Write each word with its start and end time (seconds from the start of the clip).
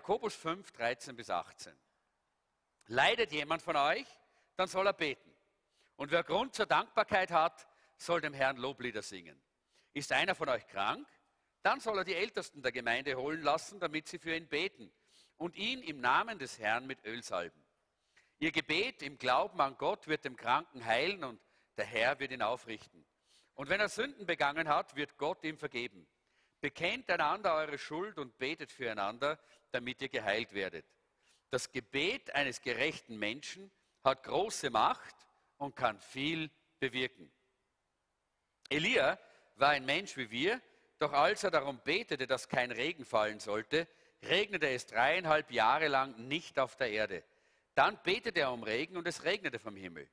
Jakobus 0.00 0.34
5, 0.34 0.72
13 0.72 1.14
bis 1.14 1.28
18. 1.28 1.74
Leidet 2.86 3.32
jemand 3.32 3.60
von 3.60 3.76
euch, 3.76 4.06
dann 4.56 4.66
soll 4.66 4.86
er 4.86 4.94
beten. 4.94 5.30
Und 5.96 6.10
wer 6.10 6.24
Grund 6.24 6.54
zur 6.54 6.64
Dankbarkeit 6.64 7.30
hat, 7.30 7.68
soll 7.98 8.22
dem 8.22 8.32
Herrn 8.32 8.56
Loblieder 8.56 9.02
singen. 9.02 9.38
Ist 9.92 10.10
einer 10.12 10.34
von 10.34 10.48
euch 10.48 10.66
krank, 10.68 11.06
dann 11.62 11.80
soll 11.80 11.98
er 11.98 12.04
die 12.04 12.14
Ältesten 12.14 12.62
der 12.62 12.72
Gemeinde 12.72 13.14
holen 13.14 13.42
lassen, 13.42 13.78
damit 13.78 14.08
sie 14.08 14.18
für 14.18 14.34
ihn 14.34 14.48
beten 14.48 14.90
und 15.36 15.54
ihn 15.54 15.82
im 15.82 16.00
Namen 16.00 16.38
des 16.38 16.58
Herrn 16.58 16.86
mit 16.86 17.04
Öl 17.04 17.22
salben. 17.22 17.62
Ihr 18.38 18.52
Gebet 18.52 19.02
im 19.02 19.18
Glauben 19.18 19.60
an 19.60 19.76
Gott 19.76 20.06
wird 20.06 20.24
dem 20.24 20.36
Kranken 20.36 20.82
heilen 20.82 21.24
und 21.24 21.38
der 21.76 21.84
Herr 21.84 22.18
wird 22.20 22.32
ihn 22.32 22.40
aufrichten. 22.40 23.04
Und 23.52 23.68
wenn 23.68 23.80
er 23.80 23.90
Sünden 23.90 24.24
begangen 24.24 24.66
hat, 24.66 24.96
wird 24.96 25.18
Gott 25.18 25.44
ihm 25.44 25.58
vergeben. 25.58 26.08
Bekennt 26.62 27.10
einander 27.10 27.54
eure 27.54 27.76
Schuld 27.78 28.18
und 28.18 28.38
betet 28.38 28.72
füreinander, 28.72 29.38
damit 29.72 30.00
ihr 30.02 30.08
geheilt 30.08 30.52
werdet. 30.52 30.84
Das 31.50 31.72
Gebet 31.72 32.34
eines 32.34 32.62
gerechten 32.62 33.18
Menschen 33.18 33.70
hat 34.04 34.22
große 34.22 34.70
Macht 34.70 35.14
und 35.58 35.76
kann 35.76 36.00
viel 36.00 36.50
bewirken. 36.78 37.30
Elia 38.68 39.18
war 39.56 39.70
ein 39.70 39.84
Mensch 39.84 40.16
wie 40.16 40.30
wir, 40.30 40.60
doch 40.98 41.12
als 41.12 41.44
er 41.44 41.50
darum 41.50 41.80
betete, 41.80 42.26
dass 42.26 42.48
kein 42.48 42.70
Regen 42.70 43.04
fallen 43.04 43.40
sollte, 43.40 43.88
regnete 44.22 44.68
es 44.68 44.86
dreieinhalb 44.86 45.50
Jahre 45.50 45.88
lang 45.88 46.28
nicht 46.28 46.58
auf 46.58 46.76
der 46.76 46.90
Erde. 46.90 47.24
Dann 47.74 48.00
betete 48.02 48.40
er 48.40 48.52
um 48.52 48.62
Regen 48.62 48.96
und 48.96 49.06
es 49.06 49.24
regnete 49.24 49.58
vom 49.58 49.76
Himmel. 49.76 50.08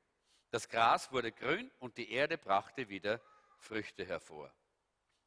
Das 0.50 0.70
Gras 0.70 1.12
wurde 1.12 1.31
grün 1.31 1.70
und 1.80 1.98
die 1.98 2.12
Erde 2.12 2.38
brachte 2.38 2.90
wieder 2.90 3.22
Früchte 3.59 4.06
hervor. 4.06 4.53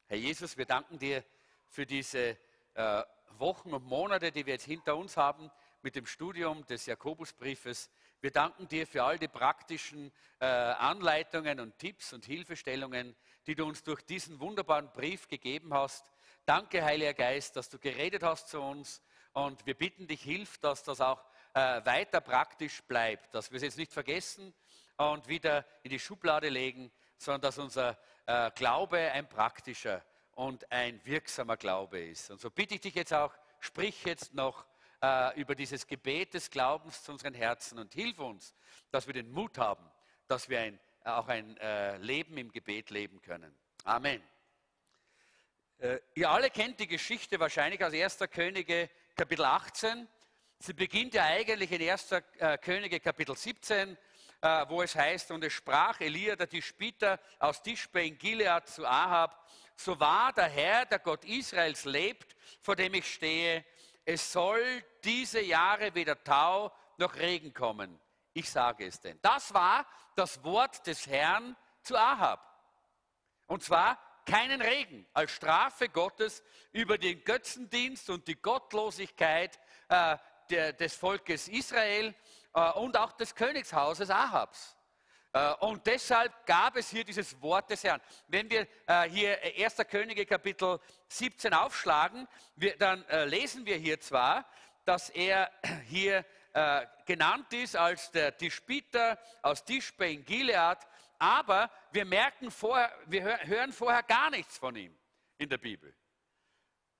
Herr 0.07 0.17
Jesus, 0.17 0.57
wir 0.57 0.65
danken 0.65 0.97
dir 0.97 1.23
für 1.67 1.85
diese 1.85 2.37
äh, 2.73 3.03
Wochen 3.39 3.73
und 3.73 3.85
Monate, 3.85 4.31
die 4.31 4.45
wir 4.45 4.53
jetzt 4.53 4.65
hinter 4.65 4.95
uns 4.95 5.17
haben 5.17 5.51
mit 5.81 5.95
dem 5.95 6.05
Studium 6.05 6.65
des 6.65 6.85
Jakobusbriefes. 6.85 7.89
Wir 8.21 8.31
danken 8.31 8.67
dir 8.67 8.85
für 8.85 9.03
all 9.03 9.17
die 9.17 9.27
praktischen 9.27 10.11
äh, 10.39 10.45
Anleitungen 10.45 11.59
und 11.59 11.77
Tipps 11.79 12.13
und 12.13 12.25
Hilfestellungen, 12.25 13.15
die 13.47 13.55
du 13.55 13.65
uns 13.65 13.83
durch 13.83 14.01
diesen 14.03 14.39
wunderbaren 14.39 14.91
Brief 14.91 15.27
gegeben 15.27 15.73
hast. 15.73 16.11
Danke, 16.45 16.83
Heiliger 16.83 17.13
Geist, 17.13 17.55
dass 17.55 17.69
du 17.69 17.79
geredet 17.79 18.23
hast 18.23 18.49
zu 18.49 18.61
uns 18.61 19.01
und 19.33 19.65
wir 19.65 19.75
bitten 19.75 20.07
dich, 20.07 20.21
hilf, 20.21 20.57
dass 20.59 20.83
das 20.83 21.01
auch 21.01 21.23
äh, 21.53 21.83
weiter 21.85 22.21
praktisch 22.21 22.81
bleibt, 22.83 23.33
dass 23.33 23.51
wir 23.51 23.57
es 23.57 23.63
jetzt 23.63 23.77
nicht 23.77 23.91
vergessen 23.91 24.53
und 24.97 25.27
wieder 25.27 25.65
in 25.83 25.89
die 25.89 25.99
Schublade 25.99 26.49
legen, 26.49 26.91
sondern 27.17 27.41
dass 27.41 27.57
unser 27.57 27.97
äh, 28.25 28.51
Glaube 28.51 28.97
ein 28.97 29.27
praktischer 29.27 30.03
und 30.35 30.71
ein 30.71 30.99
wirksamer 31.05 31.57
Glaube 31.57 31.99
ist. 31.99 32.31
Und 32.31 32.41
so 32.41 32.49
bitte 32.49 32.75
ich 32.75 32.81
dich 32.81 32.95
jetzt 32.95 33.13
auch, 33.13 33.33
sprich 33.59 34.03
jetzt 34.05 34.33
noch 34.33 34.65
äh, 35.01 35.39
über 35.39 35.55
dieses 35.55 35.87
Gebet 35.87 36.33
des 36.33 36.49
Glaubens 36.49 37.03
zu 37.03 37.11
unseren 37.11 37.33
Herzen 37.33 37.79
und 37.79 37.93
hilf 37.93 38.19
uns, 38.19 38.55
dass 38.91 39.07
wir 39.07 39.13
den 39.13 39.31
Mut 39.31 39.57
haben, 39.57 39.89
dass 40.27 40.49
wir 40.49 40.59
ein, 40.59 40.79
auch 41.03 41.27
ein 41.27 41.57
äh, 41.57 41.97
Leben 41.97 42.37
im 42.37 42.51
Gebet 42.51 42.89
leben 42.89 43.21
können. 43.21 43.55
Amen. 43.83 44.21
Äh, 45.79 45.99
ihr 46.13 46.29
alle 46.29 46.49
kennt 46.51 46.79
die 46.79 46.87
Geschichte 46.87 47.39
wahrscheinlich 47.39 47.83
aus 47.83 47.93
1. 47.93 48.19
Könige 48.31 48.89
Kapitel 49.15 49.45
18. 49.45 50.07
Sie 50.59 50.73
beginnt 50.73 51.15
ja 51.15 51.25
eigentlich 51.25 51.71
in 51.71 51.81
1. 51.81 52.11
Äh, 52.11 52.57
Könige 52.59 52.99
Kapitel 52.99 53.35
17, 53.35 53.97
äh, 54.41 54.65
wo 54.69 54.83
es 54.83 54.95
heißt, 54.95 55.31
und 55.31 55.43
es 55.43 55.53
sprach 55.53 55.99
Elia, 55.99 56.35
der 56.35 56.47
Tischbiter 56.47 57.19
aus 57.39 57.63
Tischbe 57.63 58.05
in 58.05 58.17
Gilead 58.17 58.67
zu 58.67 58.85
Ahab, 58.85 59.47
so 59.83 59.99
wahr 59.99 60.33
der 60.33 60.49
Herr, 60.49 60.85
der 60.85 60.99
Gott 60.99 61.23
Israels 61.25 61.85
lebt, 61.85 62.35
vor 62.61 62.75
dem 62.75 62.93
ich 62.93 63.13
stehe, 63.13 63.65
es 64.05 64.31
soll 64.31 64.83
diese 65.03 65.41
Jahre 65.41 65.93
weder 65.93 66.21
Tau 66.23 66.71
noch 66.97 67.15
Regen 67.15 67.53
kommen. 67.53 67.99
Ich 68.33 68.49
sage 68.49 68.85
es 68.85 68.99
denn. 68.99 69.19
Das 69.21 69.53
war 69.53 69.85
das 70.15 70.43
Wort 70.43 70.85
des 70.87 71.07
Herrn 71.07 71.55
zu 71.83 71.97
Ahab. 71.97 72.47
Und 73.47 73.63
zwar 73.63 73.99
keinen 74.25 74.61
Regen 74.61 75.05
als 75.13 75.31
Strafe 75.31 75.89
Gottes 75.89 76.43
über 76.71 76.97
den 76.97 77.23
Götzendienst 77.23 78.09
und 78.09 78.27
die 78.27 78.39
Gottlosigkeit 78.41 79.59
äh, 79.89 80.17
der, 80.49 80.73
des 80.73 80.95
Volkes 80.95 81.47
Israel 81.47 82.15
äh, 82.53 82.71
und 82.73 82.97
auch 82.97 83.13
des 83.13 83.35
Königshauses 83.35 84.09
Ahabs. 84.09 84.77
Äh, 85.33 85.53
und 85.55 85.85
deshalb 85.87 86.45
gab 86.45 86.75
es 86.75 86.89
hier 86.89 87.03
dieses 87.03 87.41
Wort 87.41 87.69
des 87.69 87.83
Herrn. 87.83 88.01
Wenn 88.27 88.49
wir 88.49 88.67
äh, 88.87 89.09
hier 89.09 89.39
1. 89.57 89.77
Könige 89.89 90.25
Kapitel 90.25 90.79
17 91.07 91.53
aufschlagen, 91.53 92.27
dann 92.79 93.03
äh, 93.05 93.25
lesen 93.25 93.65
wir 93.65 93.77
hier 93.77 93.99
zwar, 93.99 94.45
dass 94.85 95.09
er 95.09 95.51
hier 95.87 96.25
genannt 97.05 97.53
ist 97.53 97.77
als 97.77 98.11
der 98.11 98.35
Tischbiter 98.37 99.17
aus 99.41 99.63
Tischbe 99.63 100.11
in 100.11 100.25
Gilead, 100.25 100.79
aber 101.17 101.71
wir 101.93 102.03
merken 102.03 102.51
vorher, 102.51 102.91
wir 103.05 103.23
hören 103.47 103.71
vorher 103.71 104.03
gar 104.03 104.29
nichts 104.29 104.57
von 104.57 104.75
ihm 104.75 104.93
in 105.37 105.47
der 105.47 105.59
Bibel. 105.59 105.95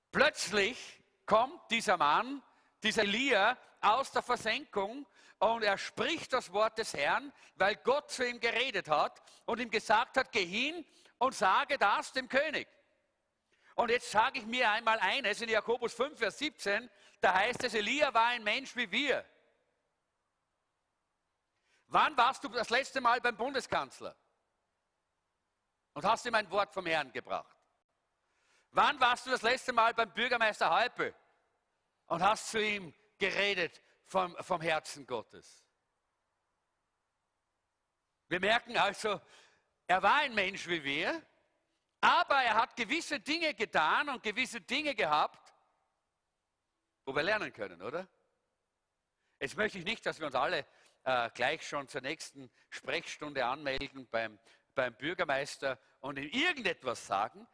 Plötzlich 0.09 1.01
kommt 1.25 1.59
dieser 1.69 1.97
Mann, 1.97 2.41
dieser 2.81 3.01
Elia 3.01 3.57
aus 3.81 4.09
der 4.13 4.21
Versenkung 4.21 5.05
und 5.41 5.63
er 5.63 5.77
spricht 5.79 6.33
das 6.33 6.53
Wort 6.53 6.77
des 6.77 6.93
Herrn, 6.93 7.33
weil 7.55 7.75
Gott 7.77 8.11
zu 8.11 8.27
ihm 8.27 8.39
geredet 8.39 8.87
hat 8.87 9.19
und 9.45 9.59
ihm 9.59 9.71
gesagt 9.71 10.17
hat, 10.17 10.31
geh 10.31 10.45
hin 10.45 10.85
und 11.17 11.33
sage 11.33 11.79
das 11.79 12.13
dem 12.13 12.29
König. 12.29 12.67
Und 13.73 13.89
jetzt 13.89 14.11
sage 14.11 14.37
ich 14.37 14.45
mir 14.45 14.69
einmal 14.69 14.99
eines 14.99 15.41
in 15.41 15.49
Jakobus 15.49 15.93
5, 15.93 16.19
Vers 16.19 16.37
17, 16.37 16.87
da 17.21 17.33
heißt 17.33 17.63
es, 17.63 17.73
Elia 17.73 18.13
war 18.13 18.27
ein 18.27 18.43
Mensch 18.43 18.75
wie 18.75 18.91
wir. 18.91 19.25
Wann 21.87 22.15
warst 22.15 22.43
du 22.43 22.47
das 22.49 22.69
letzte 22.69 23.01
Mal 23.01 23.19
beim 23.19 23.35
Bundeskanzler 23.35 24.15
und 25.93 26.05
hast 26.05 26.23
ihm 26.27 26.35
ein 26.35 26.51
Wort 26.51 26.71
vom 26.71 26.85
Herrn 26.85 27.11
gebracht? 27.11 27.57
Wann 28.69 28.99
warst 28.99 29.25
du 29.25 29.31
das 29.31 29.41
letzte 29.41 29.73
Mal 29.73 29.95
beim 29.95 30.13
Bürgermeister 30.13 30.69
Heupel 30.69 31.15
und 32.05 32.21
hast 32.21 32.51
zu 32.51 32.63
ihm 32.63 32.93
geredet 33.17 33.81
vom, 34.11 34.35
vom 34.41 34.59
Herzen 34.59 35.07
Gottes. 35.07 35.65
Wir 38.27 38.41
merken 38.41 38.77
also, 38.77 39.21
er 39.87 40.03
war 40.03 40.15
ein 40.15 40.35
Mensch 40.35 40.67
wie 40.67 40.83
wir, 40.83 41.25
aber 42.01 42.35
er 42.43 42.55
hat 42.55 42.75
gewisse 42.75 43.21
Dinge 43.21 43.53
getan 43.53 44.09
und 44.09 44.21
gewisse 44.21 44.59
Dinge 44.59 44.95
gehabt, 44.95 45.53
wo 47.05 47.15
wir 47.15 47.23
lernen 47.23 47.53
können, 47.53 47.81
oder? 47.81 48.07
Jetzt 49.39 49.55
möchte 49.55 49.79
ich 49.79 49.85
nicht, 49.85 50.05
dass 50.05 50.19
wir 50.19 50.27
uns 50.27 50.35
alle 50.35 50.67
äh, 51.03 51.29
gleich 51.33 51.65
schon 51.65 51.87
zur 51.87 52.01
nächsten 52.01 52.51
Sprechstunde 52.69 53.45
anmelden 53.45 54.09
beim, 54.09 54.39
beim 54.75 54.93
Bürgermeister 54.95 55.79
und 55.99 56.19
ihm 56.19 56.29
irgendetwas 56.29 57.07
sagen. 57.07 57.47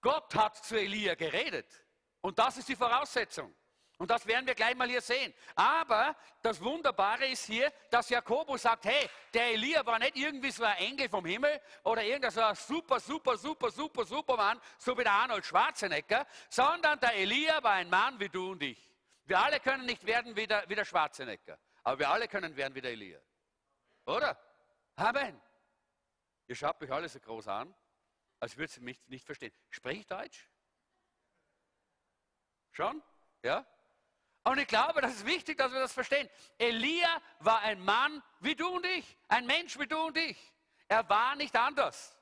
Gott 0.00 0.34
hat 0.34 0.56
zu 0.56 0.78
Elia 0.78 1.14
geredet. 1.14 1.86
Und 2.22 2.38
das 2.38 2.56
ist 2.56 2.68
die 2.68 2.76
Voraussetzung. 2.76 3.54
Und 4.00 4.10
das 4.10 4.26
werden 4.26 4.46
wir 4.46 4.54
gleich 4.54 4.74
mal 4.76 4.88
hier 4.88 5.02
sehen. 5.02 5.34
Aber 5.54 6.16
das 6.40 6.58
Wunderbare 6.62 7.26
ist 7.26 7.44
hier, 7.44 7.70
dass 7.90 8.08
Jakobus 8.08 8.62
sagt, 8.62 8.86
hey, 8.86 9.10
der 9.34 9.48
Elia 9.52 9.84
war 9.84 9.98
nicht 9.98 10.16
irgendwie 10.16 10.50
so 10.50 10.64
ein 10.64 10.78
Engel 10.78 11.06
vom 11.10 11.26
Himmel 11.26 11.60
oder 11.84 12.02
irgendein 12.02 12.30
so 12.30 12.40
ein 12.40 12.54
super, 12.54 12.98
super, 12.98 13.36
super, 13.36 13.70
super, 13.70 14.04
super 14.06 14.36
Mann, 14.38 14.58
so 14.78 14.96
wie 14.96 15.02
der 15.02 15.12
Arnold 15.12 15.44
Schwarzenegger, 15.44 16.26
sondern 16.48 16.98
der 16.98 17.14
Elia 17.14 17.62
war 17.62 17.72
ein 17.72 17.90
Mann 17.90 18.18
wie 18.18 18.30
du 18.30 18.52
und 18.52 18.62
ich. 18.62 18.90
Wir 19.26 19.38
alle 19.38 19.60
können 19.60 19.84
nicht 19.84 20.06
werden 20.06 20.34
wie 20.34 20.46
der, 20.46 20.66
wie 20.66 20.74
der 20.74 20.86
Schwarzenegger, 20.86 21.58
aber 21.82 21.98
wir 21.98 22.08
alle 22.08 22.26
können 22.26 22.56
werden 22.56 22.74
wie 22.74 22.80
der 22.80 22.92
Elia. 22.92 23.20
Oder? 24.06 24.34
Amen. 24.96 25.38
Ihr 26.46 26.56
schaut 26.56 26.80
mich 26.80 26.90
alle 26.90 27.06
so 27.06 27.20
groß 27.20 27.48
an, 27.48 27.74
als 28.38 28.56
würdet 28.56 28.78
ihr 28.78 28.82
mich 28.82 29.06
nicht 29.08 29.26
verstehen. 29.26 29.52
Sprich 29.68 30.06
Deutsch? 30.06 30.48
Schon? 32.72 33.02
Ja? 33.42 33.66
Und 34.42 34.58
ich 34.58 34.66
glaube, 34.66 35.00
das 35.02 35.16
ist 35.16 35.26
wichtig, 35.26 35.58
dass 35.58 35.72
wir 35.72 35.80
das 35.80 35.92
verstehen. 35.92 36.28
Elia 36.58 37.20
war 37.40 37.60
ein 37.60 37.80
Mann 37.84 38.22
wie 38.40 38.54
du 38.54 38.68
und 38.68 38.86
ich, 38.86 39.16
ein 39.28 39.46
Mensch 39.46 39.78
wie 39.78 39.86
du 39.86 39.98
und 39.98 40.16
ich. 40.16 40.38
Er 40.88 41.08
war 41.08 41.36
nicht 41.36 41.54
anders. 41.56 42.16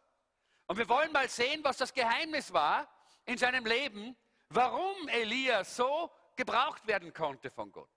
Und 0.67 0.77
wir 0.77 0.89
wollen 0.89 1.13
mal 1.13 1.29
sehen, 1.29 1.63
was 1.65 1.77
das 1.77 1.95
Geheimnis 1.95 2.53
war 2.53 2.89
in 3.25 3.39
seinem 3.39 3.65
Leben, 3.65 4.17
warum 4.49 5.09
Elia 5.09 5.65
so 5.65 6.11
gebraucht 6.37 6.87
werden 6.87 7.15
konnte 7.15 7.51
von 7.51 7.71
Gott. 7.73 7.91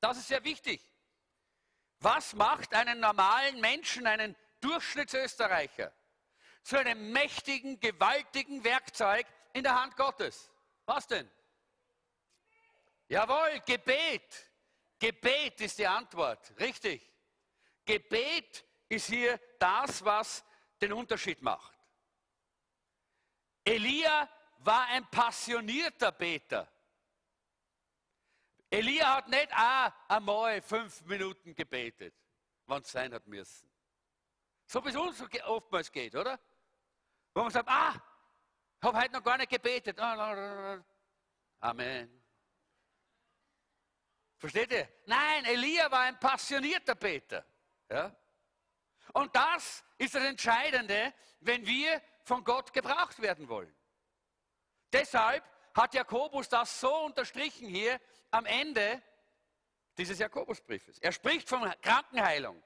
Das 0.00 0.16
ist 0.16 0.28
sehr 0.28 0.42
wichtig. 0.44 0.80
Was 1.98 2.34
macht 2.34 2.72
einen 2.72 3.00
normalen 3.00 3.60
Menschen, 3.60 4.06
einen 4.06 4.34
Durchschnittsösterreicher, 4.60 5.92
zu 6.62 6.78
einem 6.78 7.12
mächtigen, 7.12 7.78
gewaltigen 7.80 8.64
Werkzeug 8.64 9.26
in 9.52 9.62
der 9.62 9.80
Hand 9.80 9.96
Gottes? 9.96 10.50
Was 10.86 11.06
denn? 11.06 11.30
Jawohl, 13.10 13.60
Gebet. 13.66 14.52
Gebet 14.96 15.60
ist 15.62 15.76
die 15.78 15.86
Antwort. 15.86 16.52
Richtig. 16.60 17.12
Gebet 17.84 18.64
ist 18.88 19.08
hier 19.08 19.40
das, 19.58 20.04
was 20.04 20.44
den 20.80 20.92
Unterschied 20.92 21.42
macht. 21.42 21.76
Elia 23.64 24.30
war 24.58 24.86
ein 24.86 25.04
passionierter 25.10 26.12
Beter. 26.12 26.70
Elia 28.70 29.16
hat 29.16 29.28
nicht 29.28 29.52
auch 29.54 29.92
einmal 30.06 30.62
fünf 30.62 31.02
Minuten 31.02 31.52
gebetet, 31.52 32.14
wann 32.66 32.82
es 32.82 32.92
sein 32.92 33.12
hat 33.12 33.26
müssen. 33.26 33.68
So 34.66 34.84
wie 34.84 34.90
es 34.90 34.96
uns 34.96 35.20
oftmals 35.46 35.90
geht, 35.90 36.14
oder? 36.14 36.38
Wo 37.34 37.42
man 37.42 37.50
sagt, 37.50 37.68
ah, 37.68 38.00
ich 38.80 38.86
habe 38.86 39.00
heute 39.00 39.12
noch 39.14 39.24
gar 39.24 39.36
nicht 39.36 39.50
gebetet. 39.50 39.98
Amen. 41.58 42.19
Versteht 44.40 44.72
ihr? 44.72 44.88
Nein, 45.04 45.44
Elia 45.44 45.90
war 45.90 46.00
ein 46.00 46.18
passionierter 46.18 46.94
Beter. 46.94 47.44
Ja? 47.90 48.16
Und 49.12 49.36
das 49.36 49.84
ist 49.98 50.14
das 50.14 50.24
Entscheidende, 50.24 51.12
wenn 51.40 51.66
wir 51.66 52.00
von 52.24 52.42
Gott 52.42 52.72
gebraucht 52.72 53.20
werden 53.20 53.50
wollen. 53.50 53.74
Deshalb 54.90 55.44
hat 55.74 55.92
Jakobus 55.92 56.48
das 56.48 56.80
so 56.80 57.04
unterstrichen 57.04 57.68
hier 57.68 58.00
am 58.30 58.46
Ende 58.46 59.02
dieses 59.98 60.18
Jakobusbriefes. 60.18 60.98
Er 61.00 61.12
spricht 61.12 61.46
von 61.46 61.70
Krankenheilung. 61.82 62.62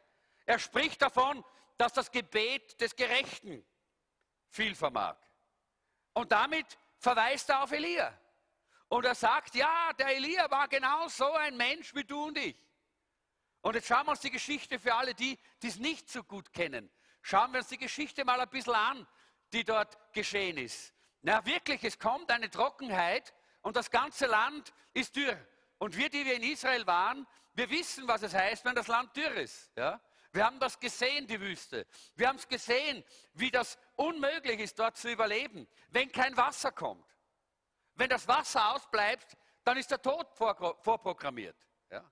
Er 0.46 0.60
spricht 0.60 1.02
davon, 1.02 1.44
dass 1.76 1.92
das 1.92 2.12
Gebet 2.12 2.80
des 2.80 2.94
Gerechten 2.94 3.66
viel 4.48 4.76
vermag. 4.76 5.16
Und 6.12 6.30
damit 6.30 6.78
verweist 6.98 7.48
er 7.50 7.64
auf 7.64 7.72
Elia. 7.72 8.16
Und 8.88 9.04
er 9.04 9.14
sagt, 9.14 9.54
ja, 9.54 9.92
der 9.98 10.16
Elia 10.16 10.50
war 10.50 10.68
genau 10.68 11.08
so 11.08 11.32
ein 11.32 11.56
Mensch 11.56 11.94
wie 11.94 12.04
du 12.04 12.26
und 12.26 12.38
ich. 12.38 12.56
Und 13.62 13.74
jetzt 13.74 13.88
schauen 13.88 14.06
wir 14.06 14.10
uns 14.10 14.20
die 14.20 14.30
Geschichte 14.30 14.78
für 14.78 14.94
alle 14.94 15.14
die, 15.14 15.38
die 15.62 15.68
es 15.68 15.78
nicht 15.78 16.10
so 16.10 16.22
gut 16.22 16.52
kennen. 16.52 16.90
Schauen 17.22 17.52
wir 17.52 17.60
uns 17.60 17.68
die 17.68 17.78
Geschichte 17.78 18.24
mal 18.24 18.38
ein 18.38 18.50
bisschen 18.50 18.74
an, 18.74 19.06
die 19.52 19.64
dort 19.64 19.96
geschehen 20.12 20.58
ist. 20.58 20.92
Na 21.22 21.44
wirklich, 21.46 21.82
es 21.82 21.98
kommt 21.98 22.30
eine 22.30 22.50
Trockenheit 22.50 23.32
und 23.62 23.76
das 23.76 23.90
ganze 23.90 24.26
Land 24.26 24.74
ist 24.92 25.16
dürr. 25.16 25.38
Und 25.78 25.96
wir, 25.96 26.10
die 26.10 26.24
wir 26.26 26.34
in 26.34 26.42
Israel 26.42 26.86
waren, 26.86 27.26
wir 27.54 27.70
wissen, 27.70 28.06
was 28.06 28.22
es 28.22 28.34
heißt, 28.34 28.64
wenn 28.64 28.74
das 28.74 28.88
Land 28.88 29.16
dürr 29.16 29.34
ist. 29.34 29.72
Ja? 29.76 30.00
Wir 30.32 30.44
haben 30.44 30.58
das 30.58 30.78
gesehen, 30.78 31.26
die 31.26 31.40
Wüste. 31.40 31.86
Wir 32.16 32.28
haben 32.28 32.36
es 32.36 32.48
gesehen, 32.48 33.04
wie 33.32 33.50
das 33.50 33.78
unmöglich 33.96 34.60
ist, 34.60 34.78
dort 34.78 34.96
zu 34.96 35.10
überleben, 35.10 35.66
wenn 35.90 36.10
kein 36.10 36.36
Wasser 36.36 36.72
kommt. 36.72 37.06
Wenn 37.94 38.10
das 38.10 38.26
Wasser 38.26 38.74
ausbleibt, 38.74 39.36
dann 39.62 39.76
ist 39.76 39.90
der 39.90 40.02
Tod 40.02 40.26
vorprogrammiert. 40.34 41.56
Ja? 41.90 42.04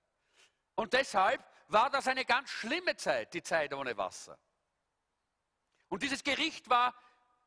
Und 0.75 0.93
deshalb 0.93 1.45
war 1.69 1.91
das 1.91 2.07
eine 2.09 2.25
ganz 2.25 2.51
schlimme 2.51 2.97
Zeit, 2.97 3.35
die 3.35 3.43
Zeit 3.43 3.73
ohne 3.75 3.97
Wasser. 3.97 4.39
Und 5.89 6.03
dieses 6.03 6.23
Gericht 6.23 6.69
war 6.71 6.95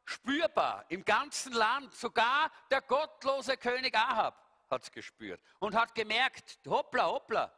spürbar 0.03 0.85
im 0.89 1.03
ganzen 1.03 1.53
Land. 1.53 1.93
Sogar 1.95 2.51
der 2.69 2.81
gottlose 2.81 3.57
König 3.57 3.95
Ahab 3.95 4.39
hat 4.69 4.83
es 4.83 4.91
gespürt 4.91 5.41
und 5.59 5.75
hat 5.75 5.95
gemerkt, 5.95 6.59
hoppla, 6.67 7.07
hoppla, 7.07 7.51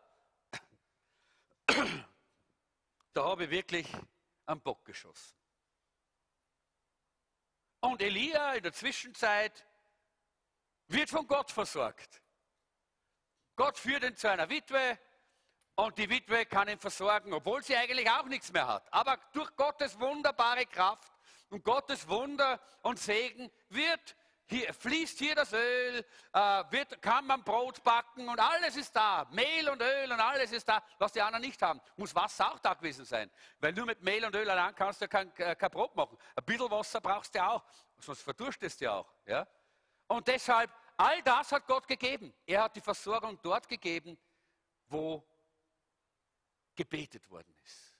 da 3.14 3.26
habe 3.26 3.46
ich 3.46 3.50
wirklich 3.50 3.88
am 4.46 4.62
Bock 4.62 4.86
geschossen. 4.86 5.36
Und 7.80 8.02
Elia 8.02 8.54
in 8.54 8.64
der 8.64 8.74
Zwischenzeit 8.74 9.66
wird 10.88 11.10
von 11.10 11.28
Gott 11.28 11.52
versorgt. 11.52 12.22
Gott 13.56 13.78
führt 13.78 14.04
ihn 14.04 14.16
zu 14.16 14.30
einer 14.30 14.50
Witwe 14.50 15.00
und 15.76 15.98
die 15.98 16.10
Witwe 16.10 16.46
kann 16.46 16.68
ihn 16.70 16.80
versorgen, 16.80 17.34
obwohl 17.34 17.64
sie 17.64 17.76
eigentlich 17.76 18.10
auch 18.10 18.26
nichts 18.26 18.52
mehr 18.52 18.68
hat. 18.68 18.92
Aber 18.94 19.18
durch 19.34 19.56
Gottes 19.56 20.00
wunderbare 20.00 20.66
Kraft 20.66 21.12
und 21.50 21.64
Gottes 21.64 22.08
Wunder 22.08 22.60
und 22.82 23.00
Segen 23.00 23.52
wird 23.70 24.16
hier, 24.50 24.74
fließt 24.74 25.20
hier 25.20 25.36
das 25.36 25.52
Öl, 25.52 26.06
äh, 26.32 26.64
wird, 26.70 27.02
kann 27.02 27.28
man 27.28 27.44
Brot 27.44 27.84
backen 27.84 28.30
und 28.30 28.40
alles 28.40 28.78
ist 28.78 28.96
da. 28.96 29.28
Mehl 29.32 29.68
und 29.70 29.82
Öl 29.82 30.12
und 30.12 30.20
alles 30.20 30.52
ist 30.52 30.68
da, 30.70 30.82
was 30.98 31.12
die 31.12 31.22
anderen 31.22 31.44
nicht 31.44 31.62
haben. 31.62 31.82
Muss 31.98 32.16
Wasser 32.16 32.54
auch 32.54 32.60
da 32.60 32.74
gewesen 32.74 33.04
sein. 33.04 33.30
Weil 33.60 33.74
nur 33.74 33.86
mit 33.86 34.02
Mehl 34.02 34.24
und 34.24 34.34
Öl 34.36 34.50
allein 34.50 34.74
kannst 34.74 35.02
du 35.02 35.08
kein, 35.08 35.36
äh, 35.38 35.56
kein 35.56 35.70
Brot 35.70 35.96
machen. 35.96 36.18
Ein 36.36 36.46
bisschen 36.46 36.72
Wasser 36.72 37.02
brauchst 37.02 37.36
du 37.36 37.44
auch, 37.44 37.64
sonst 38.00 38.22
verdurstest 38.22 38.82
du 38.82 38.92
auch. 38.92 39.14
Ja? 39.26 39.46
Und 40.08 40.28
deshalb, 40.28 40.72
all 40.96 41.22
das 41.24 41.52
hat 41.52 41.68
Gott 41.68 41.88
gegeben. 41.88 42.34
Er 42.46 42.64
hat 42.64 42.76
die 42.76 42.82
Versorgung 42.82 43.40
dort 43.42 43.68
gegeben, 43.68 44.18
wo 44.88 45.24
gebetet 46.76 47.30
worden 47.30 47.54
ist. 47.64 47.98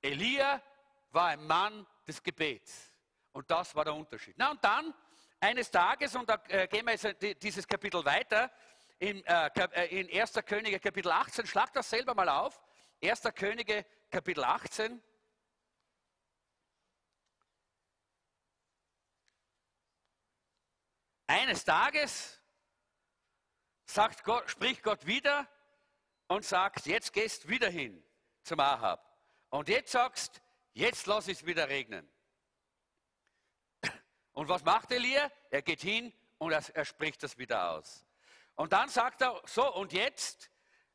Elia 0.00 0.62
war 1.10 1.28
ein 1.28 1.46
Mann 1.46 1.86
des 2.06 2.22
Gebets. 2.22 2.92
Und 3.32 3.50
das 3.50 3.74
war 3.74 3.84
der 3.84 3.94
Unterschied. 3.94 4.34
Na 4.38 4.50
und 4.50 4.64
dann, 4.64 4.94
eines 5.40 5.70
Tages, 5.70 6.14
und 6.14 6.28
da 6.28 6.42
äh, 6.48 6.68
gehen 6.68 6.86
wir 6.86 6.94
jetzt 6.94 7.42
dieses 7.42 7.66
Kapitel 7.66 8.04
weiter, 8.04 8.50
in, 8.98 9.24
äh, 9.24 9.50
äh 9.72 10.00
in 10.00 10.20
1. 10.20 10.34
Könige 10.46 10.78
Kapitel 10.78 11.10
18, 11.10 11.46
schlag 11.46 11.72
das 11.72 11.90
selber 11.90 12.14
mal 12.14 12.28
auf. 12.28 12.62
1. 13.02 13.22
Könige 13.34 13.84
Kapitel 14.10 14.44
18. 14.44 15.02
Eines 21.26 21.64
Tages 21.64 22.40
sagt 23.86 24.24
Gott, 24.24 24.50
spricht 24.50 24.82
Gott 24.82 25.06
wieder 25.06 25.48
und 26.28 26.44
sagt, 26.44 26.86
jetzt 26.86 27.12
gehst 27.12 27.48
wieder 27.48 27.68
hin 27.68 28.02
zum 28.42 28.60
Ahab. 28.60 29.18
Und 29.50 29.68
jetzt 29.68 29.92
sagst, 29.92 30.42
jetzt 30.72 31.06
lass 31.06 31.28
es 31.28 31.46
wieder 31.46 31.68
regnen. 31.68 32.10
Und 34.32 34.48
was 34.48 34.64
macht 34.64 34.90
Elia? 34.90 35.30
Er 35.50 35.62
geht 35.62 35.80
hin 35.80 36.12
und 36.38 36.52
er, 36.52 36.62
er 36.74 36.84
spricht 36.84 37.22
das 37.22 37.38
wieder 37.38 37.70
aus. 37.70 38.04
Und 38.56 38.72
dann 38.72 38.88
sagt 38.88 39.22
er, 39.22 39.40
so 39.46 39.72
und 39.74 39.92
jetzt, 39.92 40.50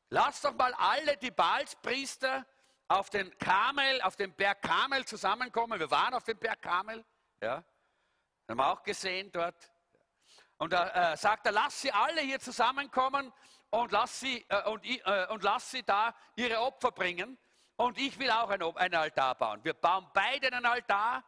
lass 0.10 0.42
doch 0.42 0.54
mal 0.54 0.74
alle 0.74 1.18
die 1.18 1.32
Balspriester 1.32 2.46
auf 2.88 3.10
den 3.10 3.36
Kamel, 3.38 4.02
auf 4.02 4.16
den 4.16 4.34
Berg 4.34 4.62
Kamel 4.62 5.06
zusammenkommen. 5.06 5.80
Wir 5.80 5.90
waren 5.90 6.14
auf 6.14 6.24
dem 6.24 6.38
Berg 6.38 6.62
Kamel, 6.62 7.06
ja, 7.42 7.64
haben 8.48 8.58
wir 8.58 8.68
auch 8.68 8.84
gesehen 8.84 9.32
dort. 9.32 9.72
Und 10.60 10.74
da 10.74 11.14
äh, 11.14 11.18
sagt 11.18 11.46
er, 11.46 11.54
lass 11.54 11.82
sie 11.82 11.92
alle 11.92 12.22
hier 12.22 12.40
zusammenkommen 12.40 13.34
und 13.70 13.92
lass 13.94 14.20
sie, 14.20 14.46
äh, 14.50 14.70
und, 14.70 14.86
äh, 14.86 15.26
und 15.30 15.42
lass 15.42 15.72
sie 15.72 15.84
da 15.84 16.14
ihre 16.36 16.60
Opfer 16.60 16.92
bringen. 16.92 17.38
Und 17.78 17.98
ich 17.98 18.20
will 18.20 18.30
auch 18.30 18.50
ein, 18.50 18.62
ein 18.62 18.94
Altar 18.94 19.36
bauen. 19.36 19.64
Wir 19.64 19.74
bauen 19.74 20.10
beide 20.14 20.48
einen 20.48 20.66
Altar 20.66 21.24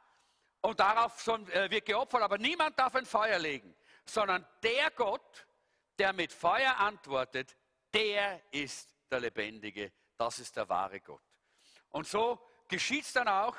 und 0.60 0.82
darauf 0.82 1.26
äh, 1.28 1.72
wird 1.72 1.86
geopfert, 1.86 2.22
aber 2.22 2.38
niemand 2.38 2.78
darf 2.78 2.94
ein 2.96 3.06
Feuer 3.06 3.40
legen, 3.40 3.74
sondern 4.06 4.46
der 4.62 4.92
Gott, 4.92 5.48
der 5.98 6.12
mit 6.12 6.34
Feuer 6.34 6.76
antwortet, 6.78 7.56
der 7.94 8.42
ist 8.52 8.94
der 9.10 9.22
Lebendige, 9.22 9.94
das 10.18 10.40
ist 10.40 10.58
der 10.58 10.68
wahre 10.68 11.00
Gott. 11.00 11.24
Und 11.90 12.06
so 12.06 12.38
geschieht 12.68 13.06
es 13.06 13.14
dann 13.14 13.30
auch. 13.30 13.56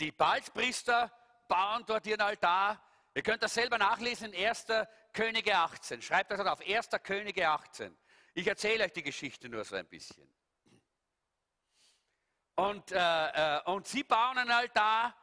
Die 0.00 0.10
Balzpriester 0.10 1.12
bauen 1.48 1.84
dort 1.86 2.06
ihren 2.06 2.22
Altar. 2.22 2.82
Ihr 3.14 3.22
könnt 3.22 3.42
das 3.42 3.52
selber 3.52 3.76
nachlesen 3.76 4.32
in 4.32 4.46
1. 4.46 4.66
Könige 5.12 5.56
18. 5.56 6.00
Schreibt 6.00 6.30
das 6.30 6.40
auf 6.40 6.60
1. 6.60 6.88
Könige 7.02 7.48
18. 7.48 7.96
Ich 8.32 8.46
erzähle 8.46 8.84
euch 8.84 8.92
die 8.92 9.02
Geschichte 9.02 9.50
nur 9.50 9.64
so 9.64 9.76
ein 9.76 9.86
bisschen. 9.86 10.26
Und, 12.54 12.92
äh, 12.92 12.96
äh, 12.96 13.62
und 13.64 13.86
sie 13.86 14.04
bauen 14.04 14.38
einen 14.38 14.50
Altar 14.50 15.14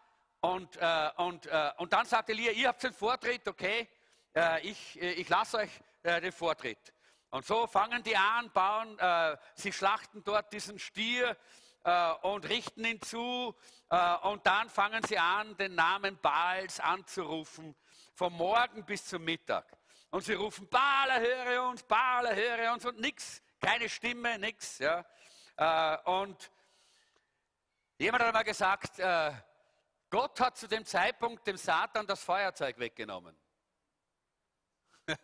und, 0.42 0.78
äh, 0.78 1.10
und, 1.18 1.48
äh, 1.48 1.72
und 1.78 1.94
dann 1.94 2.06
sagt 2.06 2.30
Elia, 2.30 2.52
ihr 2.52 2.68
habt 2.68 2.84
den 2.84 2.94
Vortritt, 2.94 3.48
okay, 3.48 3.90
äh, 4.36 4.62
ich, 4.68 5.00
ich 5.00 5.28
lasse 5.30 5.58
euch 5.58 5.72
den 6.04 6.32
Vortritt. 6.32 6.94
Und 7.30 7.46
so 7.46 7.68
fangen 7.68 8.02
die 8.04 8.16
an, 8.16 8.50
bauen, 8.52 8.98
sie 9.54 9.74
schlachten 9.74 10.24
dort 10.24 10.54
diesen 10.54 10.80
Stier 10.80 11.36
und 12.22 12.48
richten 12.50 12.86
ihn 12.86 13.02
zu 13.02 13.56
und 14.24 14.46
dann 14.46 14.70
fangen 14.70 15.02
sie 15.04 15.18
an, 15.18 15.56
den 15.58 15.76
Namen 15.76 16.20
Baals 16.20 16.80
anzurufen, 16.80 17.76
vom 18.14 18.34
Morgen 18.34 18.86
bis 18.86 19.06
zum 19.06 19.24
Mittag. 19.24 19.66
Und 20.12 20.24
sie 20.24 20.34
rufen, 20.34 20.68
Baal, 20.70 21.10
erhöre 21.10 21.70
uns, 21.70 21.84
Baal, 21.84 22.26
erhöre 22.26 22.74
uns 22.74 22.84
und 22.86 23.00
nichts, 23.00 23.44
keine 23.60 23.88
Stimme, 23.88 24.40
nichts. 24.40 24.80
Ja. 24.80 25.06
Äh, 25.56 25.98
und 26.10 26.52
jemand 27.98 28.24
hat 28.24 28.30
einmal 28.30 28.44
gesagt, 28.44 28.98
äh, 29.00 29.32
Gott 30.10 30.40
hat 30.40 30.58
zu 30.58 30.68
dem 30.68 30.84
Zeitpunkt 30.86 31.46
dem 31.46 31.58
Satan 31.58 32.08
das 32.08 32.24
Feuerzeug 32.24 32.80
weggenommen. 32.80 33.40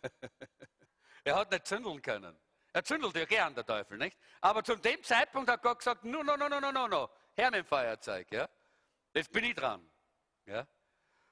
er 1.24 1.34
hat 1.34 1.50
nicht 1.50 1.66
zündeln 1.66 2.00
können. 2.00 2.38
Er 2.76 2.84
zündelt 2.84 3.16
ja 3.16 3.24
gern, 3.24 3.54
der 3.54 3.64
Teufel, 3.64 3.96
nicht? 3.96 4.18
Aber 4.42 4.62
zu 4.62 4.76
dem 4.76 5.02
Zeitpunkt 5.02 5.50
hat 5.50 5.62
Gott 5.62 5.78
gesagt, 5.78 6.04
no, 6.04 6.22
no, 6.22 6.36
no, 6.36 6.46
no, 6.46 6.60
no, 6.60 6.70
no, 6.70 6.86
no, 6.86 7.10
her 7.34 7.50
mit 7.50 7.60
dem 7.60 7.64
Feuerzeug, 7.64 8.30
ja? 8.30 8.46
Jetzt 9.14 9.32
bin 9.32 9.44
ich 9.44 9.54
dran, 9.54 9.90
ja? 10.44 10.66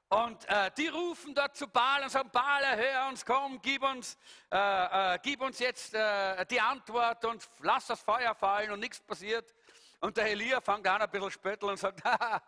Und 0.09 0.43
äh, 0.49 0.71
die 0.79 0.89
rufen 0.89 1.35
dort 1.35 1.55
zu 1.55 1.69
Baal 1.69 2.03
und 2.03 2.09
sagen, 2.09 2.31
Baal, 2.31 2.63
hör 2.79 3.09
uns, 3.09 3.27
komm, 3.27 3.61
gib 3.61 3.83
uns, 3.83 4.17
äh, 4.51 5.17
äh, 5.17 5.19
gib 5.23 5.43
uns 5.43 5.59
jetzt 5.59 5.93
äh, 5.93 6.47
die 6.47 6.59
Antwort 6.63 7.23
und 7.27 7.47
lass 7.59 7.89
das 7.89 8.01
Feuer 8.01 8.35
fallen 8.35 8.71
und 8.71 8.81
nichts 8.81 9.03
passiert. 9.03 9.55
Und 10.01 10.17
der 10.17 10.25
Elia 10.29 10.63
fängt 10.63 10.89
an 10.89 11.03
ein 11.03 11.11
bisschen 11.11 11.31
spötteln 11.31 11.73
und 11.73 11.77
sagt, 11.77 12.03
Haha, 12.05 12.43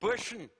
Burschen, 0.00 0.50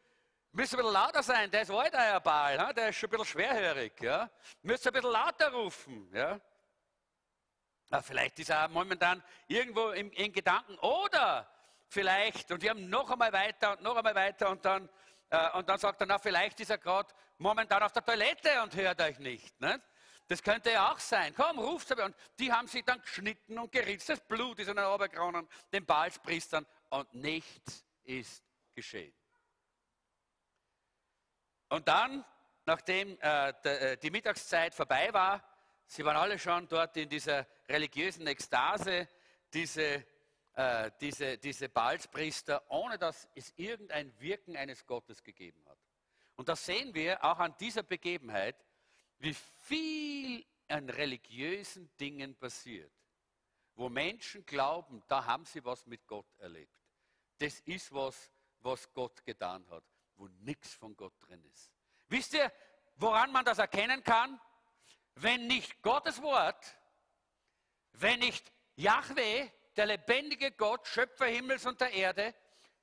Müsst 0.52 0.74
ein 0.74 0.76
bisschen 0.76 0.92
lauter 0.92 1.22
sein, 1.22 1.50
der 1.50 1.62
ist 1.62 1.70
alt, 1.70 1.94
euer 1.94 2.20
Baal, 2.20 2.58
ne? 2.58 2.74
der 2.74 2.90
ist 2.90 2.96
schon 2.96 3.08
ein 3.08 3.12
bisschen 3.12 3.26
schwerhörig. 3.26 4.00
Ja? 4.02 4.30
Müsst 4.60 4.86
ein 4.86 4.92
bisschen 4.92 5.10
lauter 5.10 5.50
rufen. 5.50 6.10
Ja? 6.12 6.38
Vielleicht 8.02 8.38
ist 8.38 8.50
er 8.50 8.68
momentan 8.68 9.22
irgendwo 9.46 9.90
im, 9.90 10.10
in 10.12 10.32
Gedanken. 10.32 10.78
Oder 10.78 11.48
vielleicht, 11.88 12.50
und 12.50 12.62
wir 12.62 12.70
haben 12.70 12.88
noch 12.88 13.10
einmal 13.10 13.32
weiter 13.32 13.72
und 13.72 13.82
noch 13.82 13.96
einmal 13.96 14.14
weiter 14.14 14.50
und 14.50 14.64
dann, 14.64 14.88
äh, 15.30 15.50
und 15.52 15.68
dann 15.68 15.78
sagt 15.78 16.00
er, 16.00 16.06
na 16.06 16.18
vielleicht 16.18 16.60
ist 16.60 16.70
er 16.70 16.78
gerade 16.78 17.12
momentan 17.38 17.82
auf 17.82 17.92
der 17.92 18.04
Toilette 18.04 18.62
und 18.62 18.74
hört 18.74 19.00
euch 19.00 19.18
nicht. 19.18 19.60
nicht? 19.60 19.80
Das 20.26 20.42
könnte 20.42 20.70
ja 20.70 20.90
auch 20.90 20.98
sein. 20.98 21.34
Komm, 21.34 21.58
ruft 21.58 21.92
aber. 21.92 22.06
Und 22.06 22.16
die 22.38 22.50
haben 22.50 22.66
sich 22.66 22.84
dann 22.84 23.00
geschnitten 23.00 23.58
und 23.58 23.70
geritzt. 23.70 24.08
Das 24.08 24.20
Blut 24.20 24.58
ist 24.58 24.68
an 24.68 24.76
den 24.76 24.86
Oberkronen, 24.86 25.46
den 25.72 25.84
Balspriestern 25.84 26.66
und 26.88 27.12
nichts 27.14 27.84
ist 28.04 28.42
geschehen. 28.74 29.14
Und 31.68 31.86
dann, 31.88 32.24
nachdem 32.64 33.18
äh, 33.20 33.50
äh, 33.50 33.96
die 33.98 34.10
Mittagszeit 34.10 34.74
vorbei 34.74 35.12
war, 35.12 35.42
sie 35.86 36.04
waren 36.04 36.16
alle 36.16 36.38
schon 36.38 36.68
dort 36.68 36.96
in 36.96 37.08
dieser 37.08 37.46
religiösen 37.68 38.26
Ekstase, 38.26 39.08
diese, 39.52 40.04
äh, 40.54 40.90
diese, 41.00 41.38
diese 41.38 41.68
Balspriester, 41.68 42.62
ohne 42.70 42.98
dass 42.98 43.28
es 43.34 43.52
irgendein 43.56 44.18
Wirken 44.20 44.56
eines 44.56 44.86
Gottes 44.86 45.22
gegeben 45.22 45.64
hat. 45.68 45.78
Und 46.36 46.48
das 46.48 46.64
sehen 46.64 46.94
wir 46.94 47.22
auch 47.24 47.38
an 47.38 47.54
dieser 47.58 47.82
Begebenheit, 47.82 48.56
wie 49.18 49.34
viel 49.34 50.44
an 50.68 50.88
religiösen 50.90 51.94
Dingen 51.96 52.34
passiert, 52.34 52.92
wo 53.74 53.88
Menschen 53.88 54.44
glauben, 54.44 55.02
da 55.08 55.24
haben 55.24 55.44
sie 55.44 55.64
was 55.64 55.86
mit 55.86 56.06
Gott 56.06 56.26
erlebt. 56.38 56.74
Das 57.38 57.60
ist 57.60 57.92
was, 57.92 58.32
was 58.60 58.92
Gott 58.92 59.24
getan 59.24 59.68
hat 59.70 59.84
wo 60.16 60.28
nichts 60.40 60.74
von 60.74 60.96
Gott 60.96 61.14
drin 61.20 61.42
ist. 61.44 61.72
Wisst 62.08 62.34
ihr, 62.34 62.52
woran 62.96 63.32
man 63.32 63.44
das 63.44 63.58
erkennen 63.58 64.02
kann? 64.02 64.40
Wenn 65.16 65.46
nicht 65.46 65.82
Gottes 65.82 66.20
Wort, 66.22 66.76
wenn 67.92 68.20
nicht 68.20 68.52
Yahweh, 68.76 69.50
der 69.76 69.86
lebendige 69.86 70.52
Gott, 70.52 70.86
Schöpfer 70.86 71.26
Himmels 71.26 71.66
und 71.66 71.80
der 71.80 71.92
Erde, 71.92 72.34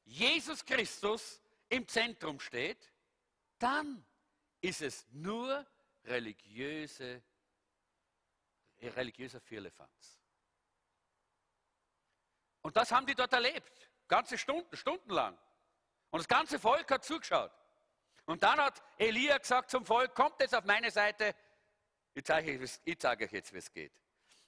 Jesus 0.06 0.66
Christus 0.66 1.42
im 1.70 1.88
Zentrum 1.88 2.40
steht, 2.40 2.92
dann 3.60 4.06
ist 4.62 4.82
es 4.82 5.06
nur 5.12 5.66
religiöse, 6.06 7.22
religiöser 8.82 9.40
Firlefanz. 9.42 10.20
Und 12.62 12.78
das 12.78 12.92
haben 12.92 13.06
die 13.06 13.16
dort 13.16 13.34
erlebt, 13.34 13.90
ganze 14.08 14.38
Stunden, 14.38 14.76
stundenlang. 14.76 15.38
Und 16.12 16.20
das 16.20 16.28
ganze 16.28 16.60
Volk 16.60 16.90
hat 16.92 17.04
zugeschaut. 17.04 17.52
Und 18.26 18.44
dann 18.44 18.60
hat 18.60 18.82
Elia 18.98 19.38
gesagt 19.38 19.72
zum 19.72 19.86
Volk, 19.86 20.14
kommt 20.14 20.40
jetzt 20.40 20.54
auf 20.54 20.66
meine 20.66 20.92
Seite, 20.92 21.36
ich 22.14 22.24
zeige 22.24 22.52
euch, 23.24 23.32
jetzt, 23.32 23.54
wie 23.54 23.58
es 23.58 23.72
geht. 23.72 23.94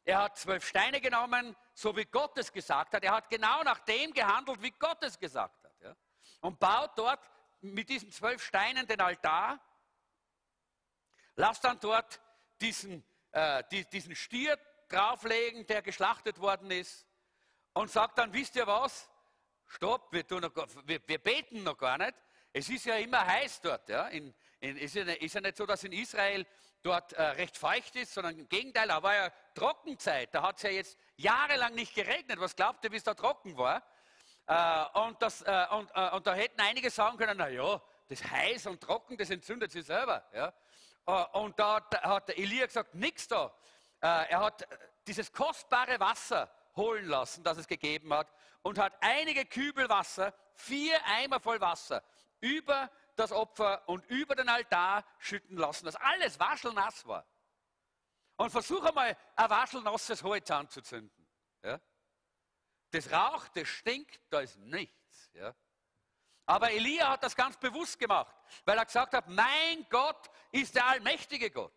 Er 0.05 0.23
hat 0.23 0.37
zwölf 0.37 0.67
Steine 0.67 0.99
genommen, 0.99 1.55
so 1.73 1.95
wie 1.95 2.05
Gott 2.05 2.37
es 2.37 2.51
gesagt 2.51 2.93
hat. 2.93 3.03
Er 3.03 3.13
hat 3.13 3.29
genau 3.29 3.63
nach 3.63 3.79
dem 3.79 4.13
gehandelt, 4.13 4.61
wie 4.61 4.71
Gott 4.71 5.01
es 5.01 5.17
gesagt 5.17 5.63
hat. 5.63 5.73
Ja? 5.81 5.95
Und 6.41 6.59
baut 6.59 6.91
dort 6.97 7.21
mit 7.61 7.87
diesen 7.87 8.11
zwölf 8.11 8.43
Steinen 8.43 8.85
den 8.85 8.99
Altar. 8.99 9.59
Lasst 11.35 11.63
dann 11.63 11.79
dort 11.79 12.19
diesen, 12.59 13.03
äh, 13.31 13.63
die, 13.71 13.85
diesen 13.85 14.15
Stier 14.15 14.59
drauflegen, 14.89 15.65
der 15.67 15.81
geschlachtet 15.81 16.39
worden 16.39 16.69
ist. 16.69 17.07
Und 17.73 17.89
sagt 17.89 18.17
dann, 18.17 18.33
wisst 18.33 18.55
ihr 18.57 18.67
was? 18.67 19.09
stopp, 19.73 20.11
wir, 20.11 20.23
noch, 20.39 20.55
wir, 20.85 20.99
wir, 21.05 21.17
beten 21.17 21.63
noch 21.63 21.77
gar 21.77 21.97
nicht. 21.97 22.13
Es 22.51 22.69
ist 22.69 22.85
ja 22.85 22.95
immer 22.95 23.25
heiß 23.25 23.61
dort. 23.61 23.89
Ja? 23.89 24.07
In, 24.07 24.33
in, 24.59 24.77
ist, 24.77 24.95
ja, 24.95 25.03
ist, 25.03 25.33
ja, 25.33 25.41
nicht 25.41 25.57
so, 25.57 25.65
dass 25.65 25.83
in 25.83 25.91
Israel 25.91 26.45
dort 26.83 27.13
äh, 27.13 27.23
recht 27.23 27.57
feucht 27.57 27.95
ist, 27.95 28.13
sondern 28.13 28.37
im 28.37 28.49
Gegenteil, 28.49 28.89
da 28.89 29.01
war 29.01 29.15
ja 29.15 29.31
Trockenzeit. 29.55 30.33
Da 30.35 30.43
hat 30.43 30.57
es 30.57 30.63
ja 30.63 30.69
jetzt 30.69 30.97
jahrelang 31.15 31.73
nicht 31.73 31.95
geregnet. 31.95 32.39
Was 32.39 32.55
glaubt 32.55 32.83
ihr, 32.83 32.91
wie 32.91 32.97
es 32.97 33.03
da 33.03 33.13
trocken 33.13 33.57
war? 33.57 33.81
Äh, 34.45 34.99
und, 34.99 35.21
das, 35.21 35.41
äh, 35.41 35.65
und, 35.71 35.89
äh, 35.95 36.09
und, 36.09 36.27
da 36.27 36.33
hätten 36.33 36.59
einige 36.59 36.89
sagen 36.89 37.17
können, 37.17 37.37
na 37.37 37.47
ja, 37.47 37.81
das 38.09 38.23
heiß 38.23 38.67
und 38.67 38.81
trocken, 38.81 39.17
das 39.17 39.29
entzündet 39.29 39.71
sich 39.71 39.85
selber. 39.85 40.23
Ja? 40.33 40.53
Äh, 41.05 41.37
und 41.37 41.57
da 41.57 41.81
hat 42.01 42.29
Elia 42.31 42.65
gesagt, 42.65 42.93
nichts 42.93 43.27
da. 43.27 43.53
Äh, 44.01 44.31
er 44.31 44.41
hat 44.41 44.67
dieses 45.07 45.31
kostbare 45.31 45.99
Wasser 45.99 46.51
holen 46.75 47.07
lassen, 47.07 47.43
das 47.43 47.57
es 47.57 47.67
gegeben 47.67 48.13
hat, 48.13 48.27
und 48.61 48.77
hat 48.77 48.93
einige 48.99 49.45
Kübel 49.45 49.87
Wasser, 49.87 50.33
vier 50.55 50.99
Eimer 51.05 51.39
voll 51.39 51.61
Wasser, 51.61 52.03
über 52.41 52.89
das 53.15 53.31
Opfer 53.31 53.87
und 53.87 54.05
über 54.07 54.35
den 54.35 54.49
Altar 54.49 55.05
schütten 55.19 55.57
lassen, 55.57 55.85
dass 55.85 55.95
alles 55.95 56.39
waschelnass 56.39 57.05
war. 57.07 57.25
Und 58.35 58.49
versuche 58.49 58.91
mal, 58.91 59.15
ein 59.35 59.49
waschelnasses 59.49 60.23
Holz 60.23 60.49
anzuzünden. 60.49 61.27
Ja? 61.63 61.79
Das 62.91 63.11
raucht, 63.11 63.55
das 63.55 63.67
stinkt, 63.67 64.19
da 64.29 64.41
ist 64.41 64.57
nichts. 64.57 65.29
Ja? 65.33 65.55
Aber 66.45 66.71
Elia 66.71 67.09
hat 67.09 67.23
das 67.23 67.35
ganz 67.35 67.57
bewusst 67.57 67.97
gemacht, 67.99 68.35
weil 68.65 68.77
er 68.77 68.85
gesagt 68.85 69.13
hat, 69.13 69.27
mein 69.29 69.85
Gott 69.89 70.29
ist 70.51 70.75
der 70.75 70.85
allmächtige 70.85 71.49
Gott. 71.51 71.73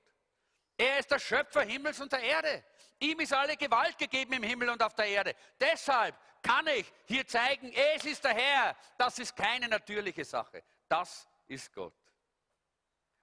Er 0.76 0.98
ist 0.98 1.10
der 1.10 1.18
Schöpfer 1.18 1.62
Himmels 1.62 2.00
und 2.00 2.12
der 2.12 2.20
Erde. 2.20 2.64
Ihm 2.98 3.20
ist 3.20 3.32
alle 3.32 3.56
Gewalt 3.56 3.96
gegeben 3.96 4.34
im 4.34 4.42
Himmel 4.42 4.70
und 4.70 4.82
auf 4.82 4.94
der 4.94 5.06
Erde. 5.06 5.34
Deshalb 5.60 6.16
kann 6.42 6.66
ich 6.68 6.92
hier 7.06 7.26
zeigen, 7.26 7.72
es 7.72 8.04
ist 8.04 8.24
der 8.24 8.34
Herr. 8.34 8.76
Das 8.98 9.18
ist 9.18 9.34
keine 9.36 9.68
natürliche 9.68 10.24
Sache. 10.24 10.62
Das 10.88 11.28
ist 11.46 11.72
Gott. 11.72 11.94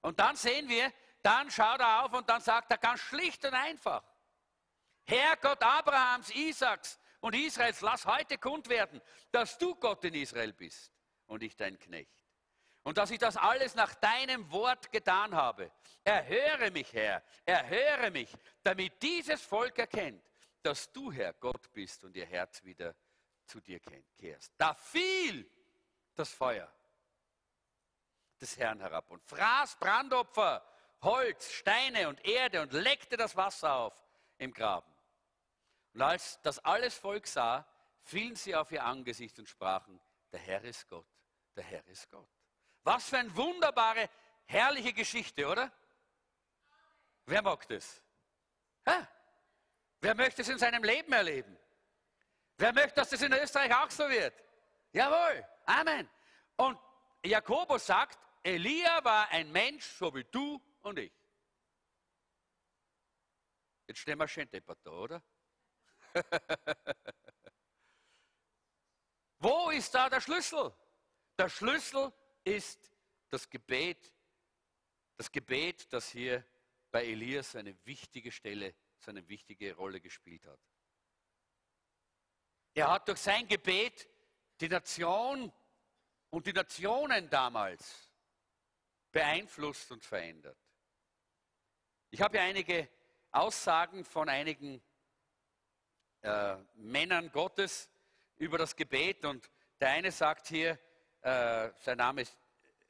Und 0.02 0.20
dann 0.20 0.36
sehen 0.36 0.68
wir, 0.68 0.92
dann 1.22 1.50
schaut 1.50 1.80
er 1.80 2.04
auf 2.04 2.14
und 2.14 2.30
dann 2.30 2.42
sagt 2.42 2.72
er 2.72 2.78
ganz 2.78 3.00
schlicht 3.00 3.46
und 3.46 3.54
einfach, 3.54 4.04
Herr 5.06 5.38
Gott 5.38 5.62
Abrahams, 5.64 6.30
Isaaks 6.30 7.00
und 7.22 7.36
Israels, 7.36 7.82
lass 7.82 8.06
heute 8.06 8.38
kund 8.38 8.68
werden, 8.70 9.02
dass 9.32 9.58
du 9.58 9.76
Gott 9.76 10.04
in 10.06 10.14
Israel 10.14 10.54
bist 10.54 10.92
und 11.28 11.44
ich 11.44 11.56
dein 11.56 11.80
Knecht. 11.80 12.24
Und 12.84 12.98
dass 12.98 13.12
ich 13.12 13.20
das 13.20 13.38
alles 13.38 13.76
nach 13.76 13.96
deinem 13.96 14.52
Wort 14.52 14.92
getan 14.92 15.34
habe. 15.34 15.72
Erhöre 16.04 16.70
mich, 16.70 16.92
Herr, 16.92 17.24
erhöre 17.46 18.12
mich, 18.12 18.30
damit 18.62 19.02
dieses 19.02 19.42
Volk 19.42 19.80
erkennt, 19.80 20.22
dass 20.62 20.92
du, 20.92 21.12
Herr, 21.12 21.32
Gott 21.34 21.72
bist 21.72 22.04
und 22.04 22.16
ihr 22.18 22.26
Herz 22.26 22.62
wieder 22.64 22.94
zu 23.46 23.62
dir 23.62 23.80
kehrst. 24.18 24.54
Da 24.58 24.74
fiel 24.74 25.50
das 26.14 26.34
Feuer 26.34 26.70
des 28.44 28.58
Herrn 28.58 28.80
herab 28.80 29.10
und 29.10 29.24
fraß 29.24 29.78
Brandopfer, 29.78 30.64
Holz, 31.02 31.52
Steine 31.52 32.10
und 32.10 32.24
Erde 32.26 32.62
und 32.62 32.74
leckte 32.74 33.18
das 33.18 33.36
Wasser 33.36 33.74
auf 33.74 33.94
im 34.38 34.54
Graben. 34.54 34.92
Und 35.94 36.02
als 36.02 36.40
das 36.42 36.60
alles 36.60 36.96
Volk 36.96 37.26
sah, 37.26 37.66
fielen 38.02 38.36
sie 38.36 38.56
auf 38.56 38.72
ihr 38.72 38.84
Angesicht 38.84 39.40
und 39.40 39.48
sprachen, 39.48 40.00
der 40.32 40.40
Herr 40.40 40.64
ist 40.64 40.88
Gott, 40.90 41.08
der 41.56 41.64
Herr 41.64 41.86
ist 41.88 42.10
Gott. 42.10 42.28
Was 42.84 43.10
für 43.10 43.18
eine 43.18 43.36
wunderbare, 43.36 44.10
herrliche 44.46 44.92
Geschichte, 44.92 45.48
oder? 45.48 45.72
Wer 47.26 47.42
mag 47.42 47.66
das? 47.70 48.02
Hä? 48.86 49.08
Wer 50.02 50.16
möchte 50.16 50.42
es 50.42 50.50
in 50.50 50.58
seinem 50.58 50.84
Leben 50.84 51.14
erleben? 51.14 51.58
Wer 52.58 52.74
möchte, 52.74 52.96
dass 52.96 53.10
das 53.10 53.22
in 53.22 53.32
Österreich 53.32 53.74
auch 53.74 53.90
so 53.90 54.10
wird? 54.10 54.34
Jawohl, 54.92 55.48
Amen. 55.66 56.10
Und 56.58 56.78
Jakobus 57.24 57.86
sagt, 57.86 58.20
Elia 58.44 59.04
war 59.06 59.30
ein 59.30 59.52
Mensch, 59.52 59.86
so 59.86 60.14
wie 60.14 60.26
du 60.26 60.62
und 60.82 61.00
ich. 61.00 61.14
Jetzt 63.88 64.00
stehen 64.00 64.20
wir 64.20 64.28
schön 64.28 64.50
deppert 64.50 64.80
da, 64.84 64.92
oder? 64.92 65.24
Wo 69.40 69.70
ist 69.70 69.94
da 69.96 70.10
der 70.10 70.20
Schlüssel? 70.22 70.74
Der 71.38 71.50
Schlüssel 71.50 72.12
ist 72.44 72.92
das 73.30 73.50
Gebet, 73.50 74.14
das 75.18 75.32
Gebet, 75.32 75.92
das 75.92 76.10
hier 76.10 76.46
bei 76.92 77.06
Elias 77.06 77.56
eine 77.56 77.76
wichtige 77.86 78.32
Stelle, 78.32 78.76
eine 79.06 79.28
wichtige 79.28 79.76
Rolle 79.76 80.00
gespielt 80.00 80.46
hat. 80.46 80.60
Er 82.74 82.90
hat 82.90 83.08
durch 83.08 83.20
sein 83.20 83.48
Gebet 83.48 84.08
die 84.62 84.70
Nation 84.70 85.52
und 86.30 86.46
die 86.46 86.54
Nationen 86.54 87.30
damals 87.30 88.10
beeinflusst 89.14 89.92
und 89.92 90.04
verändert. 90.04 90.58
Ich 92.10 92.22
habe 92.22 92.38
hier 92.38 92.46
einige 92.46 92.90
Aussagen 93.32 94.04
von 94.04 94.28
einigen 94.28 94.84
äh, 96.22 96.58
Männern 96.76 97.32
Gottes 97.32 97.90
über 98.38 98.58
das 98.58 98.76
Gebet 98.76 99.24
und 99.24 99.50
der 99.80 99.90
eine 99.90 100.12
sagt 100.12 100.48
hier, 100.48 100.78
äh, 101.22 101.70
sein 101.80 101.98
Name 101.98 102.22
ist 102.22 102.38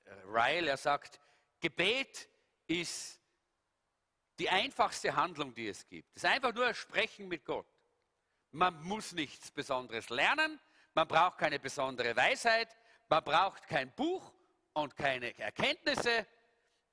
äh, 0.06 0.14
Ryle, 0.26 0.70
er 0.70 0.78
sagt, 0.78 1.20
Gebet 1.60 2.28
ist 2.68 3.20
die 4.40 4.50
einfachste 4.50 5.16
Handlung, 5.16 5.54
die 5.54 5.68
es 5.68 5.88
gibt. 5.88 6.10
Es 6.16 6.24
ist 6.24 6.30
einfach 6.30 6.54
nur 6.54 6.66
ein 6.66 6.76
Sprechen 6.76 7.28
mit 7.28 7.46
Gott. 7.46 7.68
Man 8.52 8.82
muss 8.84 9.12
nichts 9.12 9.52
Besonderes 9.52 10.10
lernen, 10.10 10.60
man 10.94 11.08
braucht 11.08 11.38
keine 11.38 11.60
besondere 11.60 12.16
Weisheit, 12.16 12.76
man 13.10 13.24
braucht 13.24 13.68
kein 13.68 13.92
Buch 13.94 14.33
und 14.74 14.96
keine 14.96 15.38
Erkenntnisse. 15.38 16.28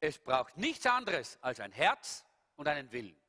Es 0.00 0.18
braucht 0.18 0.56
nichts 0.56 0.86
anderes 0.86 1.38
als 1.42 1.60
ein 1.60 1.72
Herz 1.72 2.24
und 2.56 2.68
einen 2.68 2.90
Willen. 2.92 3.20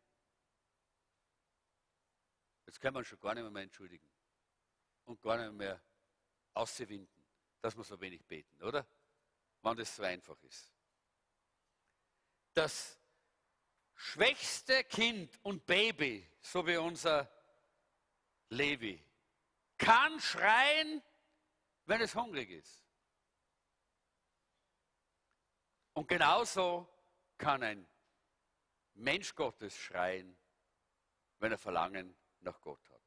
Jetzt 2.66 2.80
kann 2.80 2.94
man 2.94 3.04
schon 3.04 3.20
gar 3.20 3.36
nicht 3.36 3.50
mehr 3.50 3.64
entschuldigen 3.64 4.10
und 5.06 5.22
gar 5.22 5.38
nicht 5.38 5.54
mehr 5.54 5.82
auszuwinden, 6.54 7.24
dass 7.60 7.76
wir 7.76 7.84
so 7.84 8.00
wenig 8.00 8.26
beten, 8.26 8.62
oder? 8.64 8.86
Wenn 9.62 9.76
das 9.76 9.96
so 9.96 10.04
einfach 10.04 10.42
ist. 10.44 10.72
Das 12.54 12.98
schwächste 13.96 14.84
Kind 14.86 15.38
und 15.44 15.66
Baby, 15.66 16.28
so 16.42 16.66
wie 16.66 16.78
unser 16.78 17.30
Levi, 18.50 19.04
kann 19.78 20.20
schreien, 20.20 21.02
wenn 21.86 22.02
es 22.02 22.16
hungrig 22.16 22.50
ist. 22.50 22.81
Und 25.94 26.08
genauso 26.08 26.88
kann 27.38 27.64
ein 27.64 27.88
Mensch 28.94 29.36
Gottes 29.36 29.76
schreien, 29.76 30.38
wenn 31.40 31.52
er 31.52 31.58
Verlangen 31.58 32.16
nach 32.42 32.60
Gott 32.62 32.88
hat. 32.90 33.02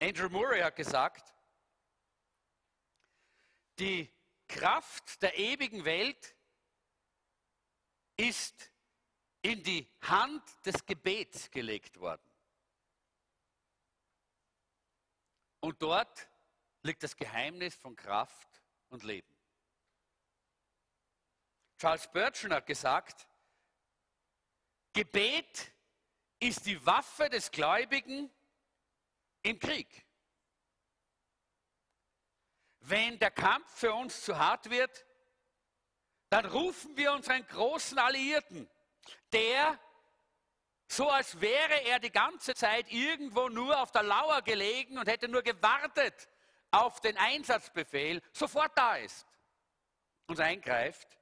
Andrew 0.00 0.28
Murray 0.28 0.60
hat 0.60 0.76
gesagt, 0.76 1.34
die 3.78 4.12
Kraft 4.46 5.22
der 5.22 5.36
ewigen 5.38 5.84
Welt 5.84 6.36
ist 8.16 8.70
in 9.42 9.62
die 9.62 9.88
Hand 10.02 10.42
des 10.64 10.84
Gebets 10.86 11.50
gelegt 11.50 11.98
worden. 11.98 12.30
Und 15.60 15.80
dort 15.82 16.28
liegt 16.82 17.02
das 17.02 17.16
Geheimnis 17.16 17.74
von 17.74 17.96
Kraft 17.96 18.62
und 18.90 19.02
Leben. 19.02 19.33
Charles 21.84 22.04
Spurgeon 22.04 22.54
hat 22.54 22.64
gesagt, 22.64 23.28
Gebet 24.94 25.70
ist 26.40 26.64
die 26.64 26.86
Waffe 26.86 27.28
des 27.28 27.50
Gläubigen 27.50 28.30
im 29.42 29.58
Krieg. 29.58 30.06
Wenn 32.80 33.18
der 33.18 33.30
Kampf 33.30 33.70
für 33.70 33.92
uns 33.92 34.22
zu 34.22 34.38
hart 34.38 34.70
wird, 34.70 35.04
dann 36.30 36.46
rufen 36.46 36.96
wir 36.96 37.12
unseren 37.12 37.46
großen 37.48 37.98
Alliierten, 37.98 38.66
der 39.30 39.78
so 40.88 41.10
als 41.10 41.38
wäre 41.38 41.84
er 41.84 41.98
die 41.98 42.10
ganze 42.10 42.54
Zeit 42.54 42.90
irgendwo 42.90 43.50
nur 43.50 43.78
auf 43.78 43.92
der 43.92 44.04
Lauer 44.04 44.40
gelegen 44.40 44.96
und 44.96 45.06
hätte 45.06 45.28
nur 45.28 45.42
gewartet 45.42 46.30
auf 46.70 47.02
den 47.02 47.18
Einsatzbefehl, 47.18 48.22
sofort 48.32 48.72
da 48.74 48.96
ist 48.96 49.26
und 50.28 50.40
eingreift. 50.40 51.18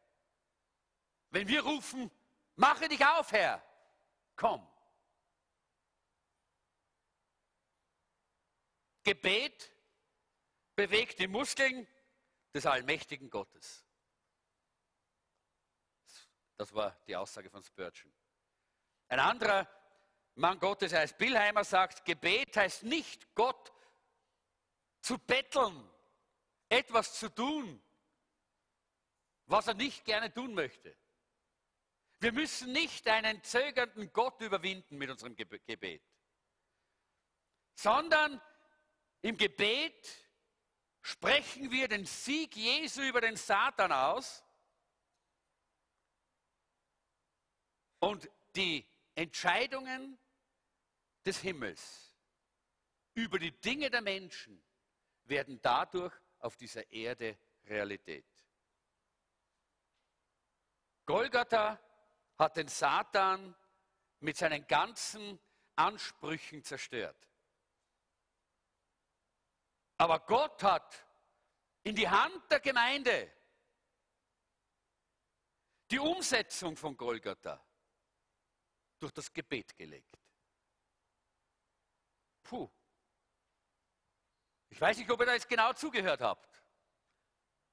Wenn 1.32 1.48
wir 1.48 1.62
rufen, 1.62 2.10
mache 2.56 2.88
dich 2.88 3.04
auf, 3.04 3.32
Herr, 3.32 3.64
komm. 4.36 4.66
Gebet 9.02 9.72
bewegt 10.76 11.18
die 11.18 11.26
Muskeln 11.26 11.88
des 12.54 12.66
allmächtigen 12.66 13.30
Gottes. 13.30 13.84
Das 16.58 16.72
war 16.74 16.94
die 17.06 17.16
Aussage 17.16 17.48
von 17.48 17.62
Spurgeon. 17.62 18.12
Ein 19.08 19.18
anderer 19.18 19.66
Mann 20.34 20.58
Gottes 20.58 20.92
heißt 20.92 21.16
Billheimer 21.16 21.64
sagt, 21.64 22.04
Gebet 22.04 22.56
heißt 22.58 22.82
nicht 22.82 23.34
Gott 23.34 23.72
zu 25.00 25.18
betteln, 25.18 25.90
etwas 26.68 27.18
zu 27.18 27.30
tun, 27.30 27.82
was 29.46 29.66
er 29.66 29.74
nicht 29.74 30.04
gerne 30.04 30.32
tun 30.32 30.52
möchte. 30.52 30.94
Wir 32.22 32.30
müssen 32.30 32.70
nicht 32.70 33.08
einen 33.08 33.42
zögernden 33.42 34.12
Gott 34.12 34.40
überwinden 34.42 34.96
mit 34.96 35.10
unserem 35.10 35.34
Gebet, 35.34 36.04
sondern 37.74 38.40
im 39.22 39.36
Gebet 39.36 40.24
sprechen 41.00 41.72
wir 41.72 41.88
den 41.88 42.06
Sieg 42.06 42.54
Jesu 42.54 43.02
über 43.02 43.20
den 43.20 43.34
Satan 43.34 43.90
aus 43.90 44.44
und 47.98 48.30
die 48.54 48.86
Entscheidungen 49.16 50.16
des 51.26 51.40
Himmels 51.40 52.14
über 53.14 53.40
die 53.40 53.50
Dinge 53.50 53.90
der 53.90 54.00
Menschen 54.00 54.62
werden 55.24 55.60
dadurch 55.60 56.14
auf 56.38 56.56
dieser 56.56 56.88
Erde 56.92 57.36
Realität. 57.64 58.24
Golgatha 61.04 61.80
hat 62.42 62.56
den 62.56 62.68
Satan 62.68 63.54
mit 64.20 64.36
seinen 64.36 64.66
ganzen 64.66 65.40
Ansprüchen 65.76 66.62
zerstört. 66.62 67.28
Aber 69.96 70.20
Gott 70.20 70.62
hat 70.62 71.06
in 71.84 71.94
die 71.94 72.08
Hand 72.08 72.50
der 72.50 72.60
Gemeinde 72.60 73.32
die 75.90 75.98
Umsetzung 75.98 76.76
von 76.76 76.96
Golgatha 76.96 77.62
durch 78.98 79.12
das 79.12 79.32
Gebet 79.32 79.76
gelegt. 79.76 80.18
Puh. 82.42 82.70
Ich 84.70 84.80
weiß 84.80 84.96
nicht, 84.96 85.10
ob 85.10 85.20
ihr 85.20 85.26
da 85.26 85.34
jetzt 85.34 85.48
genau 85.48 85.72
zugehört 85.74 86.20
habt. 86.20 86.62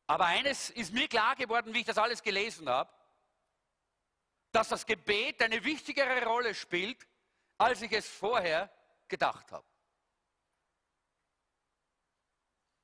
Aber 0.07 0.25
eines 0.25 0.69
ist 0.71 0.91
mir 0.91 1.07
klar 1.07 1.35
geworden, 1.35 1.73
wie 1.73 1.79
ich 1.79 1.85
das 1.85 1.97
alles 1.97 2.21
gelesen 2.21 2.67
habe, 2.67 2.91
dass 4.51 4.69
das 4.69 4.85
Gebet 4.85 5.41
eine 5.41 5.63
wichtigere 5.63 6.23
Rolle 6.25 6.55
spielt, 6.55 7.07
als 7.57 7.81
ich 7.81 7.91
es 7.91 8.07
vorher 8.07 8.71
gedacht 9.07 9.51
habe. 9.51 9.65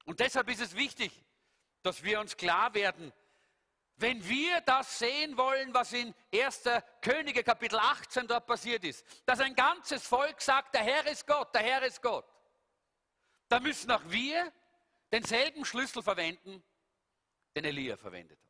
Und 0.05 0.19
deshalb 0.19 0.49
ist 0.49 0.61
es 0.61 0.75
wichtig, 0.75 1.11
dass 1.81 2.03
wir 2.03 2.19
uns 2.19 2.37
klar 2.37 2.73
werden, 2.73 3.11
wenn 3.97 4.27
wir 4.27 4.61
das 4.61 4.99
sehen 4.99 5.37
wollen, 5.37 5.73
was 5.73 5.93
in 5.93 6.13
1. 6.33 6.63
Könige 7.01 7.43
Kapitel 7.43 7.79
18 7.79 8.27
dort 8.27 8.45
passiert 8.45 8.83
ist, 8.83 9.05
dass 9.25 9.39
ein 9.39 9.55
ganzes 9.55 10.05
Volk 10.05 10.41
sagt, 10.41 10.75
der 10.75 10.83
Herr 10.83 11.07
ist 11.07 11.25
Gott, 11.25 11.53
der 11.55 11.63
Herr 11.63 11.81
ist 11.83 12.01
Gott, 12.01 12.25
dann 13.47 13.63
müssen 13.63 13.89
auch 13.91 14.01
wir 14.07 14.51
denselben 15.11 15.63
Schlüssel 15.63 16.03
verwenden, 16.03 16.61
den 17.55 17.63
Elia 17.63 17.95
verwendet 17.95 18.37
hat. 18.37 18.44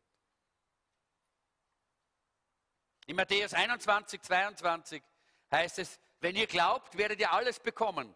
In 3.06 3.16
Matthäus 3.16 3.54
21, 3.54 4.22
22 4.22 5.04
heißt 5.52 5.80
es, 5.80 6.00
wenn 6.20 6.36
ihr 6.36 6.48
glaubt, 6.48 6.98
werdet 6.98 7.20
ihr 7.20 7.32
alles 7.32 7.60
bekommen, 7.60 8.16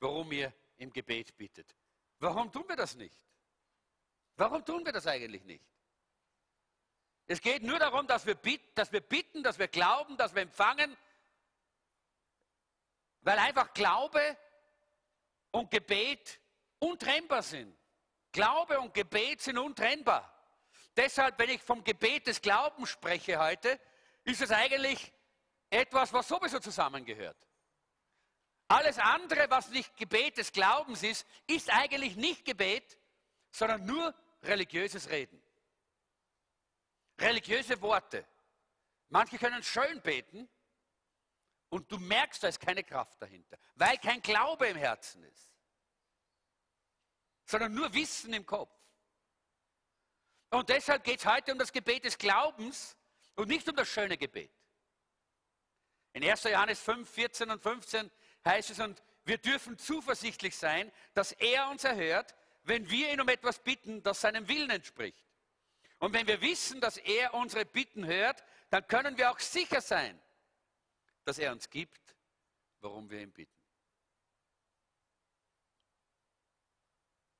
worum 0.00 0.30
ihr 0.32 0.52
im 0.76 0.92
Gebet 0.92 1.36
bittet. 1.36 1.74
Warum 2.18 2.52
tun 2.52 2.64
wir 2.68 2.76
das 2.76 2.94
nicht? 2.96 3.16
Warum 4.36 4.64
tun 4.64 4.84
wir 4.84 4.92
das 4.92 5.06
eigentlich 5.06 5.44
nicht? 5.44 5.64
Es 7.26 7.40
geht 7.40 7.62
nur 7.62 7.78
darum, 7.78 8.06
dass 8.06 8.26
wir, 8.26 8.34
bitten, 8.34 8.74
dass 8.74 8.92
wir 8.92 9.00
bitten, 9.00 9.42
dass 9.42 9.58
wir 9.58 9.68
glauben, 9.68 10.16
dass 10.16 10.34
wir 10.34 10.42
empfangen, 10.42 10.96
weil 13.22 13.38
einfach 13.38 13.72
Glaube 13.74 14.36
und 15.50 15.70
Gebet 15.70 16.38
untrennbar 16.78 17.42
sind. 17.42 17.76
Glaube 18.30 18.78
und 18.78 18.94
Gebet 18.94 19.40
sind 19.40 19.58
untrennbar. 19.58 20.32
Deshalb, 20.94 21.38
wenn 21.38 21.50
ich 21.50 21.62
vom 21.62 21.82
Gebet 21.82 22.26
des 22.26 22.40
Glaubens 22.40 22.90
spreche 22.90 23.38
heute, 23.38 23.80
ist 24.26 24.42
es 24.42 24.50
eigentlich 24.50 25.12
etwas, 25.70 26.12
was 26.12 26.28
sowieso 26.28 26.58
zusammengehört. 26.58 27.36
Alles 28.68 28.98
andere, 28.98 29.48
was 29.48 29.68
nicht 29.70 29.96
Gebet 29.96 30.36
des 30.36 30.52
Glaubens 30.52 31.02
ist, 31.04 31.26
ist 31.46 31.72
eigentlich 31.72 32.16
nicht 32.16 32.44
Gebet, 32.44 32.98
sondern 33.50 33.86
nur 33.86 34.12
religiöses 34.42 35.08
Reden. 35.08 35.40
Religiöse 37.18 37.80
Worte. 37.80 38.26
Manche 39.08 39.38
können 39.38 39.62
schön 39.62 40.02
beten 40.02 40.48
und 41.68 41.90
du 41.90 41.98
merkst, 41.98 42.42
da 42.42 42.48
ist 42.48 42.60
keine 42.60 42.82
Kraft 42.82 43.22
dahinter, 43.22 43.56
weil 43.76 43.96
kein 43.98 44.20
Glaube 44.20 44.66
im 44.66 44.76
Herzen 44.76 45.22
ist, 45.22 45.52
sondern 47.44 47.72
nur 47.72 47.94
Wissen 47.94 48.32
im 48.32 48.44
Kopf. 48.44 48.74
Und 50.50 50.68
deshalb 50.68 51.04
geht 51.04 51.20
es 51.20 51.26
heute 51.26 51.52
um 51.52 51.58
das 51.58 51.72
Gebet 51.72 52.04
des 52.04 52.18
Glaubens 52.18 52.96
und 53.36 53.48
nicht 53.48 53.68
um 53.68 53.76
das 53.76 53.88
schöne 53.88 54.18
Gebet. 54.18 54.50
In 56.12 56.24
1. 56.24 56.44
Johannes 56.44 56.80
5, 56.80 57.08
14 57.08 57.50
und 57.50 57.62
15 57.62 58.10
heißt 58.44 58.70
es, 58.70 58.80
und 58.80 59.02
wir 59.24 59.38
dürfen 59.38 59.78
zuversichtlich 59.78 60.56
sein, 60.56 60.90
dass 61.14 61.32
er 61.32 61.68
uns 61.68 61.84
erhört, 61.84 62.34
wenn 62.64 62.88
wir 62.90 63.12
ihn 63.12 63.20
um 63.20 63.28
etwas 63.28 63.58
bitten, 63.58 64.02
das 64.02 64.20
seinem 64.20 64.48
Willen 64.48 64.70
entspricht. 64.70 65.24
Und 65.98 66.12
wenn 66.12 66.26
wir 66.26 66.40
wissen, 66.40 66.80
dass 66.80 66.96
er 66.96 67.34
unsere 67.34 67.64
Bitten 67.64 68.06
hört, 68.06 68.42
dann 68.70 68.86
können 68.86 69.16
wir 69.16 69.30
auch 69.30 69.38
sicher 69.38 69.80
sein, 69.80 70.20
dass 71.24 71.38
er 71.38 71.52
uns 71.52 71.70
gibt, 71.70 72.16
warum 72.80 73.08
wir 73.10 73.20
ihn 73.20 73.32
bitten. 73.32 73.52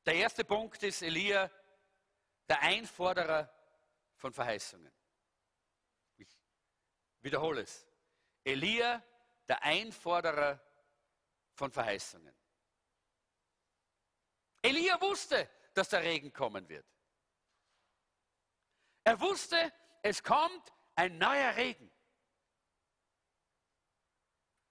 Der 0.04 0.14
erste 0.14 0.44
Punkt 0.44 0.82
ist, 0.82 1.02
Elia 1.02 1.50
der 2.48 2.60
Einforderer 2.62 3.52
von 4.14 4.32
Verheißungen. 4.32 4.95
Wiederhole 7.26 7.62
es. 7.62 7.84
Elia, 8.44 9.02
der 9.48 9.60
Einforderer 9.64 10.60
von 11.54 11.72
Verheißungen. 11.72 12.32
Elia 14.62 15.00
wusste, 15.00 15.50
dass 15.74 15.88
der 15.88 16.04
Regen 16.04 16.32
kommen 16.32 16.68
wird. 16.68 16.86
Er 19.02 19.18
wusste, 19.20 19.72
es 20.02 20.22
kommt 20.22 20.72
ein 20.94 21.18
neuer 21.18 21.56
Regen. 21.56 21.90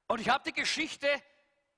Und 0.07 0.21
ich 0.21 0.29
habe 0.29 0.45
die 0.45 0.53
Geschichte 0.53 1.09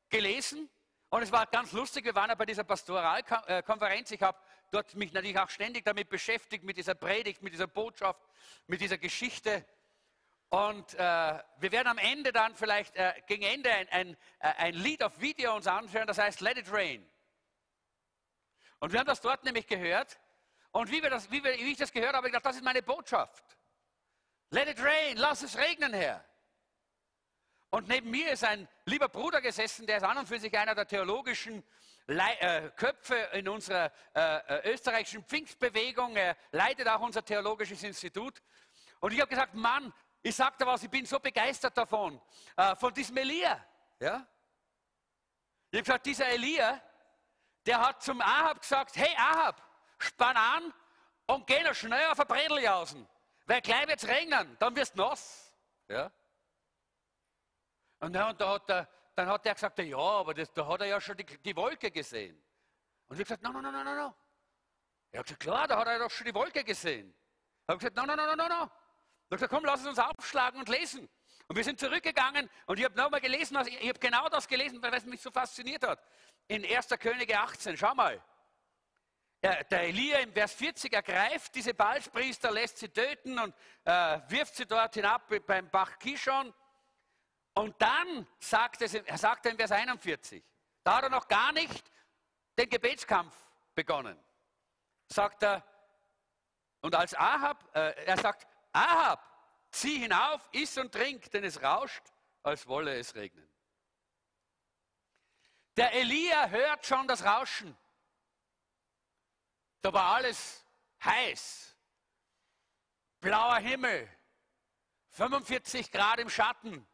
gelesen 0.10 0.70
und 1.10 1.24
es 1.24 1.32
war 1.32 1.48
ganz 1.48 1.72
lustig. 1.72 2.06
Wir 2.06 2.14
waren 2.14 2.30
ja 2.30 2.36
bei 2.36 2.46
dieser 2.46 2.64
Pastoralkonferenz. 2.64 4.12
Ich 4.12 4.22
habe 4.22 4.38
dort 4.70 4.94
mich 4.94 5.12
natürlich 5.12 5.40
auch 5.40 5.50
ständig 5.50 5.86
damit 5.86 6.08
beschäftigt, 6.08 6.64
mit 6.64 6.78
dieser 6.78 6.94
Predigt, 6.94 7.42
mit 7.42 7.54
dieser 7.54 7.66
Botschaft, 7.66 8.22
mit 8.68 8.80
dieser 8.80 9.00
Geschichte. 9.00 9.66
Und 10.50 10.94
äh, 10.94 10.98
wir 10.98 11.72
werden 11.72 11.88
am 11.88 11.98
Ende 11.98 12.32
dann 12.32 12.56
vielleicht 12.56 12.96
äh, 12.96 13.14
gegen 13.28 13.44
Ende 13.44 13.70
ein, 13.70 13.90
ein, 13.90 14.18
äh, 14.40 14.48
ein 14.58 14.74
Lied 14.76 15.04
auf 15.04 15.20
Video 15.20 15.54
uns 15.56 15.68
anschauen, 15.68 16.08
das 16.08 16.18
heißt 16.18 16.40
Let 16.40 16.58
It 16.58 16.72
Rain. 16.72 17.06
Und 18.80 18.94
wir 18.94 19.00
haben 19.00 19.08
das 19.08 19.20
dort 19.20 19.44
nämlich 19.44 19.68
gehört. 19.68 20.20
Und 20.72 20.92
wie, 20.92 21.02
wir 21.02 21.10
das, 21.10 21.30
wie, 21.32 21.44
wir, 21.44 21.54
wie 21.58 21.72
ich 21.72 21.78
das 21.78 21.92
gehört 21.92 22.10
habe, 22.10 22.18
habe 22.18 22.28
ich 22.28 22.34
gedacht, 22.34 22.46
das 22.46 22.56
ist 22.56 22.64
meine 22.64 22.82
Botschaft. 22.82 23.44
Let 24.52 24.70
it 24.70 24.80
rain, 24.80 25.18
lass 25.18 25.42
es 25.42 25.58
regnen, 25.58 25.94
Herr. 25.94 26.24
Und 27.70 27.90
neben 27.90 28.10
mir 28.10 28.32
ist 28.32 28.46
ein 28.46 28.70
lieber 28.86 29.10
Bruder 29.10 29.42
gesessen, 29.42 29.86
der 29.86 29.98
ist 29.98 30.04
an 30.04 30.18
und 30.18 30.28
für 30.28 30.40
sich 30.40 30.58
einer 30.58 30.74
der 30.74 30.88
theologischen 30.88 31.64
Le 32.06 32.40
äh, 32.40 32.70
Köpfe 32.78 33.16
in 33.34 33.50
unserer 33.50 33.92
äh, 34.16 34.38
äh, 34.60 34.72
österreichischen 34.72 35.26
Pfingstbewegung. 35.26 36.16
Er 36.16 36.38
leitet 36.52 36.88
auch 36.88 37.02
unser 37.02 37.26
theologisches 37.26 37.84
Institut. 37.84 38.42
Und 39.02 39.12
ich 39.12 39.20
habe 39.20 39.30
gesagt, 39.30 39.54
Mann, 39.54 39.94
ich 40.22 40.36
sagte 40.36 40.66
was, 40.66 40.84
ich 40.84 40.90
bin 40.90 41.06
so 41.06 41.20
begeistert 41.20 41.78
davon, 41.78 42.22
äh, 42.56 42.76
von 42.76 42.94
diesem 42.94 43.18
Elia. 43.18 43.64
Ja? 44.00 44.28
Ich 45.72 45.80
habe 45.80 45.84
gesagt, 45.84 46.06
dieser 46.06 46.28
Elia, 46.28 46.82
der 47.66 47.80
hat 47.80 48.02
zum 48.02 48.22
Ahab 48.22 48.62
gesagt, 48.62 48.96
hey 48.96 49.16
Ahab, 49.18 49.62
spann 50.00 50.38
an 50.38 50.74
und 51.28 51.46
geh 51.48 51.62
noch 51.64 51.74
schnell 51.74 52.10
auf 52.10 52.20
ein 52.20 52.28
Bredeljausen, 52.28 53.08
weil 53.46 53.62
gleich 53.62 53.88
wird 53.88 54.02
es 54.02 54.08
regnen, 54.08 54.56
dann 54.60 54.76
wirst 54.76 54.98
du 54.98 55.02
nass. 55.02 55.54
Ja? 55.88 56.12
Und 58.00 58.14
dann, 58.14 58.38
da 58.38 58.54
hat 58.54 58.70
er, 58.70 58.88
dann 59.16 59.28
hat 59.28 59.46
er 59.46 59.54
gesagt, 59.54 59.80
ja, 59.80 59.98
aber 59.98 60.34
das, 60.34 60.54
da 60.54 60.68
hat 60.68 60.82
er 60.82 60.88
ja 60.88 61.02
schon 61.02 61.18
die, 61.18 61.26
die 61.26 61.56
Wolke 61.56 61.92
gesehen. 61.92 62.42
Und 63.08 63.20
ich 63.20 63.30
habe 63.30 63.40
gesagt, 63.40 63.42
nein, 63.44 63.54
nein, 63.54 63.74
nein, 63.74 63.86
nein, 63.86 63.96
nein. 63.96 64.14
Er 65.12 65.20
hat 65.20 65.26
gesagt, 65.26 65.42
klar, 65.42 65.68
da 65.68 65.80
hat 65.80 65.88
er 65.88 66.00
doch 66.00 66.12
schon 66.12 66.26
die 66.26 66.34
Wolke 66.34 66.64
gesehen. 66.64 67.10
Ich 67.10 67.68
habe 67.68 67.78
gesagt, 67.80 67.96
nein, 67.96 68.08
nein, 68.08 68.18
nein, 68.18 68.38
nein, 68.38 68.50
nein. 68.50 68.70
Ich 69.28 69.32
habe 69.32 69.36
gesagt, 69.36 69.52
komm, 69.52 69.66
lass 69.66 69.86
uns 69.86 70.00
aufschlagen 70.00 70.62
und 70.62 70.70
lesen. 70.70 71.10
Und 71.48 71.56
wir 71.58 71.64
sind 71.64 71.80
zurückgegangen 71.80 72.50
und 72.66 72.80
ich 72.80 72.86
habe 72.86 72.96
nochmal 72.98 73.20
gelesen, 73.20 73.58
also 73.58 73.70
ich 73.70 73.90
habe 73.90 74.00
genau 74.00 74.30
das 74.30 74.48
gelesen, 74.48 74.82
es 74.82 75.06
mich 75.06 75.22
so 75.22 75.32
fasziniert 75.32 75.86
hat. 75.86 76.02
In 76.48 76.66
1. 76.66 76.88
Könige 77.00 77.38
18, 77.38 77.76
schau 77.76 77.94
mal. 77.94 78.22
Der 79.44 79.82
Elia 79.82 80.20
im 80.20 80.32
Vers 80.32 80.54
40 80.54 80.94
ergreift 80.94 81.54
diese 81.56 81.74
Balspriester, 81.74 82.52
lässt 82.52 82.80
sie 82.80 82.90
töten 82.90 83.38
und 83.38 83.54
äh, 83.84 84.20
wirft 84.30 84.56
sie 84.56 84.66
dort 84.66 84.96
hinab 84.96 85.30
beim 85.46 85.70
Bach 85.70 86.00
Kishon. 86.00 86.54
Und 87.54 87.82
dann 87.82 88.28
sagt, 88.40 88.82
es, 88.82 88.94
er 88.94 89.18
sagt 89.18 89.46
er 89.46 89.52
in 89.52 89.58
Vers 89.58 89.72
41, 89.72 90.44
da 90.84 90.98
hat 90.98 91.04
er 91.04 91.10
noch 91.10 91.28
gar 91.28 91.52
nicht 91.52 91.92
den 92.58 92.70
Gebetskampf 92.70 93.36
begonnen. 93.76 94.18
Sagt 95.08 95.44
er, 95.44 95.64
und 96.82 96.96
als 96.96 97.14
Ahab, 97.14 97.64
äh, 97.76 98.06
er 98.06 98.18
sagt, 98.18 98.48
Ahab, 98.78 99.20
zieh 99.72 99.98
hinauf, 99.98 100.48
iss 100.52 100.78
und 100.78 100.92
trink, 100.92 101.32
denn 101.32 101.44
es 101.44 101.62
rauscht, 101.62 102.04
als 102.44 102.68
wolle 102.68 102.96
es 102.98 103.16
regnen. 103.16 103.50
Der 105.78 105.94
Elia 105.94 106.48
hört 106.48 106.86
schon 106.86 107.08
das 107.08 107.24
Rauschen. 107.24 107.76
Da 109.82 109.94
war 109.94 110.16
alles 110.16 110.64
heiß, 111.04 111.76
blauer 113.20 113.58
Himmel, 113.58 114.10
45 115.10 115.92
Grad 115.92 116.20
im 116.20 116.30
Schatten. 116.30 116.88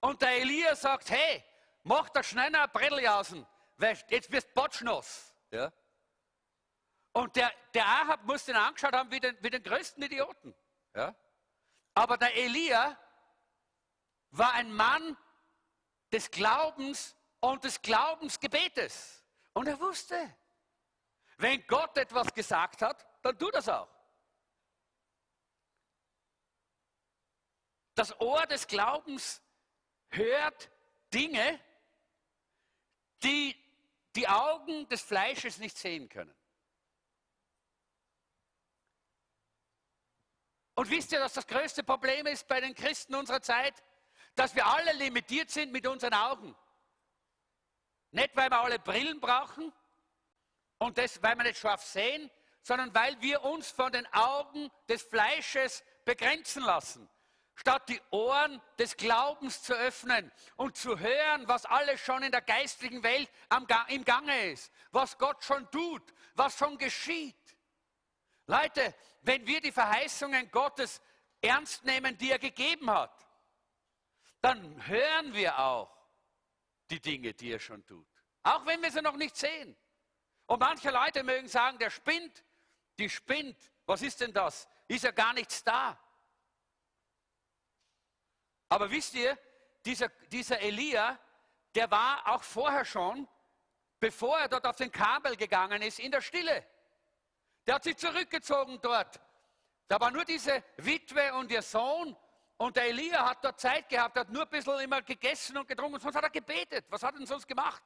Und 0.00 0.22
der 0.22 0.40
Elia 0.40 0.76
sagt, 0.76 1.10
hey, 1.10 1.44
mach 1.82 2.08
da 2.10 2.22
schnell 2.22 2.54
ein 2.54 2.70
Bredeljausen, 2.72 3.46
weil 3.76 3.98
jetzt 4.08 4.30
wirst 4.30 4.48
du 4.50 4.54
botschnass. 4.54 5.34
Ja? 5.50 5.72
Und 7.12 7.34
der, 7.36 7.52
der 7.74 7.86
Ahab 7.86 8.24
muss 8.24 8.44
den 8.44 8.56
angeschaut 8.56 8.94
haben 8.94 9.10
wie 9.10 9.20
den, 9.20 9.36
wie 9.42 9.50
den 9.50 9.62
größten 9.62 10.02
Idioten. 10.02 10.54
Ja? 10.94 11.14
Aber 11.94 12.16
der 12.16 12.34
Elia 12.36 12.98
war 14.30 14.52
ein 14.54 14.72
Mann 14.72 15.16
des 16.12 16.30
Glaubens 16.30 17.16
und 17.40 17.64
des 17.64 17.80
Glaubensgebetes. 17.82 19.24
Und 19.52 19.66
er 19.66 19.78
wusste, 19.80 20.36
wenn 21.38 21.66
Gott 21.66 21.96
etwas 21.96 22.32
gesagt 22.32 22.82
hat, 22.82 23.06
dann 23.22 23.38
tut 23.38 23.54
das 23.54 23.68
auch. 23.68 23.88
Das 27.94 28.18
Ohr 28.20 28.46
des 28.46 28.66
Glaubens 28.66 29.42
hört 30.08 30.70
Dinge, 31.12 31.60
die 33.22 33.56
die 34.16 34.28
Augen 34.28 34.88
des 34.88 35.02
Fleisches 35.02 35.58
nicht 35.58 35.76
sehen 35.76 36.08
können. 36.08 36.34
Und 40.74 40.90
wisst 40.90 41.12
ihr, 41.12 41.18
dass 41.18 41.34
das 41.34 41.46
größte 41.46 41.82
Problem 41.82 42.26
ist 42.26 42.48
bei 42.48 42.60
den 42.60 42.74
Christen 42.74 43.14
unserer 43.14 43.42
Zeit? 43.42 43.74
Dass 44.34 44.54
wir 44.54 44.66
alle 44.66 44.92
limitiert 44.92 45.50
sind 45.50 45.72
mit 45.72 45.86
unseren 45.86 46.14
Augen. 46.14 46.56
Nicht, 48.10 48.34
weil 48.34 48.50
wir 48.50 48.60
alle 48.60 48.78
Brillen 48.78 49.20
brauchen 49.20 49.72
und 50.78 50.98
das, 50.98 51.22
weil 51.22 51.36
wir 51.36 51.44
nicht 51.44 51.58
scharf 51.58 51.82
sehen, 51.82 52.30
sondern 52.62 52.94
weil 52.94 53.20
wir 53.20 53.42
uns 53.42 53.70
von 53.70 53.92
den 53.92 54.06
Augen 54.12 54.70
des 54.88 55.02
Fleisches 55.02 55.84
begrenzen 56.04 56.62
lassen 56.62 57.08
statt 57.54 57.88
die 57.88 58.00
Ohren 58.10 58.60
des 58.78 58.96
Glaubens 58.96 59.62
zu 59.62 59.74
öffnen 59.74 60.32
und 60.56 60.76
zu 60.76 60.98
hören, 60.98 61.46
was 61.46 61.64
alles 61.64 62.00
schon 62.00 62.22
in 62.22 62.32
der 62.32 62.40
geistlichen 62.40 63.02
Welt 63.02 63.30
im 63.88 64.04
Gange 64.04 64.50
ist, 64.50 64.72
was 64.90 65.18
Gott 65.18 65.44
schon 65.44 65.70
tut, 65.70 66.02
was 66.34 66.56
schon 66.56 66.78
geschieht. 66.78 67.36
Leute, 68.52 68.94
wenn 69.22 69.46
wir 69.46 69.60
die 69.60 69.72
Verheißungen 69.72 70.50
Gottes 70.50 71.00
ernst 71.40 71.84
nehmen, 71.84 72.18
die 72.18 72.30
er 72.30 72.38
gegeben 72.38 72.90
hat, 72.90 73.26
dann 74.42 74.86
hören 74.86 75.32
wir 75.32 75.58
auch 75.58 75.90
die 76.90 77.00
Dinge, 77.00 77.32
die 77.32 77.52
er 77.52 77.58
schon 77.58 77.84
tut. 77.86 78.06
Auch 78.42 78.66
wenn 78.66 78.82
wir 78.82 78.90
sie 78.90 79.00
noch 79.00 79.16
nicht 79.16 79.36
sehen. 79.36 79.74
Und 80.46 80.60
manche 80.60 80.90
Leute 80.90 81.22
mögen 81.22 81.48
sagen, 81.48 81.78
der 81.78 81.88
spinnt, 81.88 82.44
die 82.98 83.08
spinnt. 83.08 83.56
Was 83.86 84.02
ist 84.02 84.20
denn 84.20 84.34
das? 84.34 84.68
Ist 84.86 85.04
ja 85.04 85.12
gar 85.12 85.32
nichts 85.32 85.64
da. 85.64 85.98
Aber 88.68 88.90
wisst 88.90 89.14
ihr, 89.14 89.38
dieser, 89.84 90.08
dieser 90.30 90.60
Elia, 90.60 91.18
der 91.74 91.90
war 91.90 92.26
auch 92.26 92.42
vorher 92.42 92.84
schon, 92.84 93.26
bevor 93.98 94.38
er 94.38 94.48
dort 94.48 94.66
auf 94.66 94.76
den 94.76 94.92
Kabel 94.92 95.36
gegangen 95.36 95.80
ist, 95.80 95.98
in 96.00 96.10
der 96.10 96.20
Stille. 96.20 96.66
Der 97.66 97.76
hat 97.76 97.84
sich 97.84 97.96
zurückgezogen 97.96 98.78
dort. 98.80 99.20
Da 99.88 100.00
war 100.00 100.10
nur 100.10 100.24
diese 100.24 100.64
Witwe 100.78 101.34
und 101.34 101.50
ihr 101.50 101.62
Sohn 101.62 102.16
und 102.56 102.76
der 102.76 102.84
Elia 102.84 103.28
hat 103.28 103.44
dort 103.44 103.60
Zeit 103.60 103.88
gehabt, 103.88 104.16
hat 104.16 104.30
nur 104.30 104.42
ein 104.42 104.48
bisschen 104.48 104.78
immer 104.80 105.02
gegessen 105.02 105.56
und 105.58 105.66
getrunken, 105.66 105.98
sonst 106.00 106.16
hat 106.16 106.24
er 106.24 106.30
gebetet. 106.30 106.84
Was 106.88 107.02
hat 107.02 107.14
er 107.14 107.18
denn 107.18 107.26
sonst 107.26 107.46
gemacht? 107.46 107.82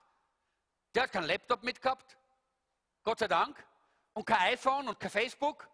Der 0.94 1.04
hat 1.04 1.12
keinen 1.12 1.26
Laptop 1.26 1.62
mitgehabt, 1.62 2.16
Gott 3.02 3.18
sei 3.18 3.28
Dank, 3.28 3.56
und 4.12 4.24
kein 4.24 4.52
iPhone 4.52 4.88
und 4.88 5.00
kein 5.00 5.10
Facebook. 5.10 5.68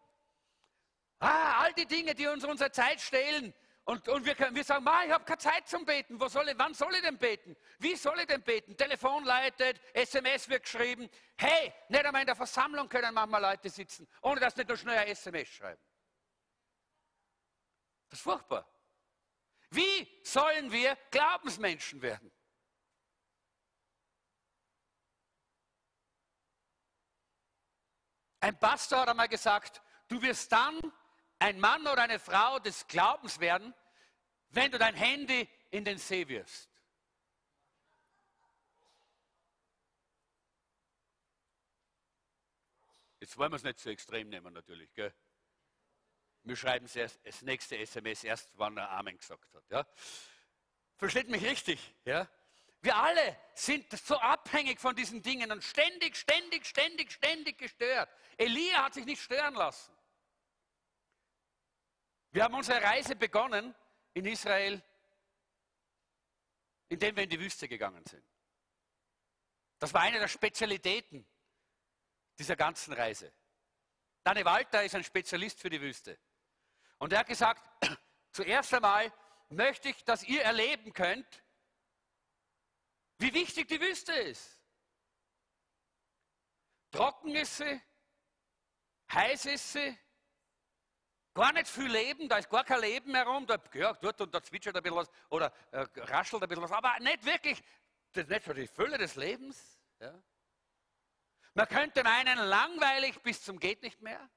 Ah, 1.19 1.63
all 1.63 1.73
die 1.75 1.87
Dinge, 1.87 2.15
die 2.15 2.27
uns 2.27 2.45
unsere 2.45 2.73
Zeit 2.73 3.01
stehlen, 3.01 3.55
und, 3.85 4.09
und 4.09 4.25
wir, 4.25 4.37
können, 4.37 4.55
wir 4.55 4.63
sagen, 4.63 4.87
ich 5.07 5.13
habe 5.13 5.25
keine 5.25 5.39
Zeit 5.39 5.69
zum 5.69 5.85
Beten. 5.85 6.21
Wo 6.21 6.29
soll 6.29 6.49
ich, 6.49 6.55
wann 6.57 6.73
soll 6.73 6.95
ich 6.95 7.03
denn 7.03 7.19
beten? 7.19 7.57
Wie 7.79 7.97
soll 7.97 8.19
ich 8.21 8.27
denn 8.27 8.43
beten? 8.43 8.77
Telefon 8.77 9.25
leitet, 9.25 9.81
SMS 9.93 10.49
wird 10.49 10.63
geschrieben. 10.63 11.11
Hey, 11.37 11.73
nicht 11.89 12.05
einmal 12.05 12.23
in 12.23 12.27
der 12.27 12.37
Versammlung 12.37 12.89
können 12.89 13.13
manchmal 13.13 13.43
Leute 13.43 13.69
sitzen, 13.69 14.09
ohne 14.21 14.39
dass 14.39 14.55
sie 14.55 14.65
nur 14.65 14.77
schnell 14.77 14.99
ein 14.99 15.09
SMS 15.09 15.49
schreiben. 15.49 15.83
Das 18.09 18.21
ist 18.21 18.23
furchtbar. 18.23 18.69
Wie 19.71 20.21
sollen 20.23 20.71
wir 20.71 20.97
Glaubensmenschen 21.11 22.03
werden? 22.03 22.31
Ein 28.39 28.59
Pastor 28.59 29.01
hat 29.01 29.09
einmal 29.09 29.29
gesagt, 29.29 29.83
du 30.09 30.21
wirst 30.23 30.53
dann 30.53 30.81
ein 31.43 31.59
Mann 31.59 31.83
oder 31.83 32.03
eine 32.03 32.21
Frau 32.21 32.61
des 32.61 32.87
Glaubens 32.87 33.41
werden, 33.41 33.75
wenn 34.51 34.71
du 34.71 34.79
dein 34.79 34.95
Handy 34.95 35.49
in 35.71 35.85
den 35.85 35.99
See 35.99 36.29
wirfst. 36.29 36.71
Jetzt 43.19 43.37
wollen 43.39 43.51
wir 43.51 43.57
es 43.57 43.65
nicht 43.65 43.79
zu 43.79 43.91
extrem 43.91 44.29
nehmen 44.29 44.53
natürlich. 44.53 44.93
Gell? 44.95 45.13
Wir 46.45 46.57
schreiben 46.57 46.87
es 46.87 46.97
erst, 46.97 47.25
das 47.25 47.43
nächste 47.43 47.77
SMS 47.79 48.25
erst, 48.25 48.51
wann 48.55 48.77
er 48.77 48.91
Amen 48.91 49.17
gesagt 49.17 49.53
hat. 49.55 49.65
Ja? 49.71 49.87
Versteht 50.97 51.29
mich 51.29 51.43
richtig? 51.43 51.95
Ja? 52.05 52.29
Wir 52.83 52.97
alle 52.97 53.37
sind 53.55 53.91
so 53.93 54.17
abhängig 54.17 54.81
von 54.81 54.95
diesen 54.95 55.23
Dingen 55.23 55.51
und 55.51 55.63
ständig, 55.63 56.17
ständig, 56.17 56.67
ständig, 56.67 57.13
ständig 57.13 57.59
gestört. 57.59 58.11
Elia 58.37 58.85
hat 58.85 58.95
sich 58.95 59.05
nicht 59.05 59.23
stören 59.23 59.55
lassen. 59.55 59.93
Wir 62.33 62.45
haben 62.45 62.55
unsere 62.55 62.83
Reise 62.83 63.15
begonnen 63.15 63.75
in 64.15 64.25
Israel, 64.25 64.83
indem 66.89 67.15
wir 67.15 67.25
in 67.25 67.31
die 67.31 67.39
Wüste 67.39 67.69
gegangen 67.69 68.05
sind. 68.07 68.25
Das 69.79 69.93
war 69.93 70.01
eine 70.01 70.19
der 70.19 70.29
Spezialitäten 70.29 71.27
dieser 72.39 72.57
ganzen 72.57 72.95
Reise. 72.95 73.33
Danny 74.25 74.45
Walter 74.45 74.83
ist 74.83 74.95
ein 74.95 75.05
Spezialist 75.05 75.61
für 75.61 75.69
die 75.69 75.81
Wüste. 75.81 76.19
Und 76.99 77.13
er 77.13 77.21
hat 77.21 77.27
gesagt, 77.27 77.69
zuerst 78.33 78.73
einmal 78.73 79.13
möchte 79.51 79.91
ich, 79.91 80.03
dass 80.05 80.23
ihr 80.23 80.43
erleben 80.43 80.93
könnt, 80.93 81.43
wie 83.19 83.35
wichtig 83.35 83.69
die 83.69 83.81
Wüste 83.81 84.13
ist. 84.13 84.59
Trocken 86.91 87.35
ist 87.35 87.59
sie, 87.59 87.81
heiß 89.13 89.47
ist 89.47 89.73
sie, 89.73 89.99
gar 91.35 91.53
nicht 91.53 91.69
viel 91.69 91.91
Leben, 91.91 92.29
da 92.29 92.39
ist 92.39 92.51
gar 92.51 92.65
kein 92.65 92.81
Leben 92.81 93.15
herum, 93.15 93.47
da, 93.47 93.59
ja, 93.75 93.93
dort 93.95 94.21
und 94.21 94.35
da 94.35 94.43
zwitschert 94.43 94.77
ein 94.77 94.83
bisschen 94.83 94.97
was 94.97 95.11
oder 95.31 95.53
äh, 95.71 95.87
raschelt 95.97 96.43
ein 96.43 96.49
bisschen 96.49 96.65
was, 96.65 96.73
aber 96.73 96.99
nicht 97.01 97.25
wirklich, 97.25 97.63
das 98.13 98.25
ist 98.25 98.31
nicht 98.31 98.45
für 98.45 98.55
die 98.55 98.67
Fülle 98.67 98.99
des 98.99 99.17
Lebens. 99.17 99.79
Ja. 100.01 100.13
Man 101.55 101.69
könnte 101.69 102.03
meinen, 102.03 102.39
langweilig 102.39 103.21
bis 103.23 103.43
zum 103.43 103.59
geht 103.59 103.83
nicht 103.83 104.01
mehr. 104.01 104.29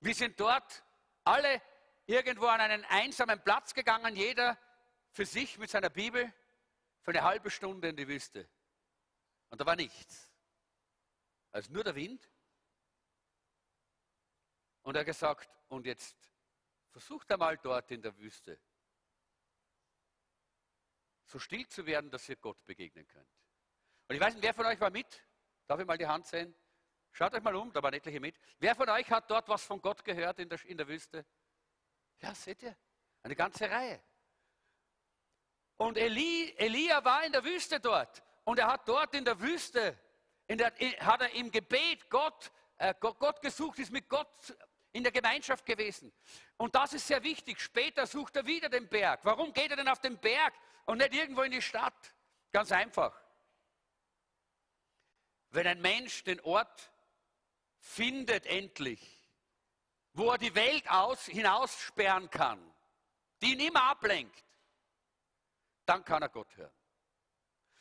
Wir 0.00 0.14
sind 0.14 0.38
dort 0.38 0.84
alle 1.24 1.60
irgendwo 2.06 2.46
an 2.46 2.60
einen 2.60 2.84
einsamen 2.86 3.42
Platz 3.42 3.74
gegangen, 3.74 4.14
jeder 4.16 4.58
für 5.10 5.26
sich 5.26 5.58
mit 5.58 5.70
seiner 5.70 5.90
Bibel 5.90 6.32
für 7.02 7.10
eine 7.10 7.22
halbe 7.22 7.50
Stunde 7.50 7.88
in 7.88 7.96
die 7.96 8.08
Wüste. 8.08 8.48
Und 9.50 9.60
da 9.60 9.66
war 9.66 9.76
nichts. 9.76 10.30
Also 11.52 11.72
nur 11.72 11.84
der 11.84 11.94
Wind. 11.94 12.28
Und 14.86 14.94
er 14.94 15.00
hat 15.00 15.06
gesagt, 15.06 15.50
und 15.66 15.84
jetzt 15.84 16.16
versucht 16.92 17.30
einmal 17.32 17.58
dort 17.58 17.90
in 17.90 18.00
der 18.00 18.16
Wüste 18.18 18.56
so 21.24 21.40
still 21.40 21.66
zu 21.66 21.84
werden, 21.86 22.08
dass 22.08 22.28
ihr 22.28 22.36
Gott 22.36 22.64
begegnen 22.66 23.04
könnt. 23.08 23.28
Und 24.06 24.14
ich 24.14 24.20
weiß 24.20 24.34
nicht, 24.34 24.44
wer 24.44 24.54
von 24.54 24.64
euch 24.64 24.80
war 24.80 24.90
mit? 24.90 25.24
Darf 25.66 25.80
ich 25.80 25.86
mal 25.86 25.98
die 25.98 26.06
Hand 26.06 26.24
sehen? 26.28 26.54
Schaut 27.10 27.34
euch 27.34 27.42
mal 27.42 27.56
um, 27.56 27.72
da 27.72 27.82
waren 27.82 27.94
etliche 27.94 28.20
mit. 28.20 28.38
Wer 28.60 28.76
von 28.76 28.88
euch 28.88 29.10
hat 29.10 29.28
dort 29.28 29.48
was 29.48 29.64
von 29.64 29.82
Gott 29.82 30.04
gehört 30.04 30.38
in 30.38 30.48
der, 30.48 30.64
in 30.66 30.78
der 30.78 30.86
Wüste? 30.86 31.26
Ja, 32.20 32.32
seht 32.32 32.62
ihr? 32.62 32.76
Eine 33.24 33.34
ganze 33.34 33.68
Reihe. 33.68 34.00
Und 35.78 35.98
Eli, 35.98 36.54
Elia 36.58 37.04
war 37.04 37.24
in 37.24 37.32
der 37.32 37.42
Wüste 37.42 37.80
dort. 37.80 38.22
Und 38.44 38.60
er 38.60 38.68
hat 38.68 38.88
dort 38.88 39.16
in 39.16 39.24
der 39.24 39.40
Wüste, 39.40 39.98
in 40.46 40.58
der, 40.58 40.72
hat 41.00 41.22
er 41.22 41.32
im 41.32 41.50
Gebet 41.50 42.08
Gott, 42.08 42.52
äh, 42.76 42.94
Gott, 43.00 43.18
Gott 43.18 43.42
gesucht, 43.42 43.80
ist 43.80 43.90
mit 43.90 44.08
Gott 44.08 44.56
in 44.96 45.02
der 45.02 45.12
Gemeinschaft 45.12 45.66
gewesen. 45.66 46.10
Und 46.56 46.74
das 46.74 46.94
ist 46.94 47.06
sehr 47.06 47.22
wichtig. 47.22 47.60
Später 47.60 48.06
sucht 48.06 48.34
er 48.36 48.46
wieder 48.46 48.70
den 48.70 48.88
Berg. 48.88 49.20
Warum 49.24 49.52
geht 49.52 49.70
er 49.70 49.76
denn 49.76 49.88
auf 49.88 50.00
den 50.00 50.16
Berg 50.16 50.54
und 50.86 50.98
nicht 50.98 51.12
irgendwo 51.12 51.42
in 51.42 51.52
die 51.52 51.60
Stadt? 51.60 52.14
Ganz 52.50 52.72
einfach. 52.72 53.14
Wenn 55.50 55.66
ein 55.66 55.82
Mensch 55.82 56.24
den 56.24 56.40
Ort 56.40 56.90
findet 57.78 58.46
endlich, 58.46 59.30
wo 60.14 60.30
er 60.30 60.38
die 60.38 60.54
Welt 60.54 60.88
aus, 60.90 61.26
hinaussperren 61.26 62.30
kann, 62.30 62.74
die 63.42 63.52
ihn 63.52 63.60
immer 63.60 63.90
ablenkt, 63.90 64.44
dann 65.84 66.06
kann 66.06 66.22
er 66.22 66.30
Gott 66.30 66.56
hören. 66.56 66.72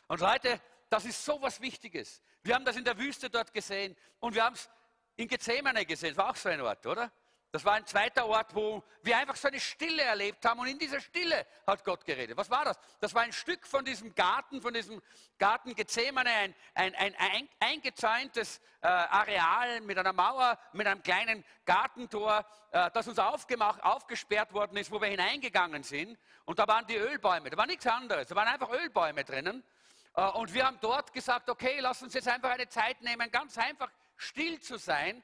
Und 0.10 0.20
Leute, 0.20 0.62
das 0.90 1.06
ist 1.06 1.24
so 1.24 1.42
was 1.42 1.62
Wichtiges. 1.62 2.22
Wir 2.44 2.56
haben 2.56 2.66
das 2.66 2.76
in 2.76 2.84
der 2.84 2.98
Wüste 2.98 3.30
dort 3.30 3.54
gesehen 3.54 3.96
und 4.20 4.36
wir 4.36 4.44
haben 4.44 4.56
es 4.56 4.70
in 5.16 5.28
Gethsemane 5.28 5.86
gesehen. 5.86 6.10
Das 6.16 6.18
war 6.18 6.32
auch 6.32 6.36
so 6.36 6.50
ein 6.50 6.62
Ort, 6.62 6.86
oder? 6.86 7.12
Das 7.56 7.64
war 7.64 7.76
ein 7.76 7.86
zweiter 7.86 8.26
Ort, 8.26 8.54
wo 8.54 8.84
wir 9.02 9.18
einfach 9.18 9.38
so 9.38 9.48
eine 9.48 9.62
Stille 9.62 10.04
erlebt 10.04 10.44
haben 10.44 10.60
und 10.60 10.68
in 10.68 10.78
dieser 10.78 11.00
Stille 11.00 11.48
hat 11.66 11.86
Gott 11.86 12.04
geredet. 12.04 12.36
Was 12.36 12.50
war 12.50 12.66
das? 12.66 12.78
Das 13.00 13.14
war 13.14 13.22
ein 13.22 13.32
Stück 13.32 13.66
von 13.66 13.86
diesem 13.86 14.14
Garten, 14.14 14.62
von 14.62 14.74
diesem 14.74 15.02
Garten 15.38 15.74
Gethsemane, 15.74 16.30
ein, 16.30 16.56
ein, 16.74 16.96
ein, 16.96 17.16
ein 17.16 17.50
eingezäuntes 17.62 18.60
äh, 18.82 18.88
Areal 18.88 19.80
mit 19.80 19.98
einer 19.98 20.12
Mauer, 20.12 20.60
mit 20.74 20.86
einem 20.86 21.02
kleinen 21.02 21.46
Gartentor, 21.64 22.46
äh, 22.72 22.92
das 22.92 23.08
uns 23.08 23.20
aufgemacht, 23.20 23.82
aufgesperrt 23.82 24.52
worden 24.52 24.76
ist, 24.76 24.92
wo 24.92 25.00
wir 25.00 25.08
hineingegangen 25.08 25.84
sind. 25.84 26.20
Und 26.44 26.60
da 26.60 26.68
waren 26.68 26.86
die 26.88 26.98
Ölbäume, 26.98 27.50
da 27.50 27.56
war 27.56 27.68
nichts 27.68 27.88
anderes, 27.88 28.28
da 28.28 28.36
waren 28.36 28.50
einfach 28.50 28.70
Ölbäume 28.70 29.24
drinnen. 29.24 29.64
Äh, 30.14 30.28
und 30.32 30.54
wir 30.54 30.66
haben 30.66 30.78
dort 30.82 31.14
gesagt, 31.14 31.50
okay, 31.50 31.80
lass 31.80 32.02
uns 32.04 32.16
jetzt 32.16 32.28
einfach 32.28 32.50
eine 32.50 32.68
Zeit 32.68 33.02
nehmen, 33.02 33.32
ganz 33.32 33.58
einfach 33.58 33.90
still 34.18 34.60
zu 34.60 34.78
sein, 34.78 35.24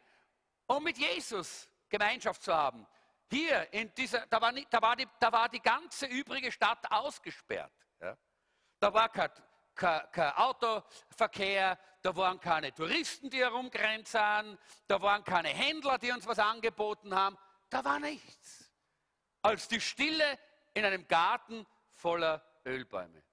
um 0.67 0.83
mit 0.83 0.97
Jesus 0.97 1.69
Gemeinschaft 1.89 2.43
zu 2.43 2.53
haben. 2.53 2.87
Hier, 3.29 3.71
in 3.73 3.93
dieser, 3.93 4.25
da, 4.27 4.41
war, 4.41 4.51
da, 4.51 4.81
war 4.81 4.95
die, 4.95 5.07
da 5.19 5.31
war 5.31 5.47
die 5.49 5.61
ganze 5.61 6.05
übrige 6.05 6.51
Stadt 6.51 6.91
ausgesperrt. 6.91 7.71
Ja. 8.01 8.17
Da 8.79 8.93
war 8.93 9.09
kein, 9.09 9.29
kein, 9.73 10.11
kein, 10.11 10.33
Autoverkehr, 10.33 11.79
da 12.01 12.15
waren 12.15 12.39
keine 12.39 12.73
Touristen, 12.73 13.29
die 13.29 13.39
herumgrenzen, 13.39 14.57
da 14.87 15.01
waren 15.01 15.23
keine 15.23 15.49
Händler, 15.49 15.97
die 15.97 16.11
uns 16.11 16.25
was 16.25 16.39
angeboten 16.39 17.15
haben. 17.15 17.37
Da 17.69 17.85
war 17.85 17.99
nichts. 17.99 18.69
Als 19.41 19.67
die 19.67 19.79
Stille 19.79 20.37
in 20.73 20.83
einem 20.83 21.07
Garten 21.07 21.65
voller 21.93 22.43
Ölbäume. 22.65 23.23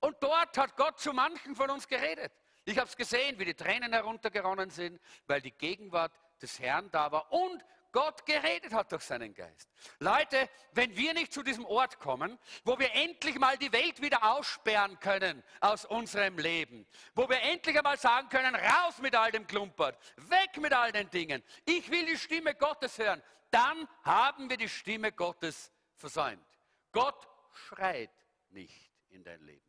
Und 0.00 0.16
dort 0.22 0.56
hat 0.56 0.76
Gott 0.76 1.00
zu 1.00 1.12
manchen 1.12 1.56
von 1.56 1.70
uns 1.70 1.88
geredet. 1.88 2.32
Ich 2.68 2.76
habe 2.76 2.86
es 2.86 2.96
gesehen, 2.96 3.38
wie 3.38 3.46
die 3.46 3.54
Tränen 3.54 3.94
heruntergeronnen 3.94 4.68
sind, 4.68 5.00
weil 5.26 5.40
die 5.40 5.52
Gegenwart 5.52 6.12
des 6.42 6.60
Herrn 6.60 6.90
da 6.90 7.10
war 7.10 7.32
und 7.32 7.64
Gott 7.92 8.26
geredet 8.26 8.74
hat 8.74 8.92
durch 8.92 9.04
seinen 9.04 9.32
Geist. 9.32 9.70
Leute, 10.00 10.50
wenn 10.72 10.94
wir 10.94 11.14
nicht 11.14 11.32
zu 11.32 11.42
diesem 11.42 11.64
Ort 11.64 11.98
kommen, 11.98 12.38
wo 12.64 12.78
wir 12.78 12.94
endlich 12.94 13.38
mal 13.38 13.56
die 13.56 13.72
Welt 13.72 14.02
wieder 14.02 14.22
aussperren 14.22 15.00
können 15.00 15.42
aus 15.60 15.86
unserem 15.86 16.36
Leben, 16.36 16.86
wo 17.14 17.26
wir 17.26 17.40
endlich 17.40 17.78
einmal 17.78 17.96
sagen 17.96 18.28
können, 18.28 18.54
raus 18.54 18.98
mit 18.98 19.16
all 19.16 19.32
dem 19.32 19.46
Klumpert, 19.46 19.98
weg 20.28 20.58
mit 20.58 20.74
all 20.74 20.92
den 20.92 21.08
Dingen, 21.08 21.42
ich 21.64 21.90
will 21.90 22.04
die 22.04 22.18
Stimme 22.18 22.54
Gottes 22.54 22.98
hören, 22.98 23.22
dann 23.50 23.88
haben 24.02 24.50
wir 24.50 24.58
die 24.58 24.68
Stimme 24.68 25.10
Gottes 25.10 25.72
versäumt. 25.96 26.44
Gott 26.92 27.26
schreit 27.50 28.12
nicht 28.50 28.92
in 29.08 29.24
dein 29.24 29.40
Leben. 29.40 29.67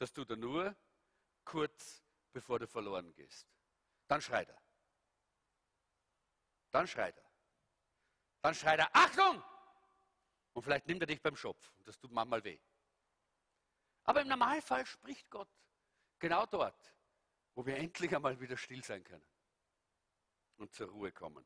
Das 0.00 0.14
tut 0.14 0.30
er 0.30 0.36
nur 0.36 0.74
kurz 1.44 2.02
bevor 2.32 2.58
du 2.58 2.66
verloren 2.66 3.12
gehst. 3.12 3.46
Dann 4.08 4.22
schreit 4.22 4.48
er. 4.48 4.62
Dann 6.70 6.86
schreit 6.86 7.18
er. 7.18 7.30
Dann 8.40 8.54
schreit 8.54 8.78
er, 8.78 8.88
Achtung! 8.96 9.44
Und 10.54 10.62
vielleicht 10.62 10.86
nimmt 10.86 11.02
er 11.02 11.06
dich 11.06 11.20
beim 11.20 11.36
Schopf. 11.36 11.70
Und 11.76 11.86
das 11.86 11.98
tut 11.98 12.12
manchmal 12.12 12.42
weh. 12.44 12.58
Aber 14.04 14.22
im 14.22 14.28
Normalfall 14.28 14.86
spricht 14.86 15.28
Gott 15.28 15.50
genau 16.18 16.46
dort, 16.46 16.94
wo 17.54 17.66
wir 17.66 17.76
endlich 17.76 18.16
einmal 18.16 18.40
wieder 18.40 18.56
still 18.56 18.82
sein 18.82 19.04
können 19.04 19.26
und 20.56 20.72
zur 20.72 20.88
Ruhe 20.88 21.12
kommen. 21.12 21.44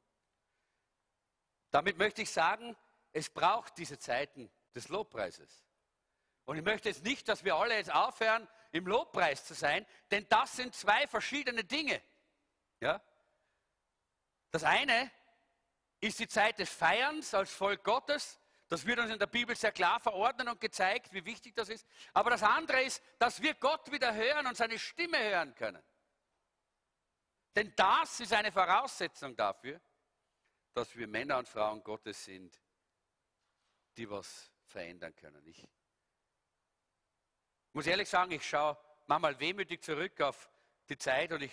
Damit 1.73 1.99
möchte 1.99 2.23
ich 2.23 2.31
sagen, 2.31 2.77
es 3.11 3.29
braucht 3.29 3.77
diese 3.79 3.99
Zeiten 3.99 4.49
des 4.77 4.88
Lobpreises. 4.90 5.63
Und 6.44 6.59
ich 6.59 6.64
möchte 6.64 6.88
jetzt 6.88 7.04
nicht, 7.04 7.28
dass 7.28 7.44
wir 7.44 7.54
alle 7.54 7.76
jetzt 7.76 7.92
aufhören, 7.92 8.46
im 8.72 8.87
Lobpreis 8.87 9.44
zu 9.44 9.54
sein, 9.54 9.87
denn 10.11 10.26
das 10.28 10.57
sind 10.57 10.74
zwei 10.74 11.07
verschiedene 11.07 11.64
Dinge. 11.64 12.02
Ja? 12.80 13.00
Das 14.50 14.64
eine 14.64 15.11
ist 16.00 16.18
die 16.18 16.28
Zeit 16.28 16.59
des 16.59 16.70
Feierns 16.70 17.33
als 17.35 17.52
Volk 17.52 17.85
Gottes. 17.85 18.38
Das 18.68 18.85
wird 18.85 18.98
uns 18.98 19.12
in 19.12 19.18
der 19.18 19.26
Bibel 19.26 19.54
sehr 19.54 19.72
klar 19.72 20.00
verordnet 20.00 20.48
und 20.48 20.61
gezeigt, 20.61 21.12
wie 21.12 21.24
wichtig 21.24 21.54
das 21.54 21.68
ist. 21.68 21.87
Aber 22.12 22.30
das 22.30 22.42
andere 22.42 22.83
ist, 22.83 23.02
dass 23.18 23.40
wir 23.40 23.54
Gott 23.54 23.90
wieder 23.92 24.12
hören 24.12 24.46
und 24.46 24.57
seine 24.57 24.78
Stimme 24.78 25.18
hören 25.18 25.54
können. 25.54 25.83
Denn 27.54 27.72
das 27.76 28.20
ist 28.20 28.33
eine 28.33 28.50
Voraussetzung 28.50 29.37
dafür, 29.37 29.80
dass 30.72 30.96
wir 30.96 31.07
Männer 31.07 31.38
und 31.38 31.48
Frauen 31.48 31.83
Gottes 31.85 32.24
sind, 32.24 32.61
die 33.96 34.11
was 34.11 34.50
verändern 34.66 35.14
können. 35.14 35.46
Ich 35.46 35.64
muss 37.74 37.87
ehrlich 37.87 38.08
sagen, 38.08 38.30
ich 38.30 38.48
schaue 38.48 38.78
manchmal 39.06 39.38
wehmütig 39.38 39.82
zurück 39.82 40.20
auf 40.20 40.48
die 40.88 40.96
Zeit 40.96 41.32
und 41.32 41.42
ich 41.42 41.52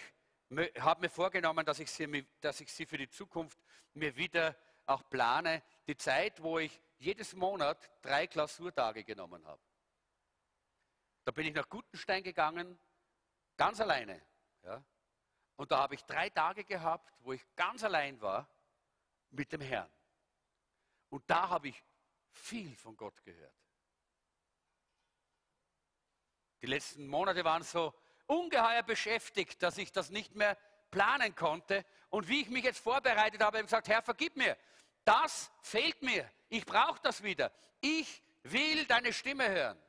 habe 0.80 1.02
mir 1.02 1.10
vorgenommen, 1.10 1.66
dass 1.66 1.80
ich, 1.80 1.90
sie, 1.90 2.28
dass 2.40 2.62
ich 2.62 2.72
sie 2.72 2.86
für 2.86 2.98
die 2.98 3.10
Zukunft 3.10 3.60
mir 3.94 4.16
wieder 4.16 4.56
auch 4.86 5.10
plane. 5.10 5.64
Die 5.88 5.98
Zeit, 5.98 6.42
wo 6.42 6.60
ich 6.60 6.80
jedes 6.98 7.34
Monat 7.34 7.90
drei 8.02 8.28
Klausurtage 8.28 9.04
genommen 9.04 9.46
habe. 9.48 9.62
Da 11.24 11.32
bin 11.32 11.48
ich 11.48 11.54
nach 11.54 11.68
Gutenstein 11.68 12.24
gegangen, 12.24 12.80
ganz 13.58 13.80
alleine. 13.80 14.22
Ja. 14.64 14.84
Und 15.56 15.72
da 15.72 15.80
habe 15.80 15.96
ich 15.96 16.04
drei 16.06 16.30
Tage 16.30 16.64
gehabt, 16.64 17.12
wo 17.20 17.34
ich 17.34 17.42
ganz 17.56 17.84
allein 17.84 18.20
war 18.22 18.48
mit 19.32 19.52
dem 19.52 19.62
Herrn. 19.62 19.92
Und 21.10 21.24
da 21.30 21.50
habe 21.50 21.70
ich 21.70 21.84
viel 22.32 22.76
von 22.76 22.96
Gott 22.96 23.24
gehört. 23.24 23.61
Die 26.62 26.68
letzten 26.68 27.08
Monate 27.08 27.44
waren 27.44 27.64
so 27.64 27.94
ungeheuer 28.28 28.84
beschäftigt, 28.84 29.62
dass 29.64 29.78
ich 29.78 29.92
das 29.92 30.10
nicht 30.10 30.36
mehr 30.36 30.58
planen 30.92 31.36
konnte. 31.36 31.86
Und 32.10 32.28
wie 32.28 32.42
ich 32.42 32.50
mich 32.50 32.64
jetzt 32.64 32.80
vorbereitet 32.80 33.42
habe, 33.42 33.58
habe 33.58 33.60
ich 33.60 33.66
gesagt, 33.66 33.88
Herr, 33.88 34.02
vergib 34.02 34.36
mir. 34.36 34.58
Das 35.04 35.52
fehlt 35.62 36.02
mir. 36.02 36.30
Ich 36.50 36.66
brauche 36.66 37.00
das 37.02 37.24
wieder. 37.24 37.52
Ich 37.80 38.22
will 38.44 38.86
deine 38.86 39.12
Stimme 39.14 39.50
hören. 39.50 39.82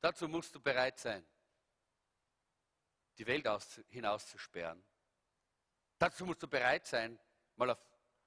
Dazu 0.00 0.28
musst 0.28 0.54
du 0.54 0.60
bereit 0.60 0.98
sein, 0.98 1.26
die 3.18 3.26
Welt 3.26 3.48
hinauszusperren. 3.88 4.84
Dazu 5.98 6.24
musst 6.24 6.42
du 6.42 6.46
bereit 6.46 6.86
sein, 6.86 7.18
mal 7.56 7.70
auf 7.70 7.78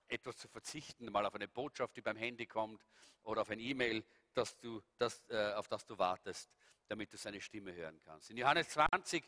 etwas 0.09 0.35
zu 0.37 0.49
verzichten, 0.49 1.09
mal 1.09 1.25
auf 1.25 1.33
eine 1.33 1.47
Botschaft, 1.47 1.95
die 1.95 2.01
beim 2.01 2.17
Handy 2.17 2.45
kommt 2.45 2.85
oder 3.23 3.43
auf 3.43 3.49
ein 3.49 3.59
E-Mail, 3.59 4.03
das 4.33 4.57
äh, 5.29 5.53
auf 5.53 5.69
das 5.69 5.85
du 5.85 5.97
wartest, 5.97 6.51
damit 6.91 7.13
du 7.13 7.15
seine 7.15 7.39
Stimme 7.39 7.73
hören 7.73 8.01
kannst. 8.01 8.31
In 8.31 8.37
Johannes 8.37 8.67
20, 8.67 9.23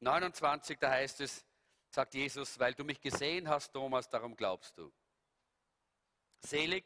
29, 0.00 0.78
da 0.78 0.90
heißt 0.90 1.22
es, 1.22 1.46
sagt 1.88 2.12
Jesus, 2.12 2.58
weil 2.58 2.74
du 2.74 2.84
mich 2.84 3.00
gesehen 3.00 3.48
hast, 3.48 3.72
Thomas, 3.72 4.06
darum 4.10 4.36
glaubst 4.36 4.76
du. 4.76 4.92
Selig 6.40 6.84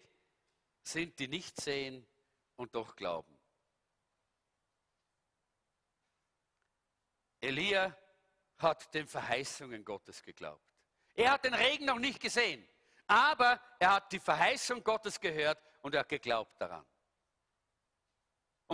sind 0.84 1.18
die 1.18 1.26
nicht 1.26 1.60
sehen 1.60 2.06
und 2.54 2.76
doch 2.76 2.94
glauben. 2.94 3.36
Elia 7.40 7.98
hat 8.58 8.94
den 8.94 9.08
Verheißungen 9.08 9.84
Gottes 9.84 10.22
geglaubt. 10.22 10.64
Er 11.14 11.32
hat 11.32 11.44
den 11.44 11.54
Regen 11.54 11.86
noch 11.86 11.98
nicht 11.98 12.20
gesehen, 12.20 12.64
aber 13.08 13.60
er 13.80 13.94
hat 13.94 14.12
die 14.12 14.20
Verheißung 14.20 14.84
Gottes 14.84 15.18
gehört 15.18 15.60
und 15.82 15.92
er 15.92 16.00
hat 16.00 16.08
geglaubt 16.08 16.60
daran. 16.60 16.86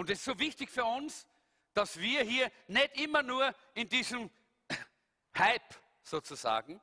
Und 0.01 0.09
es 0.09 0.21
ist 0.21 0.25
so 0.25 0.39
wichtig 0.39 0.71
für 0.71 0.87
uns, 0.87 1.27
dass 1.75 2.01
wir 2.01 2.23
hier 2.23 2.51
nicht 2.69 2.99
immer 2.99 3.23
nur 3.23 3.55
in 3.75 3.87
diesem 3.87 4.31
Hype 5.37 5.75
sozusagen, 6.03 6.81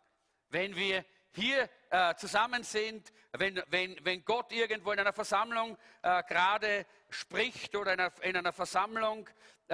wenn 0.50 0.76
wir 0.76 1.04
hier 1.32 1.68
äh, 1.90 2.14
zusammen 2.14 2.64
sind, 2.64 3.12
wenn, 3.32 3.60
wenn, 3.70 3.98
wenn 4.06 4.24
Gott 4.24 4.52
irgendwo 4.52 4.92
in 4.92 5.00
einer 5.00 5.14
Versammlung 5.14 5.80
äh, 6.04 6.22
gerade 6.26 6.86
spricht 7.10 7.76
oder 7.76 7.94
in 7.94 8.02
einer, 8.02 8.24
in 8.24 8.38
einer 8.38 8.54
Versammlung 8.54 9.28
äh, 9.68 9.74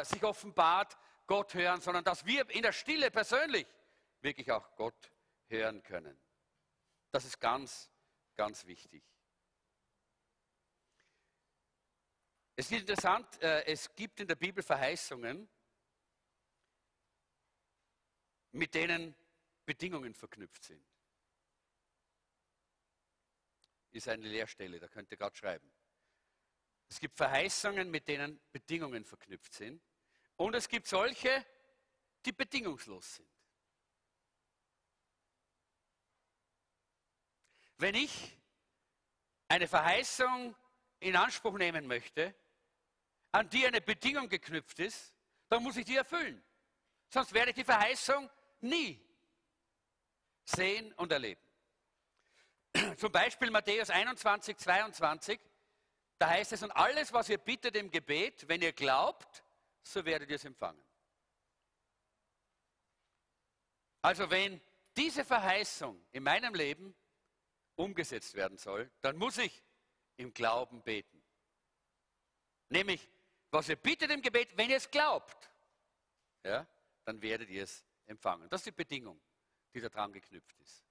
äh, 0.00 0.04
sich 0.06 0.24
offenbart, 0.24 0.96
Gott 1.26 1.52
hören, 1.52 1.82
sondern 1.82 2.04
dass 2.04 2.24
wir 2.24 2.48
in 2.48 2.62
der 2.62 2.72
Stille 2.72 3.10
persönlich 3.10 3.66
wirklich 4.22 4.50
auch 4.52 4.74
Gott 4.76 5.12
hören 5.48 5.82
können. 5.82 6.18
Das 7.10 7.26
ist 7.26 7.38
ganz, 7.40 7.90
ganz 8.36 8.64
wichtig. 8.64 9.04
Es 12.60 12.70
ist 12.70 12.80
interessant, 12.80 13.40
äh, 13.40 13.64
es 13.64 13.94
gibt 13.94 14.20
in 14.20 14.28
der 14.28 14.34
Bibel 14.34 14.62
Verheißungen, 14.62 15.48
mit 18.52 18.74
denen 18.74 19.16
Bedingungen 19.64 20.12
verknüpft 20.12 20.64
sind. 20.64 20.84
Ist 23.92 24.08
eine 24.08 24.28
Leerstelle, 24.28 24.78
da 24.78 24.88
könnt 24.88 25.10
ihr 25.10 25.16
gerade 25.16 25.34
schreiben. 25.34 25.72
Es 26.86 27.00
gibt 27.00 27.16
Verheißungen, 27.16 27.90
mit 27.90 28.06
denen 28.06 28.38
Bedingungen 28.52 29.06
verknüpft 29.06 29.54
sind. 29.54 29.82
Und 30.36 30.54
es 30.54 30.68
gibt 30.68 30.86
solche, 30.86 31.46
die 32.26 32.32
bedingungslos 32.32 33.14
sind. 33.14 33.30
Wenn 37.78 37.94
ich 37.94 38.36
eine 39.48 39.66
Verheißung 39.66 40.54
in 40.98 41.16
Anspruch 41.16 41.56
nehmen 41.56 41.86
möchte, 41.86 42.34
an 43.32 43.48
die 43.48 43.66
eine 43.66 43.80
Bedingung 43.80 44.28
geknüpft 44.28 44.78
ist, 44.80 45.14
dann 45.48 45.62
muss 45.62 45.76
ich 45.76 45.84
die 45.84 45.96
erfüllen. 45.96 46.42
Sonst 47.08 47.32
werde 47.32 47.50
ich 47.50 47.56
die 47.56 47.64
Verheißung 47.64 48.30
nie 48.60 49.04
sehen 50.44 50.92
und 50.94 51.12
erleben. 51.12 51.40
Zum 52.96 53.10
Beispiel 53.10 53.50
Matthäus 53.50 53.90
21, 53.90 54.56
22, 54.56 55.40
da 56.18 56.28
heißt 56.28 56.52
es, 56.52 56.62
und 56.62 56.70
alles, 56.72 57.12
was 57.12 57.28
ihr 57.28 57.38
bittet 57.38 57.76
im 57.76 57.90
Gebet, 57.90 58.46
wenn 58.48 58.62
ihr 58.62 58.72
glaubt, 58.72 59.42
so 59.82 60.04
werdet 60.04 60.28
ihr 60.30 60.36
es 60.36 60.44
empfangen. 60.44 60.82
Also 64.02 64.30
wenn 64.30 64.60
diese 64.96 65.24
Verheißung 65.24 66.00
in 66.12 66.22
meinem 66.22 66.54
Leben 66.54 66.94
umgesetzt 67.76 68.34
werden 68.34 68.58
soll, 68.58 68.90
dann 69.00 69.16
muss 69.16 69.38
ich 69.38 69.62
im 70.16 70.32
Glauben 70.32 70.82
beten. 70.82 71.22
Nämlich, 72.68 73.08
was 73.50 73.68
ihr 73.68 73.76
bittet 73.76 74.10
im 74.10 74.22
Gebet, 74.22 74.56
wenn 74.56 74.70
ihr 74.70 74.76
es 74.76 74.90
glaubt, 74.90 75.50
ja, 76.44 76.66
dann 77.04 77.20
werdet 77.20 77.48
ihr 77.50 77.64
es 77.64 77.84
empfangen. 78.06 78.48
Das 78.48 78.60
ist 78.60 78.66
die 78.66 78.72
Bedingung, 78.72 79.20
die 79.74 79.80
daran 79.80 80.12
geknüpft 80.12 80.58
ist. 80.60 80.84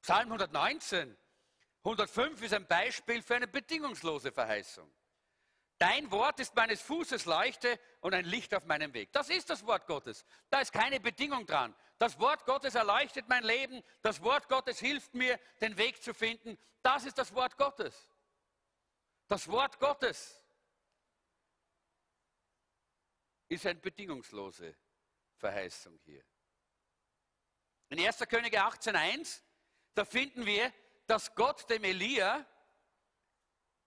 Psalm 0.00 0.32
119, 0.32 1.16
105 1.84 2.42
ist 2.42 2.54
ein 2.54 2.66
Beispiel 2.66 3.22
für 3.22 3.36
eine 3.36 3.46
bedingungslose 3.46 4.32
Verheißung. 4.32 4.92
Dein 5.78 6.10
Wort 6.12 6.38
ist 6.38 6.54
meines 6.54 6.80
Fußes 6.80 7.24
Leuchte 7.24 7.78
und 8.00 8.14
ein 8.14 8.24
Licht 8.24 8.54
auf 8.54 8.64
meinem 8.66 8.94
Weg. 8.94 9.12
Das 9.12 9.28
ist 9.30 9.50
das 9.50 9.66
Wort 9.66 9.86
Gottes. 9.86 10.24
Da 10.48 10.60
ist 10.60 10.72
keine 10.72 11.00
Bedingung 11.00 11.44
dran. 11.44 11.74
Das 11.98 12.18
Wort 12.20 12.44
Gottes 12.46 12.74
erleuchtet 12.74 13.28
mein 13.28 13.42
Leben. 13.42 13.82
Das 14.00 14.22
Wort 14.22 14.48
Gottes 14.48 14.78
hilft 14.78 15.14
mir, 15.14 15.38
den 15.60 15.76
Weg 15.76 16.02
zu 16.02 16.14
finden. 16.14 16.56
Das 16.82 17.04
ist 17.04 17.18
das 17.18 17.34
Wort 17.34 17.56
Gottes. 17.56 18.08
Das 19.26 19.48
Wort 19.48 19.80
Gottes 19.80 20.41
ist 23.52 23.66
eine 23.66 23.78
bedingungslose 23.78 24.76
Verheißung 25.36 25.98
hier. 26.04 26.24
In 27.88 28.00
1. 28.00 28.18
Könige 28.28 28.62
18.1, 28.62 29.42
da 29.94 30.04
finden 30.04 30.46
wir, 30.46 30.72
dass 31.06 31.34
Gott 31.34 31.68
dem 31.68 31.84
Elia 31.84 32.46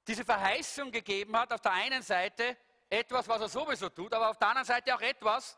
diese 0.08 0.24
Verheißung 0.24 0.92
gegeben 0.92 1.36
hat, 1.36 1.52
auf 1.52 1.62
der 1.62 1.72
einen 1.72 2.04
Seite 2.04 2.58
etwas, 2.90 3.28
was 3.28 3.42
er 3.42 3.50
sowieso 3.50 3.90
tut, 3.90 4.14
aber 4.14 4.30
auf 4.30 4.38
der 4.38 4.50
anderen 4.50 4.68
Seite 4.68 4.94
auch 4.96 5.02
etwas, 5.02 5.58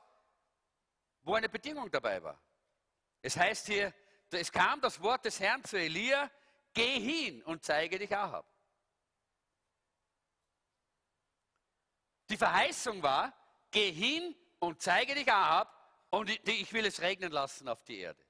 wo 1.24 1.34
eine 1.34 1.50
Bedingung 1.50 1.91
dabei 1.91 2.24
war. 2.24 2.41
Es 3.22 3.36
heißt 3.36 3.67
hier, 3.67 3.93
es 4.32 4.52
kam 4.52 4.80
das 4.80 5.02
Wort 5.02 5.26
des 5.26 5.39
Herrn 5.39 5.63
zu 5.65 5.78
Elia, 5.78 6.32
geh 6.74 7.00
hin 7.00 7.43
und 7.43 7.65
zeige 7.65 8.00
dich 8.00 8.15
Ahab. 8.15 8.46
Die 12.30 12.38
Verheißung 12.38 13.02
war, 13.04 13.34
geh 13.78 13.92
hin 13.92 14.36
und 14.60 14.82
zeige 14.82 15.13
dich 15.13 15.32
Ahab 15.32 15.72
und 16.10 16.30
ich 16.30 16.74
will 16.74 16.86
es 16.88 17.00
regnen 17.00 17.32
lassen 17.32 17.68
auf 17.68 17.84
die 17.84 18.00
Erde. 18.00 18.24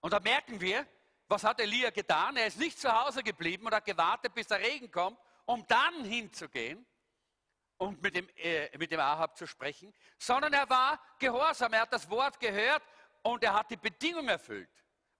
Und 0.00 0.12
da 0.12 0.20
merken 0.20 0.58
wir, 0.60 0.86
was 1.28 1.44
hat 1.44 1.60
Elia 1.60 1.90
getan? 1.90 2.36
Er 2.36 2.46
ist 2.46 2.58
nicht 2.58 2.78
zu 2.78 2.90
Hause 2.90 3.22
geblieben 3.22 3.66
und 3.66 3.74
hat 3.74 3.84
gewartet, 3.84 4.34
bis 4.34 4.46
der 4.46 4.60
Regen 4.60 4.90
kommt, 4.90 5.18
um 5.44 5.66
dann 5.66 6.04
hinzugehen 6.04 6.86
und 7.76 8.00
mit 8.00 8.14
dem, 8.14 8.28
äh, 8.36 8.76
mit 8.78 8.90
dem 8.90 9.00
Ahab 9.00 9.36
zu 9.36 9.46
sprechen, 9.46 9.92
sondern 10.18 10.52
er 10.54 10.68
war 10.70 10.98
gehorsam, 11.18 11.74
er 11.74 11.82
hat 11.82 11.92
das 11.92 12.08
Wort 12.08 12.40
gehört 12.40 12.82
und 13.22 13.44
er 13.44 13.52
hat 13.52 13.70
die 13.70 13.76
Bedingung 13.76 14.28
erfüllt. 14.28 14.70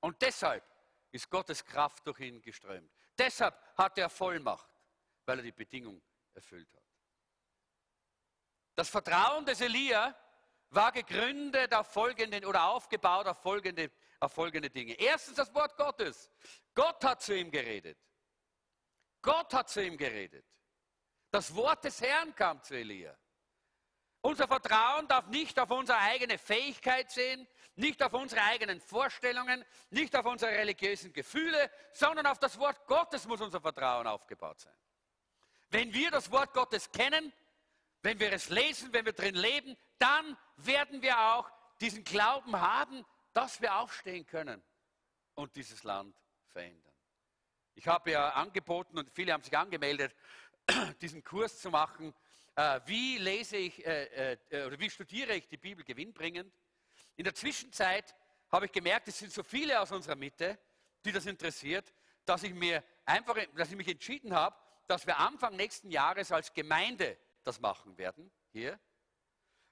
Und 0.00 0.20
deshalb 0.22 0.64
ist 1.10 1.28
Gottes 1.28 1.62
Kraft 1.64 2.06
durch 2.06 2.20
ihn 2.20 2.40
geströmt. 2.40 2.90
Deshalb 3.18 3.54
hat 3.76 3.98
er 3.98 4.08
Vollmacht, 4.08 4.70
weil 5.26 5.38
er 5.38 5.44
die 5.44 5.52
Bedingung 5.52 6.00
erfüllt 6.32 6.72
hat. 6.74 6.81
Das 8.74 8.88
Vertrauen 8.88 9.44
des 9.44 9.60
Elia 9.60 10.14
war 10.70 10.92
gegründet 10.92 11.74
auf 11.74 11.92
folgende 11.92 12.46
oder 12.46 12.64
aufgebaut 12.64 13.26
auf 13.26 13.40
folgende, 13.42 13.90
auf 14.20 14.32
folgende 14.32 14.70
Dinge. 14.70 14.94
Erstens 14.94 15.36
das 15.36 15.54
Wort 15.54 15.76
Gottes. 15.76 16.30
Gott 16.74 17.04
hat 17.04 17.22
zu 17.22 17.36
ihm 17.36 17.50
geredet. 17.50 17.98
Gott 19.20 19.52
hat 19.52 19.68
zu 19.68 19.84
ihm 19.84 19.96
geredet. 19.96 20.44
Das 21.30 21.54
Wort 21.54 21.84
des 21.84 22.00
Herrn 22.00 22.34
kam 22.34 22.62
zu 22.62 22.74
Elia. 22.74 23.16
Unser 24.20 24.46
Vertrauen 24.46 25.08
darf 25.08 25.26
nicht 25.26 25.58
auf 25.58 25.70
unsere 25.70 25.98
eigene 25.98 26.38
Fähigkeit 26.38 27.10
sehen, 27.10 27.46
nicht 27.74 28.02
auf 28.02 28.12
unsere 28.12 28.42
eigenen 28.42 28.80
Vorstellungen, 28.80 29.64
nicht 29.90 30.14
auf 30.14 30.26
unsere 30.26 30.52
religiösen 30.52 31.12
Gefühle, 31.12 31.70
sondern 31.92 32.26
auf 32.26 32.38
das 32.38 32.58
Wort 32.58 32.86
Gottes 32.86 33.26
muss 33.26 33.40
unser 33.40 33.60
Vertrauen 33.60 34.06
aufgebaut 34.06 34.60
sein. 34.60 34.74
Wenn 35.70 35.92
wir 35.92 36.10
das 36.10 36.30
Wort 36.30 36.52
Gottes 36.52 36.90
kennen, 36.92 37.32
wenn 38.02 38.20
wir 38.20 38.32
es 38.32 38.48
lesen, 38.48 38.92
wenn 38.92 39.04
wir 39.04 39.12
drin 39.12 39.34
leben, 39.34 39.76
dann 39.98 40.36
werden 40.56 41.02
wir 41.02 41.18
auch 41.18 41.50
diesen 41.80 42.04
Glauben 42.04 42.60
haben, 42.60 43.04
dass 43.32 43.60
wir 43.60 43.76
aufstehen 43.76 44.26
können 44.26 44.62
und 45.34 45.56
dieses 45.56 45.84
Land 45.84 46.16
verändern. 46.48 46.92
Ich 47.74 47.88
habe 47.88 48.10
ja 48.10 48.30
angeboten 48.30 48.98
und 48.98 49.10
viele 49.10 49.32
haben 49.32 49.42
sich 49.42 49.56
angemeldet, 49.56 50.14
diesen 51.00 51.24
Kurs 51.24 51.60
zu 51.60 51.70
machen 51.70 52.14
äh, 52.54 52.80
wie 52.84 53.16
lese 53.18 53.56
ich 53.56 53.84
äh, 53.86 54.34
äh, 54.50 54.66
oder 54.66 54.78
wie 54.78 54.90
studiere 54.90 55.34
ich 55.34 55.48
die 55.48 55.56
Bibel 55.56 55.84
gewinnbringend. 55.84 56.52
In 57.16 57.24
der 57.24 57.34
Zwischenzeit 57.34 58.14
habe 58.50 58.66
ich 58.66 58.72
gemerkt, 58.72 59.08
es 59.08 59.18
sind 59.18 59.32
so 59.32 59.42
viele 59.42 59.80
aus 59.80 59.90
unserer 59.90 60.16
Mitte, 60.16 60.58
die 61.04 61.12
das 61.12 61.24
interessiert, 61.24 61.92
dass 62.26 62.42
ich 62.42 62.52
mir 62.52 62.84
einfach, 63.06 63.36
dass 63.54 63.70
ich 63.70 63.76
mich 63.76 63.88
entschieden 63.88 64.34
habe, 64.34 64.56
dass 64.86 65.06
wir 65.06 65.18
Anfang 65.18 65.56
nächsten 65.56 65.90
Jahres 65.90 66.30
als 66.30 66.52
Gemeinde 66.52 67.16
das 67.44 67.60
machen 67.60 67.96
werden 67.98 68.30
hier. 68.52 68.78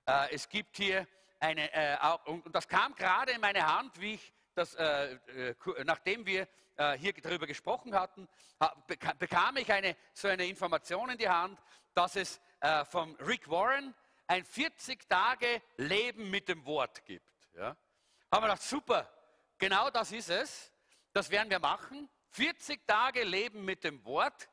Äh, 0.07 0.35
es 0.35 0.49
gibt 0.49 0.77
hier 0.77 1.07
eine, 1.39 1.73
äh, 1.73 1.97
und 2.27 2.55
das 2.55 2.69
kam 2.69 2.95
gerade 2.95 3.33
in 3.33 3.41
meine 3.41 3.67
Hand, 3.67 4.01
wie 4.01 4.15
ich 4.15 4.33
das, 4.55 4.75
äh, 4.75 5.15
äh 5.15 5.55
nachdem 5.85 6.27
wir 6.27 6.49
äh, 6.77 6.99
hier 6.99 7.13
darüber 7.13 7.47
gesprochen 7.47 7.95
hatten, 7.95 8.29
bekam 9.19 9.57
ich 9.57 9.73
eine, 9.73 9.97
so 10.15 10.29
eine 10.29 10.47
Information 10.47 11.11
in 11.11 11.19
die 11.19 11.29
Hand, 11.29 11.59
dass 11.95 12.17
es 12.17 12.41
äh, 12.61 12.85
vom 12.85 13.15
Rick 13.17 13.49
Warren 13.49 13.95
ein 14.27 14.45
40 14.45 15.09
Tage 15.09 15.63
Leben 15.77 16.31
mit 16.31 16.49
dem 16.49 16.65
Wort 16.65 17.05
gibt. 17.05 17.49
Ja? 17.55 17.77
Haben 18.31 18.43
wir 18.45 18.49
gedacht, 18.49 18.63
super, 18.63 19.11
genau 19.59 19.91
das 19.91 20.13
ist 20.13 20.31
es. 20.31 20.73
Das 21.13 21.31
werden 21.31 21.51
wir 21.51 21.59
machen. 21.59 22.09
40 22.29 22.87
Tage 22.87 23.25
Leben 23.25 23.65
mit 23.65 23.83
dem 23.83 24.05
Wort. 24.05 24.49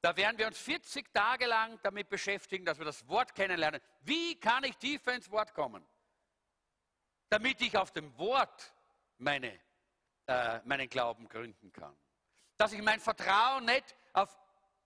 Da 0.00 0.16
werden 0.16 0.38
wir 0.38 0.46
uns 0.46 0.58
40 0.58 1.12
Tage 1.12 1.46
lang 1.46 1.78
damit 1.82 2.08
beschäftigen, 2.08 2.64
dass 2.64 2.78
wir 2.78 2.84
das 2.84 3.06
Wort 3.08 3.34
kennenlernen. 3.34 3.80
Wie 4.02 4.38
kann 4.38 4.62
ich 4.64 4.76
tiefer 4.76 5.12
ins 5.14 5.30
Wort 5.30 5.54
kommen? 5.54 5.84
Damit 7.28 7.60
ich 7.60 7.76
auf 7.76 7.92
dem 7.92 8.16
Wort 8.16 8.72
meine, 9.18 9.58
äh, 10.26 10.60
meinen 10.64 10.88
Glauben 10.88 11.28
gründen 11.28 11.72
kann. 11.72 11.96
Dass 12.56 12.72
ich 12.72 12.82
mein 12.82 13.00
Vertrauen 13.00 13.64
nicht 13.64 13.96
auf 14.12 14.36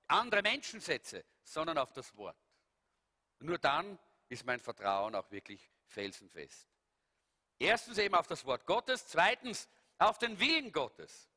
andere 0.09 0.43
Menschen 0.43 0.81
setze, 0.81 1.25
sondern 1.43 1.79
auf 1.79 1.93
das 1.93 2.17
Wort. 2.17 2.37
Nur 3.41 3.59
dann 3.59 3.99
ist 4.29 4.47
mein 4.47 4.61
Vertrauen 4.61 5.15
auch 5.15 5.31
wirklich 5.31 5.71
felsenfest. 5.87 6.69
Erstens 7.59 7.99
eben 7.99 8.15
auf 8.15 8.27
das 8.27 8.45
Wort 8.45 8.67
Gottes, 8.67 9.07
zweitens 9.07 9.69
auf 9.99 10.19
den 10.19 10.39
Willen 10.41 10.73
Gottes. 10.73 11.29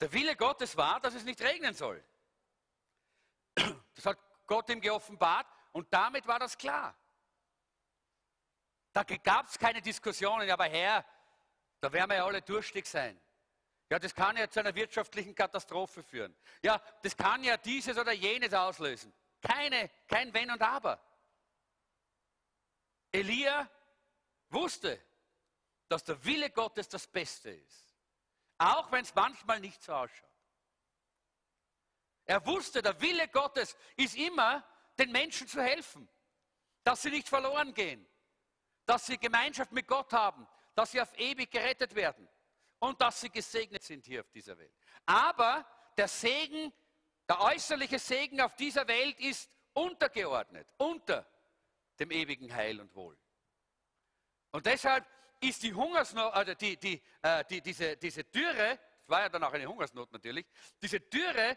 Der 0.00 0.12
Wille 0.12 0.34
Gottes 0.34 0.76
war, 0.76 1.00
dass 1.00 1.14
es 1.14 1.24
nicht 1.24 1.40
regnen 1.42 1.74
soll. 1.74 2.02
Das 3.94 4.06
hat 4.06 4.18
Gott 4.46 4.68
ihm 4.70 4.80
geoffenbart 4.80 5.46
und 5.72 5.92
damit 5.92 6.26
war 6.26 6.38
das 6.38 6.56
klar. 6.56 6.96
Da 8.92 9.02
gab 9.02 9.46
es 9.46 9.58
keine 9.58 9.82
Diskussionen, 9.82 10.50
aber 10.50 10.64
Herr, 10.64 11.04
da 11.80 11.92
werden 11.92 12.10
wir 12.10 12.16
ja 12.16 12.24
alle 12.24 12.42
durstig 12.42 12.86
sein. 12.86 13.20
Ja, 13.90 13.98
das 13.98 14.14
kann 14.14 14.36
ja 14.36 14.48
zu 14.48 14.60
einer 14.60 14.74
wirtschaftlichen 14.74 15.34
Katastrophe 15.34 16.02
führen. 16.02 16.34
Ja, 16.62 16.80
das 17.02 17.16
kann 17.16 17.42
ja 17.42 17.56
dieses 17.56 17.98
oder 17.98 18.12
jenes 18.12 18.54
auslösen. 18.54 19.12
Keine, 19.40 19.90
kein 20.06 20.32
Wenn 20.32 20.50
und 20.50 20.62
Aber. 20.62 21.00
Elia 23.12 23.68
wusste, 24.48 25.00
dass 25.88 26.04
der 26.04 26.24
Wille 26.24 26.50
Gottes 26.50 26.88
das 26.88 27.06
Beste 27.06 27.50
ist. 27.50 27.89
Auch 28.60 28.92
wenn 28.92 29.02
es 29.02 29.14
manchmal 29.14 29.58
nicht 29.58 29.82
so 29.82 29.94
ausschaut. 29.94 30.28
Er 32.26 32.44
wusste, 32.44 32.82
der 32.82 33.00
Wille 33.00 33.26
Gottes 33.28 33.74
ist 33.96 34.14
immer, 34.14 34.62
den 34.98 35.10
Menschen 35.10 35.48
zu 35.48 35.62
helfen, 35.62 36.06
dass 36.84 37.00
sie 37.00 37.10
nicht 37.10 37.26
verloren 37.26 37.72
gehen, 37.72 38.06
dass 38.84 39.06
sie 39.06 39.16
Gemeinschaft 39.16 39.72
mit 39.72 39.88
Gott 39.88 40.12
haben, 40.12 40.46
dass 40.74 40.90
sie 40.90 41.00
auf 41.00 41.18
ewig 41.18 41.50
gerettet 41.50 41.94
werden 41.94 42.28
und 42.80 43.00
dass 43.00 43.22
sie 43.22 43.30
gesegnet 43.30 43.82
sind 43.82 44.04
hier 44.04 44.20
auf 44.20 44.30
dieser 44.30 44.58
Welt. 44.58 44.74
Aber 45.06 45.66
der 45.96 46.08
Segen, 46.08 46.70
der 47.30 47.40
äußerliche 47.40 47.98
Segen 47.98 48.42
auf 48.42 48.56
dieser 48.56 48.86
Welt 48.86 49.18
ist 49.20 49.50
untergeordnet, 49.72 50.68
unter 50.76 51.26
dem 51.98 52.10
ewigen 52.10 52.54
Heil 52.54 52.78
und 52.78 52.94
Wohl. 52.94 53.18
Und 54.50 54.66
deshalb 54.66 55.06
ist 55.40 55.62
die 55.62 55.74
Hungersnot, 55.74 56.32
also 56.34 56.54
die, 56.54 56.76
die, 56.76 57.02
äh, 57.22 57.44
die, 57.46 57.60
diese, 57.60 57.96
diese 57.96 58.24
Dürre, 58.24 58.78
das 59.00 59.08
war 59.08 59.22
ja 59.22 59.28
dann 59.28 59.42
auch 59.42 59.52
eine 59.52 59.66
Hungersnot 59.66 60.12
natürlich, 60.12 60.46
diese 60.80 61.00
Dürre, 61.00 61.56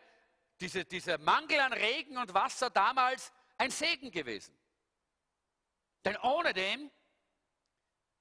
diese, 0.60 0.86
dieser 0.86 1.18
Mangel 1.18 1.60
an 1.60 1.74
Regen 1.74 2.18
und 2.18 2.34
Wasser 2.34 2.70
damals 2.70 3.32
ein 3.58 3.72
Segen 3.72 4.12
gewesen. 4.12 4.58
Denn 6.06 6.18
ohne 6.18 6.54
dem 6.54 6.90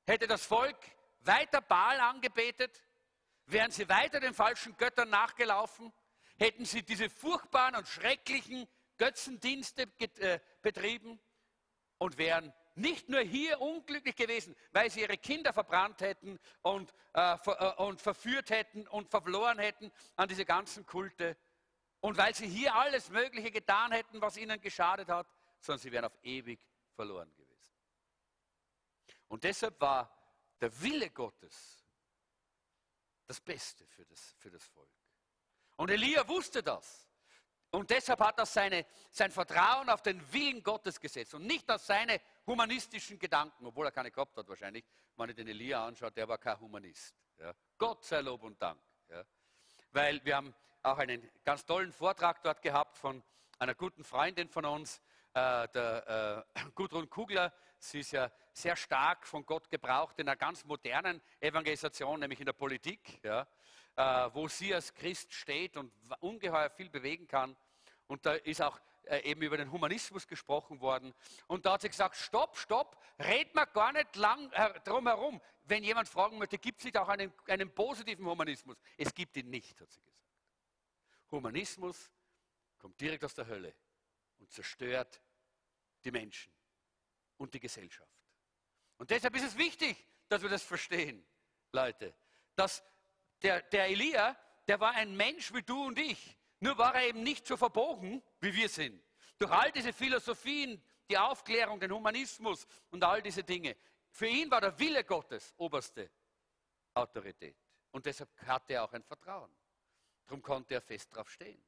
hätte 0.06 0.26
das 0.26 0.44
Volk 0.44 0.76
weiter 1.20 1.60
Baal 1.60 2.00
angebetet, 2.00 2.82
wären 3.46 3.70
sie 3.70 3.88
weiter 3.88 4.20
den 4.20 4.34
falschen 4.34 4.76
Göttern 4.76 5.10
nachgelaufen, 5.10 5.92
hätten 6.38 6.64
sie 6.64 6.82
diese 6.82 7.08
furchtbaren 7.08 7.76
und 7.76 7.86
schrecklichen 7.86 8.68
Götzendienste 8.98 9.82
äh, 10.18 10.40
betrieben 10.60 11.20
und 11.98 12.18
wären 12.18 12.52
nicht 12.74 13.08
nur 13.08 13.20
hier 13.20 13.60
unglücklich 13.60 14.16
gewesen, 14.16 14.56
weil 14.72 14.90
sie 14.90 15.00
ihre 15.00 15.18
Kinder 15.18 15.52
verbrannt 15.52 16.00
hätten 16.00 16.38
und, 16.62 16.92
äh, 17.12 17.36
ver, 17.38 17.76
äh, 17.78 17.82
und 17.82 18.00
verführt 18.00 18.50
hätten 18.50 18.86
und 18.88 19.10
verloren 19.10 19.58
hätten 19.58 19.92
an 20.16 20.28
diese 20.28 20.44
ganzen 20.44 20.86
Kulte 20.86 21.36
und 22.00 22.16
weil 22.16 22.34
sie 22.34 22.48
hier 22.48 22.74
alles 22.74 23.10
Mögliche 23.10 23.50
getan 23.50 23.92
hätten, 23.92 24.20
was 24.20 24.36
ihnen 24.36 24.60
geschadet 24.60 25.08
hat, 25.08 25.26
sondern 25.60 25.80
sie 25.80 25.92
wären 25.92 26.06
auf 26.06 26.18
ewig 26.22 26.66
verloren 26.94 27.32
gewesen. 27.34 27.72
Und 29.28 29.44
deshalb 29.44 29.80
war 29.80 30.10
der 30.60 30.80
Wille 30.80 31.10
Gottes 31.10 31.84
das 33.26 33.40
Beste 33.40 33.86
für 33.86 34.04
das, 34.04 34.34
für 34.38 34.50
das 34.50 34.64
Volk. 34.64 34.90
Und 35.76 35.90
Elia 35.90 36.26
wusste 36.28 36.62
das. 36.62 37.01
Und 37.72 37.88
deshalb 37.88 38.20
hat 38.20 38.38
er 38.38 38.44
seine, 38.44 38.84
sein 39.10 39.30
Vertrauen 39.30 39.88
auf 39.88 40.02
den 40.02 40.20
Willen 40.30 40.62
Gottes 40.62 41.00
gesetzt 41.00 41.32
und 41.32 41.46
nicht 41.46 41.70
auf 41.70 41.80
seine 41.80 42.20
humanistischen 42.46 43.18
Gedanken, 43.18 43.64
obwohl 43.64 43.86
er 43.86 43.92
keine 43.92 44.10
gehabt 44.10 44.36
hat 44.36 44.46
wahrscheinlich. 44.46 44.84
Wenn 45.16 45.30
ich 45.30 45.36
den 45.36 45.48
Elia 45.48 45.86
anschaue, 45.86 46.12
der 46.12 46.28
war 46.28 46.36
kein 46.36 46.60
Humanist. 46.60 47.14
Ja. 47.38 47.54
Gott 47.78 48.04
sei 48.04 48.20
Lob 48.20 48.42
und 48.42 48.60
Dank. 48.60 48.78
Ja. 49.08 49.24
Weil 49.90 50.22
wir 50.22 50.36
haben 50.36 50.54
auch 50.82 50.98
einen 50.98 51.26
ganz 51.44 51.64
tollen 51.64 51.92
Vortrag 51.92 52.42
dort 52.42 52.60
gehabt 52.60 52.98
von 52.98 53.22
einer 53.58 53.74
guten 53.74 54.04
Freundin 54.04 54.50
von 54.50 54.66
uns, 54.66 55.00
äh, 55.32 55.66
der 55.68 56.44
äh, 56.54 56.60
Gudrun 56.74 57.08
Kugler. 57.08 57.54
Sie 57.78 58.00
ist 58.00 58.12
ja 58.12 58.30
sehr 58.52 58.76
stark 58.76 59.26
von 59.26 59.46
Gott 59.46 59.70
gebraucht 59.70 60.18
in 60.18 60.28
einer 60.28 60.36
ganz 60.36 60.66
modernen 60.66 61.22
Evangelisation, 61.40 62.20
nämlich 62.20 62.40
in 62.40 62.46
der 62.46 62.52
Politik. 62.52 63.18
Ja 63.22 63.46
wo 63.96 64.48
sie 64.48 64.74
als 64.74 64.94
Christ 64.94 65.32
steht 65.32 65.76
und 65.76 65.92
ungeheuer 66.20 66.70
viel 66.70 66.88
bewegen 66.88 67.26
kann. 67.26 67.56
Und 68.06 68.26
da 68.26 68.34
ist 68.34 68.60
auch 68.60 68.80
äh, 69.04 69.20
eben 69.30 69.42
über 69.42 69.56
den 69.56 69.72
Humanismus 69.72 70.26
gesprochen 70.26 70.80
worden. 70.80 71.12
Und 71.48 71.66
da 71.66 71.72
hat 71.72 71.82
sie 71.82 71.88
gesagt, 71.88 72.16
stopp, 72.16 72.56
stopp, 72.56 73.02
red 73.18 73.54
mal 73.54 73.64
gar 73.66 73.92
nicht 73.92 74.14
lang 74.16 74.50
äh, 74.52 74.80
drum 74.80 75.06
herum. 75.06 75.40
Wenn 75.64 75.82
jemand 75.82 76.08
fragen 76.08 76.38
möchte, 76.38 76.58
gibt 76.58 76.78
es 76.78 76.84
nicht 76.84 76.96
auch 76.96 77.08
einen, 77.08 77.32
einen 77.48 77.74
positiven 77.74 78.24
Humanismus? 78.26 78.76
Es 78.96 79.12
gibt 79.14 79.36
ihn 79.36 79.50
nicht, 79.50 79.80
hat 79.80 79.90
sie 79.90 80.00
gesagt. 80.00 80.22
Humanismus 81.30 82.10
kommt 82.78 83.00
direkt 83.00 83.24
aus 83.24 83.34
der 83.34 83.46
Hölle 83.46 83.74
und 84.38 84.50
zerstört 84.50 85.20
die 86.04 86.10
Menschen 86.10 86.52
und 87.38 87.54
die 87.54 87.60
Gesellschaft. 87.60 88.12
Und 88.98 89.10
deshalb 89.10 89.34
ist 89.34 89.44
es 89.44 89.56
wichtig, 89.56 90.06
dass 90.28 90.42
wir 90.42 90.48
das 90.48 90.62
verstehen, 90.62 91.26
Leute, 91.72 92.14
dass 92.54 92.84
der, 93.42 93.62
der 93.62 93.86
Elia, 93.86 94.36
der 94.68 94.80
war 94.80 94.92
ein 94.92 95.16
Mensch 95.16 95.52
wie 95.52 95.62
du 95.62 95.86
und 95.86 95.98
ich. 95.98 96.36
Nur 96.60 96.78
war 96.78 96.94
er 96.94 97.08
eben 97.08 97.22
nicht 97.22 97.46
so 97.46 97.56
verbogen, 97.56 98.22
wie 98.40 98.54
wir 98.54 98.68
sind. 98.68 99.02
Durch 99.38 99.50
all 99.50 99.72
diese 99.72 99.92
Philosophien, 99.92 100.82
die 101.10 101.18
Aufklärung, 101.18 101.80
den 101.80 101.92
Humanismus 101.92 102.66
und 102.90 103.02
all 103.02 103.20
diese 103.20 103.42
Dinge. 103.42 103.76
Für 104.10 104.26
ihn 104.26 104.50
war 104.50 104.60
der 104.60 104.78
Wille 104.78 105.02
Gottes 105.04 105.52
oberste 105.56 106.10
Autorität. 106.94 107.56
Und 107.90 108.06
deshalb 108.06 108.30
hatte 108.46 108.74
er 108.74 108.84
auch 108.84 108.92
ein 108.92 109.02
Vertrauen. 109.02 109.50
Darum 110.26 110.42
konnte 110.42 110.74
er 110.74 110.80
fest 110.80 111.14
drauf 111.14 111.30
stehen. 111.30 111.62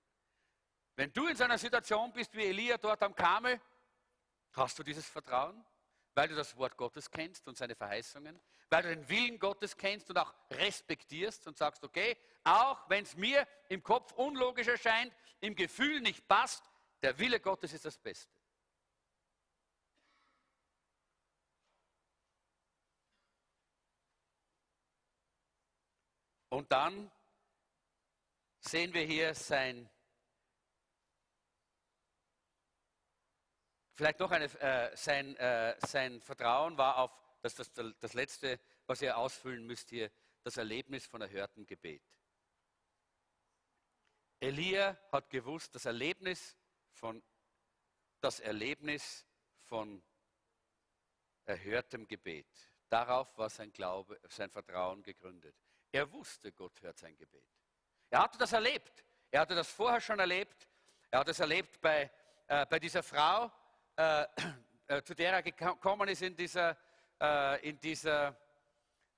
Wenn 0.96 1.12
du 1.12 1.26
in 1.26 1.36
so 1.36 1.44
einer 1.44 1.58
Situation 1.58 2.12
bist 2.12 2.34
wie 2.34 2.44
Elia 2.44 2.78
dort 2.78 3.02
am 3.02 3.14
Kamel, 3.14 3.60
hast 4.52 4.78
du 4.78 4.82
dieses 4.82 5.06
Vertrauen? 5.06 5.64
Weil 6.14 6.28
du 6.28 6.34
das 6.34 6.56
Wort 6.56 6.76
Gottes 6.76 7.10
kennst 7.10 7.46
und 7.48 7.56
seine 7.56 7.74
Verheißungen, 7.74 8.40
weil 8.70 8.82
du 8.82 8.88
den 8.88 9.08
Willen 9.08 9.38
Gottes 9.38 9.76
kennst 9.76 10.08
und 10.10 10.18
auch 10.18 10.32
respektierst 10.50 11.46
und 11.46 11.58
sagst, 11.58 11.84
okay, 11.84 12.16
auch 12.44 12.88
wenn 12.88 13.04
es 13.04 13.16
mir 13.16 13.46
im 13.68 13.82
Kopf 13.82 14.12
unlogisch 14.12 14.68
erscheint, 14.68 15.12
im 15.40 15.54
Gefühl 15.54 16.00
nicht 16.00 16.26
passt, 16.28 16.64
der 17.02 17.18
Wille 17.18 17.40
Gottes 17.40 17.72
ist 17.72 17.84
das 17.84 17.98
Beste. 17.98 18.32
Und 26.48 26.70
dann 26.70 27.10
sehen 28.60 28.94
wir 28.94 29.02
hier 29.02 29.34
sein 29.34 29.90
Vielleicht 33.94 34.18
noch 34.18 34.32
eine, 34.32 34.46
äh, 34.60 34.96
sein, 34.96 35.36
äh, 35.36 35.76
sein 35.86 36.20
Vertrauen 36.20 36.76
war 36.76 36.98
auf, 36.98 37.12
das 37.42 37.54
das, 37.54 37.70
das 37.72 38.14
letzte, 38.14 38.58
was 38.86 39.00
ihr 39.02 39.16
ausfüllen 39.16 39.64
müsst 39.66 39.90
hier, 39.90 40.10
das 40.42 40.56
Erlebnis 40.56 41.06
von 41.06 41.20
erhörtem 41.20 41.64
Gebet. 41.66 42.02
Elia 44.40 44.98
hat 45.12 45.30
gewusst, 45.30 45.74
das 45.74 45.84
Erlebnis 45.84 46.56
von, 46.90 47.22
das 48.20 48.40
Erlebnis 48.40 49.24
von 49.62 50.02
erhörtem 51.46 52.06
Gebet. 52.06 52.48
Darauf 52.88 53.36
war 53.38 53.48
sein 53.48 53.72
Glaube, 53.72 54.20
sein 54.28 54.50
Vertrauen 54.50 55.02
gegründet. 55.02 55.56
Er 55.92 56.10
wusste, 56.12 56.52
Gott 56.52 56.82
hört 56.82 56.98
sein 56.98 57.16
Gebet. 57.16 57.48
Er 58.10 58.22
hatte 58.22 58.38
das 58.38 58.52
erlebt. 58.52 59.04
Er 59.30 59.40
hatte 59.40 59.54
das 59.54 59.70
vorher 59.70 60.00
schon 60.00 60.18
erlebt. 60.18 60.68
Er 61.10 61.20
hat 61.20 61.28
es 61.28 61.38
erlebt 61.38 61.80
bei, 61.80 62.10
äh, 62.48 62.66
bei 62.66 62.78
dieser 62.78 63.02
Frau, 63.02 63.50
äh, 63.96 64.26
äh, 64.88 65.02
zu 65.02 65.14
der 65.14 65.32
er 65.32 65.42
gekommen 65.42 66.08
ist 66.08 66.22
in 66.22 66.36
dieser, 66.36 66.76
äh, 67.20 67.68
in 67.68 67.80
dieser 67.80 68.36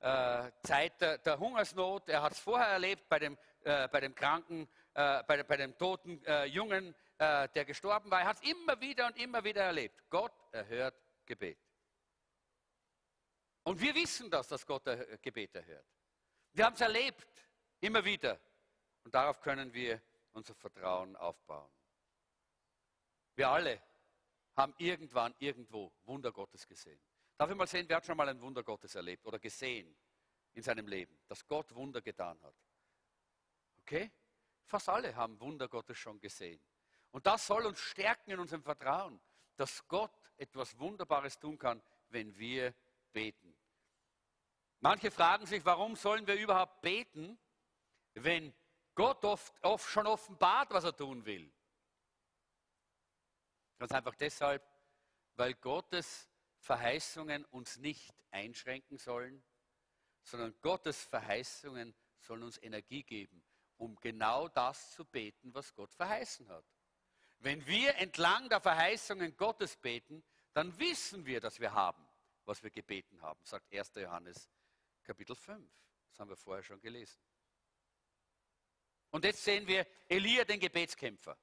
äh, 0.01 0.51
Zeit 0.63 1.01
der, 1.01 1.19
der, 1.19 1.39
Hungersnot. 1.39 2.09
Er 2.09 2.23
hat 2.23 2.33
es 2.33 2.39
vorher 2.39 2.69
erlebt 2.69 3.09
bei 3.09 3.19
dem, 3.19 3.39
äh, 3.63 3.89
bei 3.89 4.01
dem 4.01 4.15
kranken, 4.15 4.69
bei, 4.95 5.43
bei, 5.43 5.59
dem 5.59 5.77
toten 5.77 6.23
Jungen, 6.47 6.95
der 7.19 7.65
gestorben 7.67 8.11
war. 8.11 8.21
Er 8.23 8.29
hat 8.29 8.43
es 8.43 8.51
immer 8.51 8.81
wieder 8.81 9.09
und 9.09 9.19
immer 9.19 9.45
wieder 9.45 9.65
erlebt. 9.65 10.09
Gott 10.09 10.33
erhört 10.53 10.95
Gebet. 11.27 11.59
Und 13.65 13.79
wir 13.79 13.95
wissen 13.95 14.31
das, 14.31 14.49
dass 14.49 14.65
Gott 14.65 14.85
Gebet 15.21 15.55
erhört. 15.55 15.85
Wir 16.55 16.65
haben 16.65 16.73
es 16.73 16.81
erlebt, 16.81 17.29
immer 17.81 18.03
wieder. 18.03 18.41
Und 19.05 19.15
darauf 19.15 19.39
können 19.43 19.71
wir 19.75 20.01
unser 20.33 20.55
Vertrauen 20.55 21.15
aufbauen. 21.17 21.71
Wir 23.35 23.51
alle 23.51 23.83
haben 24.57 24.75
irgendwann 24.79 25.35
irgendwo 25.39 25.93
Wunder 26.05 26.33
Gottes 26.33 26.67
gesehen. 26.67 27.01
Darf 27.37 27.51
ich 27.51 27.57
mal 27.57 27.67
sehen, 27.67 27.87
wer 27.89 27.99
hat 27.99 28.07
schon 28.07 28.17
mal 28.17 28.29
ein 28.29 28.41
Wunder 28.41 28.63
Gottes 28.63 28.95
erlebt 28.95 29.25
oder 29.27 29.39
gesehen 29.39 29.95
in 30.55 30.63
seinem 30.63 30.87
Leben, 30.87 31.19
dass 31.29 31.47
Gott 31.47 31.75
Wunder 31.75 32.01
getan 32.01 32.41
hat? 32.43 32.55
Okay? 33.81 34.11
Fast 34.65 34.89
alle 34.89 35.15
haben 35.15 35.39
Wunder 35.39 35.69
Gottes 35.69 35.99
schon 35.99 36.19
gesehen. 36.19 36.61
Und 37.11 37.27
das 37.27 37.47
soll 37.47 37.67
uns 37.67 37.79
stärken 37.79 38.33
in 38.33 38.41
unserem 38.41 38.63
Vertrauen, 38.63 39.21
dass 39.57 39.87
Gott 39.87 40.13
etwas 40.39 40.79
Wunderbares 40.79 41.39
tun 41.39 41.59
kann, 41.59 41.83
wenn 42.09 42.37
wir 42.37 42.75
beten. 43.13 43.57
Manche 44.81 45.11
fragen 45.11 45.47
sich, 45.47 45.65
warum 45.65 45.97
sollen 45.97 46.27
wir 46.27 46.35
überhaupt 46.35 46.81
beten, 46.81 47.39
wenn 48.15 48.53
Gott 48.95 49.25
oft, 49.25 49.55
oft 49.63 49.89
schon 49.89 50.07
offenbart, 50.07 50.71
was 50.71 50.85
er 50.85 50.97
tun 50.97 51.25
will. 51.25 51.53
Ganz 53.79 53.93
einfach 53.93 54.15
deshalb, 54.15 54.63
weil 55.35 55.55
Gottes 55.55 56.29
Verheißungen 56.59 57.45
uns 57.47 57.77
nicht 57.77 58.15
einschränken 58.31 58.99
sollen, 58.99 59.45
sondern 60.23 60.55
Gottes 60.61 61.05
Verheißungen 61.05 61.95
sollen 62.21 62.43
uns 62.43 62.61
Energie 62.63 63.05
geben, 63.05 63.45
um 63.77 63.97
genau 63.97 64.49
das 64.49 64.93
zu 64.93 65.05
beten, 65.05 65.55
was 65.55 65.75
Gott 65.75 65.93
verheißen 65.95 66.49
hat. 66.49 66.65
Wenn 67.39 67.67
wir 67.67 67.95
entlang 67.97 68.49
der 68.49 68.61
Verheißungen 68.61 69.37
Gottes 69.37 69.77
beten, 69.77 70.25
dann 70.53 70.77
wissen 70.79 71.27
wir, 71.27 71.41
dass 71.41 71.61
wir 71.61 71.73
haben, 71.73 72.09
was 72.45 72.63
wir 72.63 72.71
gebeten 72.71 73.21
haben, 73.21 73.45
sagt 73.45 73.73
1. 73.73 73.93
Johannes 73.97 74.51
Kapitel 75.03 75.37
5. 75.37 75.71
Das 76.09 76.19
haben 76.19 76.31
wir 76.31 76.37
vorher 76.37 76.65
schon 76.65 76.81
gelesen. 76.81 77.21
Und 79.11 79.25
jetzt 79.25 79.45
sehen 79.45 79.67
wir 79.67 79.87
Elia, 80.09 80.45
den 80.45 80.59
Gebetskämpfer. 80.59 81.39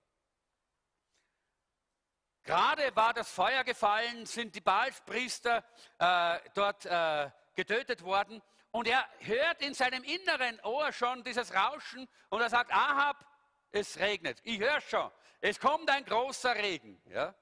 Gerade 2.44 2.94
war 2.96 3.14
das 3.14 3.32
Feuer 3.32 3.64
gefallen, 3.64 4.26
sind 4.26 4.54
die 4.54 4.62
Baalspriester 4.62 5.64
äh, 5.98 6.39
dort 6.54 6.86
äh, 6.86 7.32
getötet 7.56 8.04
worden. 8.04 8.41
Und 8.72 8.88
er 8.88 9.08
hört 9.20 9.62
in 9.62 9.74
seinem 9.74 10.04
inneren 10.04 10.60
Ohr 10.62 10.91
schon 10.91 11.24
dieses 11.24 11.54
Rauschen 11.54 12.10
und 12.30 12.41
er 12.41 12.50
sagt, 12.50 12.74
Ahab, 12.74 13.26
es 13.72 13.98
regnet. 14.00 14.39
Ich 14.44 14.60
höre 14.60 14.82
schon, 14.82 15.12
es 15.41 15.60
kommt 15.60 15.89
ein 15.89 16.04
großer 16.04 16.56
Regen. 16.56 17.02
Ja? 17.06 17.34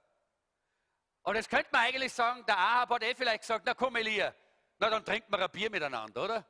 Und 1.24 1.36
jetzt 1.36 1.50
könnte 1.50 1.70
man 1.72 1.82
eigentlich 1.82 2.14
sagen, 2.14 2.46
der 2.46 2.58
Ahab 2.58 2.92
hat 2.92 3.04
eh 3.04 3.16
vielleicht 3.16 3.42
gesagt, 3.42 3.66
na 3.66 3.74
komm 3.74 3.96
Elia, 3.96 4.36
na 4.78 4.90
dann 4.90 5.06
trinken 5.06 5.32
wir 5.32 5.40
ein 5.40 5.52
Bier 5.52 5.70
miteinander, 5.70 6.24
oder? 6.24 6.46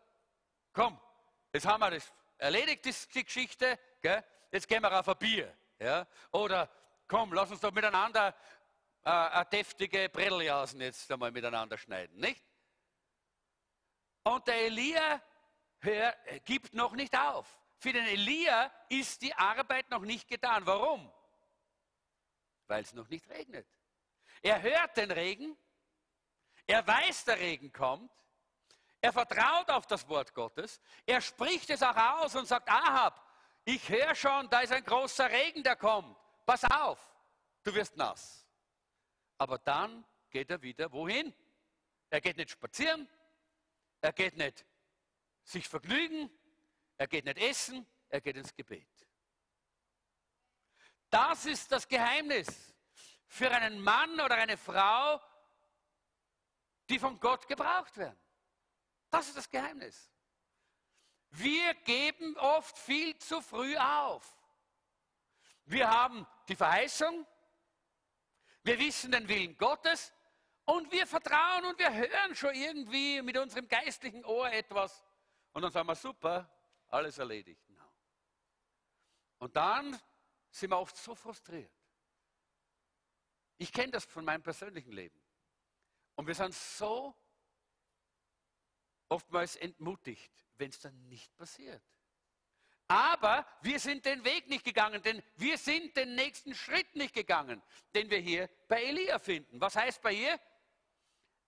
Komm, 0.74 1.00
jetzt 1.54 1.66
haben 1.66 1.82
wir 1.82 1.92
das 1.92 2.12
erledigt, 2.38 2.86
die 3.14 3.24
Geschichte, 3.24 3.78
gell? 4.02 4.24
jetzt 4.52 4.68
gehen 4.68 4.82
wir 4.82 5.00
auf 5.00 5.08
ein 5.08 5.18
Bier. 5.18 5.56
Ja? 5.80 6.08
Oder 6.32 6.70
komm, 7.12 7.34
lass 7.34 7.52
uns 7.52 7.60
doch 7.60 7.74
miteinander 7.74 8.34
äh, 9.04 9.10
eine 9.10 9.46
deftige 9.46 10.08
Bretteljasen 10.08 10.80
jetzt 10.80 11.12
einmal 11.12 11.32
miteinander 11.32 11.78
schneiden, 11.78 12.18
nicht? 12.18 12.42
Und 14.24 14.48
der 14.48 14.68
Elia 14.68 15.22
hör, 15.80 16.16
gibt 16.46 16.74
noch 16.74 16.94
nicht 16.94 17.18
auf. 17.18 17.60
Für 17.80 17.92
den 17.92 18.06
Elia 18.06 18.72
ist 18.88 19.22
die 19.24 19.34
Arbeit 19.34 19.90
noch 19.90 20.04
nicht 20.04 20.30
getan. 20.30 20.66
Warum? 20.66 21.12
Weil 22.68 22.84
es 22.84 22.94
noch 22.94 23.10
nicht 23.10 23.28
regnet. 23.30 23.68
Er 24.42 24.62
hört 24.62 24.96
den 24.96 25.12
Regen, 25.12 25.58
er 26.66 26.88
weiß, 26.88 27.26
der 27.26 27.40
Regen 27.40 27.74
kommt, 27.74 28.12
er 29.02 29.12
vertraut 29.12 29.70
auf 29.70 29.86
das 29.86 30.08
Wort 30.08 30.34
Gottes, 30.34 30.80
er 31.06 31.20
spricht 31.20 31.70
es 31.72 31.84
auch 31.84 31.98
aus 31.98 32.36
und 32.36 32.48
sagt, 32.48 32.70
Ahab, 32.70 33.22
ich 33.66 33.90
höre 33.90 34.16
schon, 34.16 34.50
da 34.50 34.62
ist 34.62 34.72
ein 34.72 34.86
großer 34.86 35.30
Regen, 35.30 35.62
der 35.62 35.76
kommt. 35.76 36.16
Pass 36.46 36.64
auf, 36.64 37.00
du 37.64 37.74
wirst 37.74 37.96
nass. 37.96 38.48
Aber 39.38 39.58
dann 39.58 40.06
geht 40.30 40.50
er 40.50 40.62
wieder 40.62 40.92
wohin? 40.92 41.34
Er 42.10 42.22
geht 42.22 42.38
nicht 42.38 42.52
spazieren, 42.52 43.08
er 44.02 44.14
geht 44.14 44.36
nicht 44.36 44.66
sich 45.44 45.68
vergnügen, 45.68 46.30
er 46.98 47.08
geht 47.08 47.26
nicht 47.26 47.38
essen, 47.38 47.86
er 48.10 48.22
geht 48.22 48.36
ins 48.36 48.54
Gebet. 48.54 48.88
Das 51.10 51.46
ist 51.46 51.72
das 51.72 51.88
Geheimnis 51.88 52.74
für 53.28 53.50
einen 53.52 53.82
Mann 53.82 54.20
oder 54.20 54.36
eine 54.36 54.58
Frau, 54.58 55.22
die 56.90 57.00
von 57.00 57.20
Gott 57.20 57.48
gebraucht 57.48 57.98
werden. 57.98 58.20
Das 59.10 59.28
ist 59.28 59.38
das 59.38 59.50
Geheimnis. 59.50 60.12
Wir 61.32 61.74
geben 61.76 62.38
oft 62.38 62.78
viel 62.78 63.18
zu 63.18 63.42
früh 63.42 63.78
auf. 63.78 64.41
Wir 65.72 65.90
haben 65.90 66.28
die 66.50 66.56
Verheißung, 66.56 67.26
wir 68.64 68.78
wissen 68.78 69.12
den 69.12 69.28
Willen 69.30 69.58
Gottes 69.58 70.14
und 70.66 70.92
wir 70.92 71.08
vertrauen 71.08 71.64
und 71.66 71.80
wir 71.80 71.94
hören 71.94 72.36
schon 72.36 72.54
irgendwie 72.54 73.22
mit 73.22 73.38
unserem 73.38 73.70
geistlichen 73.70 74.26
Ohr 74.26 74.52
etwas 74.52 75.06
und 75.54 75.62
dann 75.62 75.72
sagen 75.72 75.88
wir, 75.88 75.96
super, 75.96 76.50
alles 76.90 77.18
erledigt. 77.18 77.66
Und 79.38 79.56
dann 79.56 80.00
sind 80.50 80.70
wir 80.70 80.78
oft 80.78 80.96
so 80.98 81.16
frustriert. 81.16 81.72
Ich 83.58 83.72
kenne 83.72 83.92
das 83.92 84.06
von 84.06 84.26
meinem 84.26 84.44
persönlichen 84.44 84.92
Leben. 84.92 85.20
Und 86.16 86.28
wir 86.28 86.36
sind 86.36 86.54
so 86.54 87.16
oftmals 89.08 89.56
entmutigt, 89.56 90.32
wenn 90.58 90.70
es 90.70 90.80
dann 90.80 91.08
nicht 91.08 91.36
passiert. 91.38 91.82
Aber 92.92 93.46
wir 93.62 93.80
sind 93.80 94.04
den 94.06 94.22
Weg 94.26 94.50
nicht 94.50 94.66
gegangen, 94.66 95.02
denn 95.02 95.24
wir 95.38 95.58
sind 95.58 95.96
den 95.96 96.14
nächsten 96.14 96.54
Schritt 96.54 96.94
nicht 96.94 97.14
gegangen, 97.14 97.64
den 97.96 98.10
wir 98.10 98.18
hier 98.18 98.50
bei 98.68 98.84
Elia 98.84 99.18
finden. 99.18 99.62
Was 99.62 99.78
heißt 99.78 100.02
bei 100.02 100.12
ihr? 100.12 100.38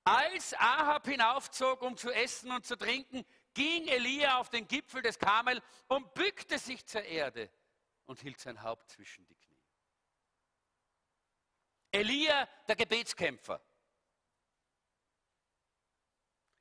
Als 0.05 0.53
Ahab 0.53 1.05
hinaufzog, 1.05 1.81
um 1.81 1.97
zu 1.97 2.11
essen 2.11 2.49
und 2.49 2.65
zu 2.65 2.77
trinken, 2.77 3.25
ging 3.53 3.89
Elia 3.89 4.37
auf 4.37 4.51
den 4.51 4.65
Gipfel 4.69 5.01
des 5.01 5.19
Karmel 5.19 5.61
und 5.89 6.13
bückte 6.13 6.57
sich 6.57 6.85
zur 6.85 7.03
Erde 7.03 7.49
und 8.05 8.21
hielt 8.21 8.39
sein 8.39 8.63
Haupt 8.63 8.89
zwischen 8.89 9.25
die 9.25 9.35
Knie. 9.35 9.59
Elia, 11.91 12.47
der 12.69 12.77
Gebetskämpfer. 12.77 13.59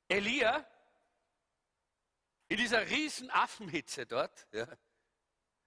Elia 0.09 0.67
in 2.53 2.59
dieser 2.59 2.87
riesen 2.87 3.31
Affenhitze 3.31 4.05
dort, 4.05 4.47
ja, 4.51 4.67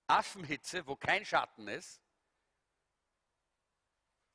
Affenhitze, 0.07 0.87
wo 0.87 0.95
kein 0.95 1.25
Schatten 1.25 1.67
ist, 1.67 2.01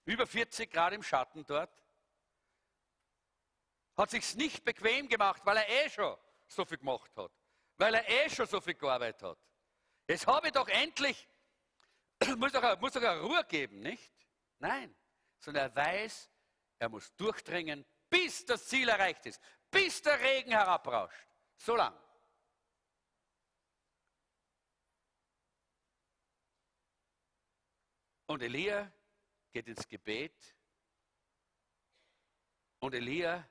über 0.04 0.28
40 0.28 0.70
Grad 0.70 0.92
im 0.92 1.02
Schatten 1.02 1.46
dort, 1.46 1.72
hat 3.96 4.10
sich's 4.10 4.36
nicht 4.36 4.66
bequem 4.66 5.08
gemacht, 5.08 5.42
weil 5.46 5.56
er 5.56 5.70
eh 5.70 5.90
schon 5.90 6.18
so 6.46 6.66
viel 6.66 6.80
gemacht 6.80 7.16
hat, 7.16 7.32
weil 7.78 7.94
er 7.94 8.10
eh 8.10 8.30
schon 8.30 8.48
so 8.48 8.60
viel 8.60 8.74
gearbeitet 8.74 9.24
hat. 9.24 9.40
Jetzt 10.10 10.28
habe 10.28 10.48
ich 10.48 10.54
doch 10.54 10.68
endlich, 10.68 11.30
muss 12.36 12.52
doch, 12.52 12.82
muss 12.82 12.92
doch 12.92 13.02
eine 13.02 13.22
Ruhe 13.22 13.46
geben, 13.46 13.80
nicht? 13.80 14.12
Nein, 14.60 14.94
sondern 15.40 15.70
er 15.70 15.76
weiß, 15.78 16.30
er 16.80 16.90
muss 16.90 17.16
durchdringen, 17.16 17.86
bis 18.10 18.44
das 18.44 18.68
Ziel 18.68 18.90
erreicht 18.90 19.26
ist, 19.26 19.42
bis 19.70 20.02
der 20.02 20.20
Regen 20.20 20.52
herabrauscht. 20.52 21.30
So 21.56 21.78
lang. 21.78 21.98
Und 28.32 28.42
Elia 28.44 28.90
geht 29.52 29.68
ins 29.68 29.86
Gebet. 29.86 30.56
Und 32.80 32.94
Elia 32.94 33.46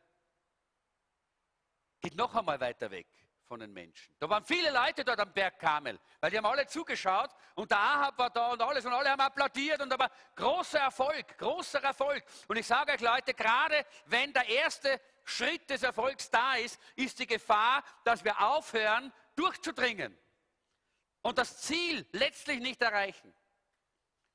geht 2.01 2.15
noch 2.15 2.35
einmal 2.35 2.59
weiter 2.59 2.91
weg 2.91 3.07
von 3.45 3.61
den 3.61 3.75
Menschen. 3.75 4.15
Da 4.19 4.27
waren 4.31 4.43
viele 4.43 4.71
Leute 4.71 5.05
dort 5.05 5.21
am 5.21 5.35
Berg 5.35 5.59
Kamel, 5.59 6.01
weil 6.19 6.31
die 6.31 6.39
haben 6.39 6.47
alle 6.47 6.67
zugeschaut 6.67 7.29
und 7.57 7.71
der 7.71 7.79
Ahab 7.79 8.17
war 8.17 8.31
da 8.31 8.53
und 8.53 8.63
alles 8.63 8.87
und 8.87 8.95
alle 8.95 9.11
haben 9.11 9.21
applaudiert 9.21 9.83
und 9.83 9.91
da 9.91 9.99
war 9.99 10.11
großer 10.35 10.79
Erfolg, 10.79 11.37
großer 11.37 11.83
Erfolg. 11.83 12.25
Und 12.49 12.57
ich 12.57 12.67
sage 12.67 12.93
euch 12.93 13.01
Leute, 13.01 13.35
gerade 13.35 13.85
wenn 14.07 14.33
der 14.33 14.49
erste 14.49 14.99
Schritt 15.25 15.69
des 15.69 15.83
Erfolgs 15.83 16.31
da 16.31 16.55
ist, 16.55 16.81
ist 16.97 17.19
die 17.19 17.27
Gefahr, 17.27 17.85
dass 18.05 18.25
wir 18.25 18.41
aufhören, 18.41 19.13
durchzudringen 19.37 20.19
und 21.21 21.37
das 21.37 21.61
Ziel 21.61 22.07
letztlich 22.13 22.61
nicht 22.61 22.81
erreichen, 22.81 23.35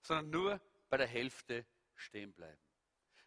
sondern 0.06 0.30
nur 0.30 0.62
bei 0.90 0.98
der 0.98 1.08
Hälfte 1.08 1.66
stehen 1.96 2.34
bleiben. 2.34 2.62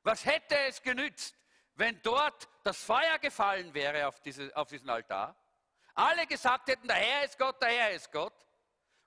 Was 0.02 0.24
hätte 0.24 0.56
es 0.68 0.82
genützt, 0.82 1.36
wenn 1.74 2.00
dort 2.02 2.48
das 2.64 2.82
Feuer 2.82 3.18
gefallen 3.18 3.74
wäre 3.74 4.06
auf, 4.08 4.20
diese, 4.20 4.54
auf 4.56 4.68
diesen 4.68 4.88
Altar 4.88 5.36
alle 5.94 6.26
gesagt 6.26 6.68
hätten, 6.68 6.86
der 6.86 6.96
Herr 6.96 7.24
ist 7.24 7.38
Gott, 7.38 7.60
der 7.60 7.70
Herr 7.70 7.90
ist 7.90 8.12
Gott. 8.12 8.46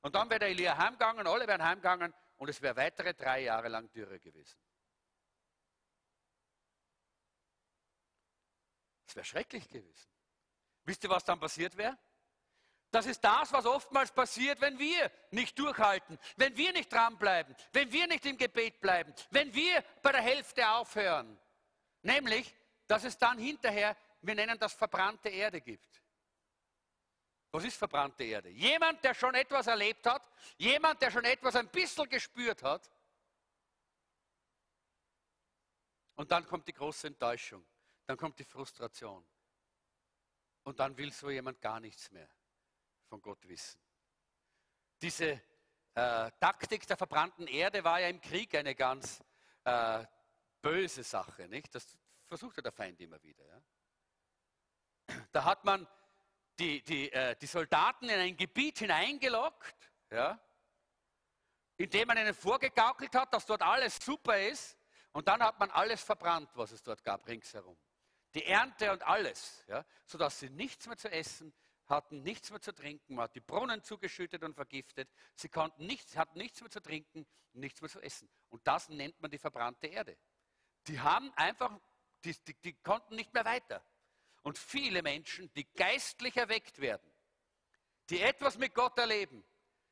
Und 0.01 0.13
dann 0.13 0.30
wäre 0.30 0.39
der 0.39 0.49
Elia 0.49 0.78
heimgegangen, 0.78 1.26
alle 1.26 1.47
wären 1.47 1.63
heimgegangen 1.63 2.13
und 2.38 2.49
es 2.49 2.61
wäre 2.61 2.76
weitere 2.76 3.13
drei 3.13 3.41
Jahre 3.43 3.69
lang 3.69 3.89
Dürre 3.91 4.19
gewesen. 4.19 4.59
Es 9.07 9.15
wäre 9.15 9.26
schrecklich 9.26 9.69
gewesen. 9.69 10.09
Wisst 10.84 11.03
ihr, 11.03 11.09
was 11.09 11.24
dann 11.24 11.39
passiert 11.39 11.78
wäre? 11.78 11.97
Das 12.91 13.05
ist 13.05 13.23
das, 13.23 13.53
was 13.53 13.65
oftmals 13.65 14.11
passiert, 14.11 14.59
wenn 14.59 14.77
wir 14.77 15.09
nicht 15.31 15.57
durchhalten, 15.57 16.19
wenn 16.35 16.55
wir 16.57 16.73
nicht 16.73 16.91
dranbleiben, 16.91 17.55
wenn 17.71 17.89
wir 17.89 18.05
nicht 18.05 18.25
im 18.25 18.37
Gebet 18.37 18.81
bleiben, 18.81 19.13
wenn 19.29 19.53
wir 19.53 19.81
bei 20.03 20.11
der 20.11 20.21
Hälfte 20.21 20.69
aufhören. 20.69 21.39
Nämlich, 22.01 22.53
dass 22.87 23.05
es 23.05 23.17
dann 23.17 23.39
hinterher, 23.39 23.95
wir 24.21 24.35
nennen 24.35 24.59
das 24.59 24.73
verbrannte 24.73 25.29
Erde 25.29 25.61
gibt. 25.61 26.01
Was 27.51 27.63
ist 27.63 27.77
verbrannte 27.77 28.25
Erde? 28.25 28.49
Jemand, 28.49 29.01
der 29.05 29.13
schon 29.13 29.35
etwas 29.35 29.67
erlebt 29.67 30.05
hat, 30.05 30.29
jemand, 30.57 31.01
der 31.01 31.11
schon 31.11 31.23
etwas 31.23 31.55
ein 31.55 31.69
bisschen 31.69 32.09
gespürt 32.09 32.61
hat. 32.61 32.91
Und 36.15 36.29
dann 36.29 36.45
kommt 36.45 36.67
die 36.67 36.73
große 36.73 37.07
Enttäuschung, 37.07 37.65
dann 38.05 38.17
kommt 38.17 38.37
die 38.37 38.43
Frustration. 38.43 39.25
Und 40.63 40.79
dann 40.79 40.97
will 40.97 41.11
so 41.13 41.29
jemand 41.29 41.61
gar 41.61 41.79
nichts 41.79 42.11
mehr 42.11 42.29
von 43.12 43.22
Gott 43.22 43.45
wissen. 43.45 43.78
Diese 45.01 45.32
äh, 45.95 46.32
Taktik 46.39 46.88
der 46.88 46.95
verbrannten 46.95 47.45
Erde 47.45 47.84
war 47.84 47.99
ja 47.99 48.07
im 48.07 48.22
Krieg 48.22 48.55
eine 48.55 48.74
ganz 48.74 49.22
äh, 49.66 50.05
böse 50.62 51.03
Sache. 51.03 51.49
Nicht? 51.49 51.76
Das 51.76 51.86
versuchte 52.26 52.62
der 52.62 52.72
Feind 52.72 53.01
immer 53.01 53.22
wieder. 53.22 53.45
Ja? 53.45 53.62
Da 55.34 55.43
hat 55.43 55.66
man 55.66 55.86
die, 56.57 56.82
die, 56.84 57.12
äh, 57.12 57.36
die 57.36 57.47
Soldaten 57.47 58.07
in 58.07 58.18
ein 58.18 58.38
Gebiet 58.38 58.80
hineingelockt, 58.80 59.91
ja, 60.09 60.39
indem 61.76 62.07
man 62.07 62.18
ihnen 62.18 62.34
vorgegaukelt 62.34 63.14
hat, 63.14 63.34
dass 63.34 63.45
dort 63.45 63.62
alles 63.62 63.97
super 63.97 64.39
ist. 64.39 64.78
Und 65.12 65.28
dann 65.28 65.43
hat 65.43 65.59
man 65.59 65.70
alles 65.72 66.01
verbrannt, 66.01 66.49
was 66.53 66.72
es 66.72 66.82
dort 66.82 67.03
gab, 67.03 67.28
ringsherum. 67.28 67.78
Die 68.34 68.45
Ernte 68.45 68.89
und 68.93 69.03
alles, 69.03 69.66
ja, 69.68 69.84
sodass 70.05 70.39
sie 70.39 70.49
nichts 70.49 70.88
mehr 70.88 70.95
zu 70.95 71.12
essen 71.12 71.53
hatten, 71.91 72.23
nichts 72.23 72.49
mehr 72.49 72.61
zu 72.61 72.73
trinken. 72.73 73.15
Man 73.15 73.25
hat 73.25 73.35
die 73.35 73.41
Brunnen 73.41 73.83
zugeschüttet 73.83 74.43
und 74.43 74.55
vergiftet. 74.55 75.09
Sie 75.35 75.49
konnten 75.49 75.85
nichts, 75.85 76.17
hatten 76.17 76.39
nichts 76.39 76.61
mehr 76.61 76.71
zu 76.71 76.81
trinken, 76.81 77.27
nichts 77.53 77.81
mehr 77.81 77.89
zu 77.89 78.01
essen. 78.01 78.27
Und 78.49 78.65
das 78.65 78.89
nennt 78.89 79.21
man 79.21 79.29
die 79.29 79.37
verbrannte 79.37 79.87
Erde. 79.87 80.17
Die 80.87 80.99
haben 80.99 81.31
einfach, 81.35 81.79
die, 82.23 82.35
die, 82.47 82.55
die 82.61 82.73
konnten 82.73 83.15
nicht 83.15 83.33
mehr 83.33 83.45
weiter 83.45 83.85
und 84.41 84.57
viele 84.57 85.03
Menschen, 85.03 85.53
die 85.53 85.65
geistlich 85.73 86.35
erweckt 86.37 86.79
werden, 86.79 87.11
die 88.09 88.21
etwas 88.21 88.57
mit 88.57 88.73
Gott 88.73 88.97
erleben, 88.97 89.45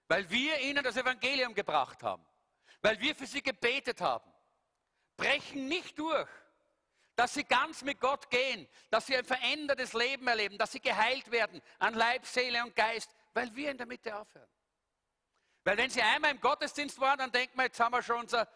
weil 0.07 0.29
wir 0.29 0.59
ihnen 0.61 0.83
das 0.83 0.97
Evangelium 0.97 1.53
gebracht 1.53 2.01
haben, 2.01 2.25
weil 2.81 2.99
wir 2.99 3.15
für 3.15 3.27
sie 3.27 3.43
gebetet 3.43 4.01
haben, 4.01 4.33
brechen 5.15 5.67
nicht 5.67 5.99
durch, 5.99 6.29
dass 7.19 7.33
sie 7.33 7.43
ganz 7.43 7.81
mit 7.81 7.99
Gott 7.99 8.29
gehen, 8.29 8.65
dass 8.89 9.05
sie 9.05 9.17
ein 9.17 9.25
verändertes 9.25 9.91
Leben 9.91 10.25
erleben, 10.25 10.57
dass 10.57 10.71
sie 10.71 10.79
geheilt 10.79 11.29
werden 11.29 11.61
an 11.77 11.93
Leib, 11.93 12.25
Seele 12.25 12.63
und 12.63 12.73
Geist, 12.73 13.13
weil 13.33 13.53
wir 13.53 13.71
in 13.71 13.77
der 13.77 13.87
Mitte 13.87 14.15
aufhören. 14.15 14.47
Weil 15.65 15.75
wenn 15.75 15.89
sie 15.89 16.01
einmal 16.01 16.31
im 16.31 16.39
Gottesdienst 16.39 16.97
waren, 16.97 17.19
dann 17.19 17.29
denkt 17.29 17.57
man, 17.57 17.65
jetzt 17.65 17.77
haben 17.77 17.91
wir 17.91 18.01
schon 18.01 18.21
unsere 18.21 18.47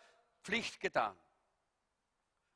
Pflicht 0.42 0.80
getan. 0.80 1.14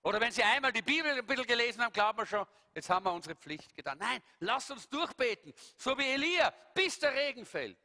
Oder 0.01 0.21
wenn 0.21 0.31
Sie 0.31 0.41
einmal 0.41 0.71
die 0.71 0.81
Bibel 0.81 1.11
ein 1.11 1.25
bisschen 1.25 1.45
gelesen 1.45 1.83
haben, 1.83 1.91
glauben 1.91 2.19
wir 2.19 2.25
schon, 2.25 2.47
jetzt 2.73 2.89
haben 2.89 3.05
wir 3.05 3.11
unsere 3.11 3.35
Pflicht 3.35 3.75
getan. 3.75 3.97
Nein, 3.97 4.23
lasst 4.39 4.71
uns 4.71 4.87
durchbeten, 4.87 5.53
so 5.75 5.97
wie 5.97 6.09
Elia, 6.09 6.53
bis 6.73 6.99
der 6.99 7.13
Regen 7.13 7.45
fällt. 7.45 7.77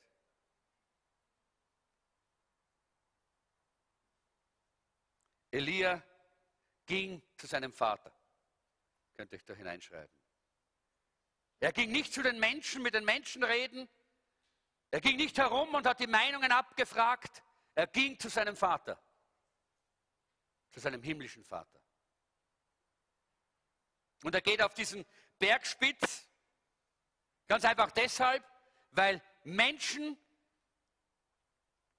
Elia 5.50 6.00
ging 6.92 7.22
zu 7.38 7.46
seinem 7.46 7.72
Vater. 7.72 8.12
Könnt 9.14 9.32
ihr 9.32 9.36
euch 9.36 9.44
da 9.46 9.54
hineinschreiben. 9.54 10.14
Er 11.60 11.72
ging 11.72 11.90
nicht 11.90 12.12
zu 12.12 12.22
den 12.22 12.38
Menschen, 12.38 12.82
mit 12.82 12.92
den 12.92 13.06
Menschen 13.06 13.42
reden. 13.42 13.88
Er 14.90 15.00
ging 15.00 15.16
nicht 15.16 15.38
herum 15.38 15.74
und 15.74 15.86
hat 15.86 16.00
die 16.00 16.06
Meinungen 16.06 16.52
abgefragt. 16.52 17.42
Er 17.74 17.86
ging 17.86 18.18
zu 18.18 18.28
seinem 18.28 18.56
Vater, 18.56 19.02
zu 20.70 20.80
seinem 20.80 21.02
himmlischen 21.02 21.44
Vater. 21.44 21.80
Und 24.22 24.34
er 24.34 24.42
geht 24.42 24.60
auf 24.60 24.74
diesen 24.74 25.06
Bergspitz 25.38 26.28
ganz 27.46 27.64
einfach 27.64 27.90
deshalb, 27.92 28.44
weil 28.90 29.22
Menschen, 29.44 30.18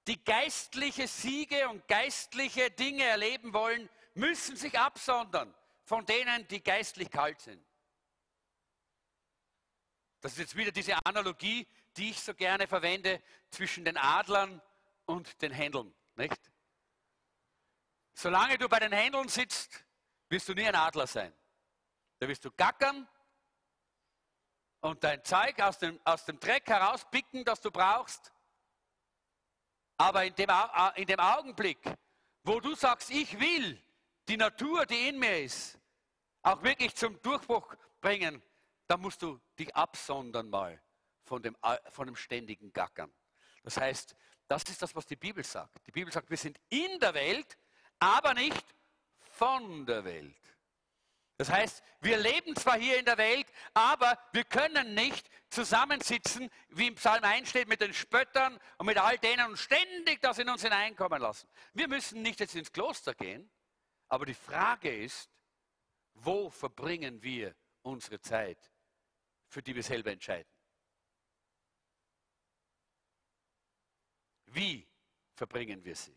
die 0.06 0.22
geistliche 0.22 1.08
Siege 1.08 1.68
und 1.68 1.88
geistliche 1.88 2.70
Dinge 2.70 3.02
erleben 3.02 3.52
wollen, 3.52 3.90
müssen 4.14 4.56
sich 4.56 4.78
absondern 4.78 5.54
von 5.84 6.06
denen, 6.06 6.46
die 6.48 6.62
geistlich 6.62 7.10
kalt 7.10 7.40
sind. 7.40 7.64
Das 10.20 10.32
ist 10.32 10.38
jetzt 10.38 10.56
wieder 10.56 10.72
diese 10.72 10.96
Analogie, 11.04 11.68
die 11.96 12.10
ich 12.10 12.20
so 12.20 12.32
gerne 12.34 12.66
verwende 12.66 13.22
zwischen 13.50 13.84
den 13.84 13.98
Adlern 13.98 14.62
und 15.04 15.40
den 15.42 15.52
Händeln. 15.52 15.94
Nicht? 16.16 16.40
Solange 18.14 18.56
du 18.56 18.68
bei 18.68 18.78
den 18.78 18.92
Händeln 18.92 19.28
sitzt, 19.28 19.84
wirst 20.30 20.48
du 20.48 20.54
nie 20.54 20.66
ein 20.66 20.74
Adler 20.74 21.06
sein. 21.06 21.32
Da 22.18 22.28
wirst 22.28 22.44
du 22.44 22.50
gackern 22.52 23.06
und 24.80 25.04
dein 25.04 25.22
Zeug 25.24 25.60
aus 25.60 25.78
dem, 25.78 26.00
aus 26.04 26.24
dem 26.24 26.40
Dreck 26.40 26.66
herauspicken, 26.68 27.44
das 27.44 27.60
du 27.60 27.70
brauchst. 27.70 28.32
Aber 29.98 30.24
in 30.24 30.34
dem, 30.34 30.48
in 30.96 31.06
dem 31.06 31.20
Augenblick, 31.20 31.78
wo 32.44 32.60
du 32.60 32.74
sagst, 32.74 33.10
ich 33.10 33.38
will 33.38 33.83
die 34.28 34.36
Natur, 34.36 34.86
die 34.86 35.08
in 35.08 35.18
mir 35.18 35.42
ist, 35.42 35.78
auch 36.42 36.62
wirklich 36.62 36.94
zum 36.94 37.20
Durchbruch 37.22 37.74
bringen, 38.00 38.42
dann 38.86 39.00
musst 39.00 39.22
du 39.22 39.40
dich 39.58 39.74
absondern 39.74 40.50
mal 40.50 40.80
von 41.24 41.42
dem, 41.42 41.56
von 41.90 42.06
dem 42.06 42.16
ständigen 42.16 42.72
Gackern. 42.72 43.12
Das 43.62 43.78
heißt, 43.78 44.14
das 44.46 44.62
ist 44.64 44.82
das, 44.82 44.94
was 44.94 45.06
die 45.06 45.16
Bibel 45.16 45.42
sagt. 45.42 45.86
Die 45.86 45.92
Bibel 45.92 46.12
sagt, 46.12 46.28
wir 46.28 46.36
sind 46.36 46.58
in 46.68 46.98
der 47.00 47.14
Welt, 47.14 47.56
aber 47.98 48.34
nicht 48.34 48.64
von 49.20 49.86
der 49.86 50.04
Welt. 50.04 50.36
Das 51.36 51.50
heißt, 51.50 51.82
wir 52.00 52.16
leben 52.16 52.54
zwar 52.54 52.78
hier 52.78 52.98
in 52.98 53.04
der 53.04 53.18
Welt, 53.18 53.46
aber 53.72 54.18
wir 54.32 54.44
können 54.44 54.94
nicht 54.94 55.28
zusammensitzen, 55.50 56.48
wie 56.68 56.86
im 56.86 56.94
Psalm 56.94 57.24
1 57.24 57.48
steht, 57.48 57.66
mit 57.66 57.80
den 57.80 57.92
Spöttern 57.92 58.60
und 58.78 58.86
mit 58.86 58.98
all 58.98 59.18
denen 59.18 59.48
und 59.48 59.56
ständig 59.56 60.20
das 60.20 60.38
in 60.38 60.48
uns 60.48 60.62
hineinkommen 60.62 61.20
lassen. 61.20 61.48
Wir 61.72 61.88
müssen 61.88 62.22
nicht 62.22 62.38
jetzt 62.38 62.54
ins 62.54 62.70
Kloster 62.70 63.14
gehen, 63.14 63.50
aber 64.08 64.26
die 64.26 64.34
Frage 64.34 64.94
ist, 64.94 65.30
wo 66.14 66.50
verbringen 66.50 67.22
wir 67.22 67.54
unsere 67.82 68.20
Zeit, 68.20 68.58
für 69.48 69.62
die 69.62 69.74
wir 69.74 69.82
selber 69.82 70.12
entscheiden? 70.12 70.50
Wie 74.46 74.86
verbringen 75.34 75.84
wir 75.84 75.96
sie? 75.96 76.16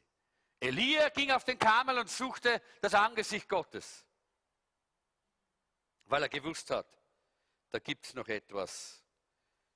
Elia 0.59 1.09
ging 1.09 1.31
auf 1.31 1.43
den 1.43 1.57
Kamel 1.57 1.97
und 1.99 2.09
suchte 2.09 2.61
das 2.81 2.93
Angesicht 2.93 3.49
Gottes 3.49 4.07
weil 6.07 6.23
er 6.23 6.29
gewusst 6.29 6.69
hat, 6.71 6.87
da 7.69 7.79
gibt 7.79 8.05
es 8.05 8.13
noch 8.13 8.27
etwas 8.27 9.03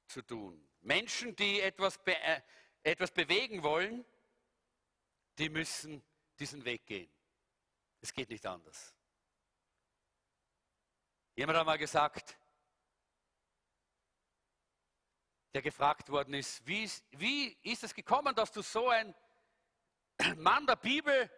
zu 0.08 0.22
tun. 0.22 0.68
Menschen, 0.82 1.36
die 1.36 1.62
etwas, 1.62 1.98
be 1.98 2.16
äh, 2.16 2.42
etwas 2.84 3.12
bewegen 3.12 3.64
wollen, 3.64 4.06
die 5.38 5.50
müssen 5.50 6.04
diesen 6.40 6.64
Weg 6.66 6.86
gehen. 6.86 7.12
Es 8.02 8.12
geht 8.12 8.30
nicht 8.30 8.46
anders. 8.46 8.94
Jemand 11.36 11.60
hat 11.60 11.66
mal 11.66 11.78
gesagt, 11.78 12.38
der 15.54 15.62
gefragt 15.62 16.10
worden 16.10 16.34
ist, 16.34 16.66
wie 16.66 16.84
ist, 16.84 17.06
wie 17.12 17.58
ist 17.64 17.84
es 17.84 17.94
gekommen, 17.94 18.34
dass 18.36 18.52
du 18.52 18.62
so 18.62 18.90
ein 18.90 19.14
Mann 20.38 20.66
der 20.66 20.76
Bibel 20.78 21.30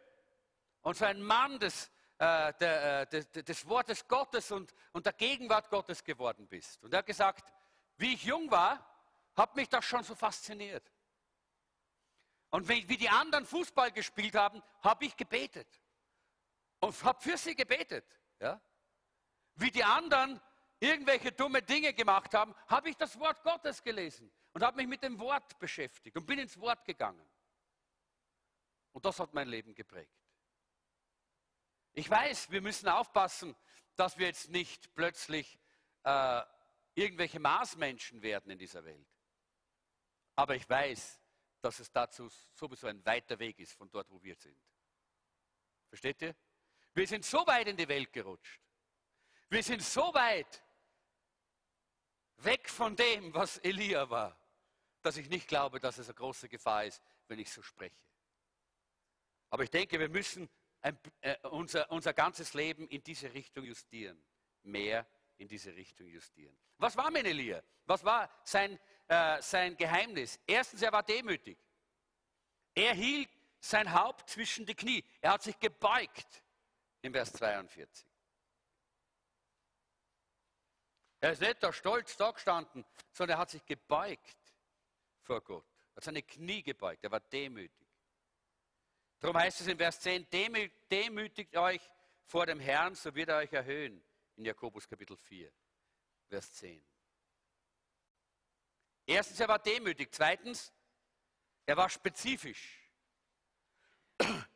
und 0.81 0.97
so 0.97 1.05
ein 1.05 1.21
Mann 1.21 1.59
des, 1.59 1.91
äh, 2.17 2.53
der, 2.53 3.01
äh, 3.01 3.07
des, 3.07 3.31
des, 3.31 3.67
Wortes 3.67 4.07
Gottes 4.07 4.51
und, 4.51 4.73
und 4.91 5.05
der 5.05 5.13
Gegenwart 5.13 5.69
Gottes 5.69 6.03
geworden 6.03 6.47
bist. 6.47 6.83
Und 6.83 6.93
er 6.93 6.99
hat 6.99 7.05
gesagt, 7.05 7.51
wie 7.97 8.13
ich 8.13 8.23
jung 8.23 8.49
war, 8.51 8.85
hat 9.35 9.55
mich 9.55 9.67
das 9.69 9.83
schon 9.85 10.03
so 10.03 10.15
fasziniert. 10.15 10.91
Und 12.49 12.67
wie 12.67 12.85
die 12.85 13.09
anderen 13.09 13.45
Fußball 13.45 13.91
gespielt 13.91 14.35
haben, 14.35 14.61
habe 14.81 15.05
ich 15.05 15.17
gebetet. 15.17 15.82
Und 16.83 17.01
habe 17.05 17.21
für 17.21 17.37
sie 17.37 17.55
gebetet. 17.55 18.05
Ja? 18.41 18.61
Wie 19.55 19.71
die 19.71 19.85
anderen 19.85 20.41
irgendwelche 20.81 21.31
dumme 21.31 21.61
Dinge 21.61 21.93
gemacht 21.93 22.33
haben, 22.33 22.53
habe 22.67 22.89
ich 22.89 22.97
das 22.97 23.17
Wort 23.19 23.41
Gottes 23.41 23.81
gelesen 23.81 24.29
und 24.51 24.63
habe 24.63 24.75
mich 24.75 24.87
mit 24.87 25.01
dem 25.01 25.17
Wort 25.17 25.57
beschäftigt 25.59 26.17
und 26.17 26.25
bin 26.25 26.39
ins 26.39 26.59
Wort 26.59 26.83
gegangen. 26.83 27.25
Und 28.91 29.05
das 29.05 29.17
hat 29.17 29.33
mein 29.33 29.47
Leben 29.47 29.73
geprägt. 29.73 30.13
Ich 31.93 32.09
weiß, 32.09 32.51
wir 32.51 32.59
müssen 32.59 32.89
aufpassen, 32.89 33.55
dass 33.95 34.17
wir 34.17 34.27
jetzt 34.27 34.49
nicht 34.49 34.93
plötzlich 34.93 35.57
äh, 36.03 36.41
irgendwelche 36.95 37.39
Maßmenschen 37.39 38.21
werden 38.21 38.51
in 38.51 38.57
dieser 38.57 38.83
Welt. 38.83 39.07
Aber 40.35 40.55
ich 40.55 40.69
weiß, 40.69 41.21
dass 41.61 41.79
es 41.79 41.89
dazu 41.93 42.27
sowieso 42.27 42.87
ein 42.87 43.05
weiter 43.05 43.39
Weg 43.39 43.57
ist 43.59 43.71
von 43.71 43.89
dort, 43.89 44.11
wo 44.11 44.21
wir 44.21 44.35
sind. 44.35 44.59
Versteht 45.87 46.21
ihr? 46.23 46.35
Wir 46.93 47.07
sind 47.07 47.25
so 47.25 47.45
weit 47.47 47.67
in 47.67 47.77
die 47.77 47.87
Welt 47.87 48.13
gerutscht. 48.13 48.61
Wir 49.49 49.63
sind 49.63 49.81
so 49.81 50.13
weit 50.13 50.63
weg 52.37 52.69
von 52.69 52.95
dem, 52.95 53.33
was 53.33 53.57
Elia 53.59 54.09
war, 54.09 54.37
dass 55.01 55.17
ich 55.17 55.29
nicht 55.29 55.47
glaube, 55.47 55.79
dass 55.79 55.97
es 55.97 56.07
eine 56.07 56.15
große 56.15 56.49
Gefahr 56.49 56.85
ist, 56.85 57.01
wenn 57.27 57.39
ich 57.39 57.51
so 57.51 57.61
spreche. 57.61 57.95
Aber 59.49 59.63
ich 59.63 59.69
denke, 59.69 59.99
wir 59.99 60.09
müssen 60.09 60.49
ein, 60.81 60.97
äh, 61.21 61.37
unser, 61.47 61.89
unser 61.91 62.13
ganzes 62.13 62.53
Leben 62.53 62.87
in 62.89 63.03
diese 63.03 63.33
Richtung 63.33 63.63
justieren. 63.63 64.23
Mehr 64.63 65.07
in 65.37 65.47
diese 65.47 65.75
Richtung 65.75 66.07
justieren. 66.07 66.57
Was 66.77 66.95
war 66.95 67.09
mit 67.11 67.25
Elia? 67.25 67.63
Was 67.85 68.03
war 68.03 68.29
sein, 68.43 68.79
äh, 69.07 69.41
sein 69.41 69.75
Geheimnis? 69.77 70.39
Erstens, 70.45 70.81
er 70.81 70.91
war 70.91 71.03
demütig. 71.03 71.57
Er 72.75 72.93
hielt 72.93 73.29
sein 73.59 73.93
Haupt 73.93 74.29
zwischen 74.29 74.65
die 74.65 74.75
Knie. 74.75 75.03
Er 75.21 75.33
hat 75.33 75.43
sich 75.43 75.57
gebeugt 75.59 76.42
im 77.03 77.13
Vers 77.13 77.31
42. 77.33 78.07
Er 81.19 81.31
ist 81.31 81.41
nicht 81.41 81.61
da 81.61 81.71
stolz 81.71 82.17
da 82.17 82.31
gestanden, 82.31 82.83
sondern 83.11 83.37
er 83.37 83.41
hat 83.41 83.49
sich 83.49 83.65
gebeugt 83.65 84.37
vor 85.21 85.41
Gott. 85.41 85.65
Er 85.93 85.97
hat 85.97 86.03
seine 86.03 86.23
Knie 86.23 86.63
gebeugt. 86.63 87.03
Er 87.03 87.11
war 87.11 87.19
demütig. 87.19 87.87
Darum 89.19 89.37
heißt 89.37 89.61
es 89.61 89.67
in 89.67 89.77
Vers 89.77 89.99
10, 90.01 90.27
demütigt 90.91 91.55
euch 91.55 91.81
vor 92.25 92.45
dem 92.45 92.59
Herrn, 92.59 92.95
so 92.95 93.13
wird 93.15 93.29
er 93.29 93.37
euch 93.37 93.53
erhöhen. 93.53 94.03
In 94.35 94.45
Jakobus 94.45 94.87
Kapitel 94.87 95.15
4, 95.15 95.53
Vers 96.27 96.53
10. 96.55 96.83
Erstens, 99.05 99.39
er 99.39 99.47
war 99.47 99.59
demütig. 99.59 100.09
Zweitens, 100.11 100.73
er 101.65 101.77
war 101.77 101.89
spezifisch. 101.89 102.79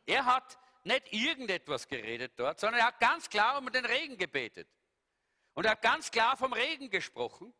Er 0.05 0.25
hat 0.25 0.57
nicht 0.87 1.13
irgendetwas 1.13 1.87
geredet 1.87 2.33
dort, 2.37 2.59
sondern 2.59 2.81
er 2.81 2.87
hat 2.87 2.99
ganz 2.99 3.29
klar 3.29 3.57
um 3.57 3.71
den 3.71 3.85
Regen 3.85 4.17
gebetet. 4.17 4.67
Und 5.53 5.65
er 5.65 5.71
hat 5.71 5.81
ganz 5.81 6.09
klar 6.11 6.37
vom 6.37 6.53
Regen 6.53 6.89
gesprochen. 6.89 7.53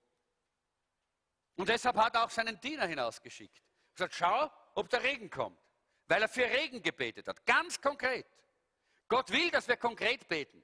Und 1.56 1.70
deshalb 1.70 1.96
hat 1.98 2.16
er 2.16 2.26
auch 2.26 2.30
seinen 2.30 2.60
Diener 2.60 2.88
hinausgeschickt. 2.88 3.58
Er 3.58 4.06
hat 4.06 4.12
gesagt, 4.12 4.16
schau, 4.16 4.52
ob 4.76 4.90
der 4.90 5.04
Regen 5.04 5.30
kommt 5.30 5.60
weil 6.08 6.22
er 6.22 6.30
für 6.30 6.44
Regen 6.44 6.82
gebetet 6.82 7.28
hat. 7.28 7.46
Ganz 7.46 7.80
konkret. 7.82 8.26
Gott 9.08 9.32
will, 9.32 9.50
dass 9.52 9.68
wir 9.68 9.78
konkret 9.78 10.28
beten. 10.28 10.64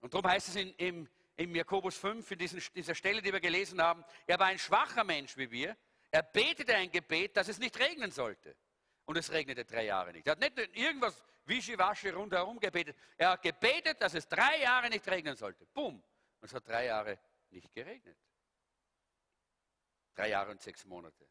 Und 0.00 0.14
darum 0.14 0.30
heißt 0.30 0.48
es 0.48 0.56
in, 0.56 0.72
in, 0.74 1.08
in 1.36 1.54
Jakobus 1.54 1.96
5, 1.96 2.30
in 2.30 2.38
diesen, 2.38 2.62
dieser 2.74 2.94
Stelle, 2.94 3.22
die 3.22 3.32
wir 3.32 3.40
gelesen 3.40 3.82
haben, 3.82 4.04
er 4.26 4.38
war 4.38 4.46
ein 4.46 4.58
schwacher 4.58 5.04
Mensch 5.04 5.36
wie 5.36 5.50
wir. 5.50 5.76
Er 6.10 6.22
betete 6.22 6.74
ein 6.74 6.90
Gebet, 6.90 7.36
dass 7.36 7.48
es 7.48 7.58
nicht 7.58 7.78
regnen 7.78 8.10
sollte. 8.10 8.56
Und 9.06 9.16
es 9.16 9.30
regnete 9.30 9.64
drei 9.64 9.84
Jahre 9.84 10.12
nicht. 10.12 10.26
Er 10.26 10.32
hat 10.32 10.40
nicht 10.40 10.58
irgendwas 10.76 11.24
wischiwaschi 11.44 12.10
rundherum 12.10 12.58
gebetet. 12.58 12.96
Er 13.16 13.30
hat 13.30 13.42
gebetet, 13.42 14.00
dass 14.00 14.14
es 14.14 14.28
drei 14.28 14.60
Jahre 14.60 14.90
nicht 14.90 15.06
regnen 15.08 15.36
sollte. 15.36 15.64
Bumm. 15.66 16.02
Und 16.40 16.44
es 16.44 16.52
hat 16.52 16.68
drei 16.68 16.86
Jahre 16.86 17.18
nicht 17.50 17.72
geregnet. 17.72 18.18
Drei 20.14 20.30
Jahre 20.30 20.50
und 20.50 20.60
sechs 20.60 20.84
Monate. 20.84 21.28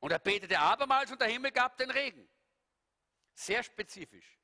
Und 0.00 0.10
er 0.10 0.18
betete 0.18 0.58
abermals 0.58 1.10
und 1.10 1.20
der 1.20 1.28
Himmel 1.28 1.50
gab 1.50 1.76
den 1.76 1.90
Regen. 1.90 2.28
Sehr 3.34 3.62
spezifisch 3.62 4.40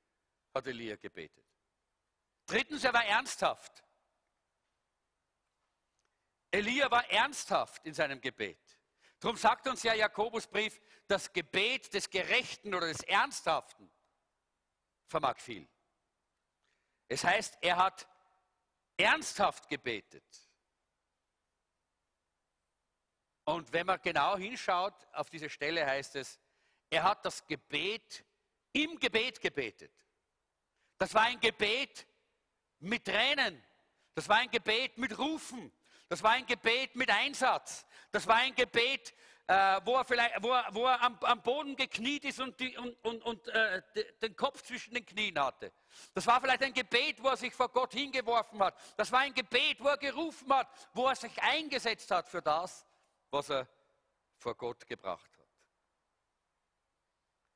hat 0.54 0.66
Elia 0.66 0.96
gebetet. 0.96 1.44
Drittens, 2.46 2.84
er 2.84 2.92
war 2.92 3.04
ernsthaft. 3.04 3.84
Elia 6.50 6.90
war 6.90 7.08
ernsthaft 7.11 7.86
in 7.86 7.94
seinem 7.94 8.20
Gebet. 8.20 8.80
Darum 9.21 9.37
sagt 9.37 9.68
uns 9.68 9.83
ja 9.83 9.93
Jakobusbrief, 9.93 10.81
das 11.07 11.33
Gebet 11.33 11.93
des 11.93 12.09
Gerechten 12.09 12.75
oder 12.75 12.87
des 12.89 13.03
Ernsthaften 13.03 13.91
vermag 15.07 15.39
viel. 15.39 15.68
Es 17.07 17.23
heißt, 17.23 17.59
er 17.61 17.77
hat 17.77 18.09
ernsthaft 18.97 19.68
gebetet. 19.68 20.25
Und 23.45 23.73
wenn 23.73 23.87
man 23.87 24.01
genau 24.01 24.37
hinschaut, 24.37 24.95
auf 25.12 25.29
diese 25.29 25.51
Stelle 25.51 25.85
heißt 25.85 26.16
es, 26.16 26.39
er 26.89 27.03
hat 27.03 27.25
das 27.25 27.47
Gebet 27.47 28.25
im 28.73 28.99
Gebet 28.99 29.41
gebetet. 29.41 29.93
Das 30.99 31.12
war 31.14 31.23
ein 31.23 31.41
Gebet 31.41 32.07
mit 32.79 33.05
Tränen. 33.05 33.62
Das 34.14 34.29
war 34.29 34.37
ein 34.37 34.51
Gebet 34.51 34.97
mit 34.99 35.18
Rufen. 35.18 35.73
Das 36.09 36.23
war 36.23 36.33
ein 36.33 36.47
Gebet 36.47 36.95
mit 36.95 37.11
Einsatz. 37.11 37.87
Das 38.11 38.26
war 38.26 38.36
ein 38.36 38.54
Gebet, 38.54 39.14
äh, 39.46 39.80
wo 39.84 39.96
er, 39.96 40.04
vielleicht, 40.04 40.42
wo 40.42 40.52
er, 40.52 40.68
wo 40.72 40.86
er 40.86 41.02
am, 41.02 41.18
am, 41.20 41.42
Boden 41.42 41.74
gekniet 41.74 42.24
ist 42.24 42.40
und, 42.40 42.58
die, 42.61 42.76
und, 42.76 42.96
und, 43.04 43.22
und 43.24 43.48
äh, 43.48 43.82
den 44.22 44.36
Kopf 44.36 44.62
zwischen 44.62 44.94
den 44.94 45.04
Knien 45.04 45.38
hatte. 45.38 45.72
Das 46.14 46.26
war 46.26 46.40
vielleicht 46.40 46.62
ein 46.62 46.72
Gebet, 46.72 47.22
wo 47.22 47.28
er 47.28 47.36
sich 47.36 47.52
vor 47.52 47.68
Gott 47.68 47.92
hingeworfen 47.92 48.61
hat. 48.62 48.76
Das 48.96 49.11
war 49.11 49.20
ein 49.20 49.34
Gebet, 49.34 49.80
wo 49.80 49.88
er 49.88 49.96
gerufen 49.96 50.52
hat, 50.52 50.68
wo 50.94 51.08
er 51.08 51.16
sich 51.16 51.42
eingesetzt 51.42 52.11
hat 52.11 52.28
für 52.28 52.40
das, 52.40 52.86
was 53.30 53.50
er 53.50 53.68
vor 54.38 54.54
Gott 54.54 54.86
gebracht 54.86 55.30
hat. 55.36 55.48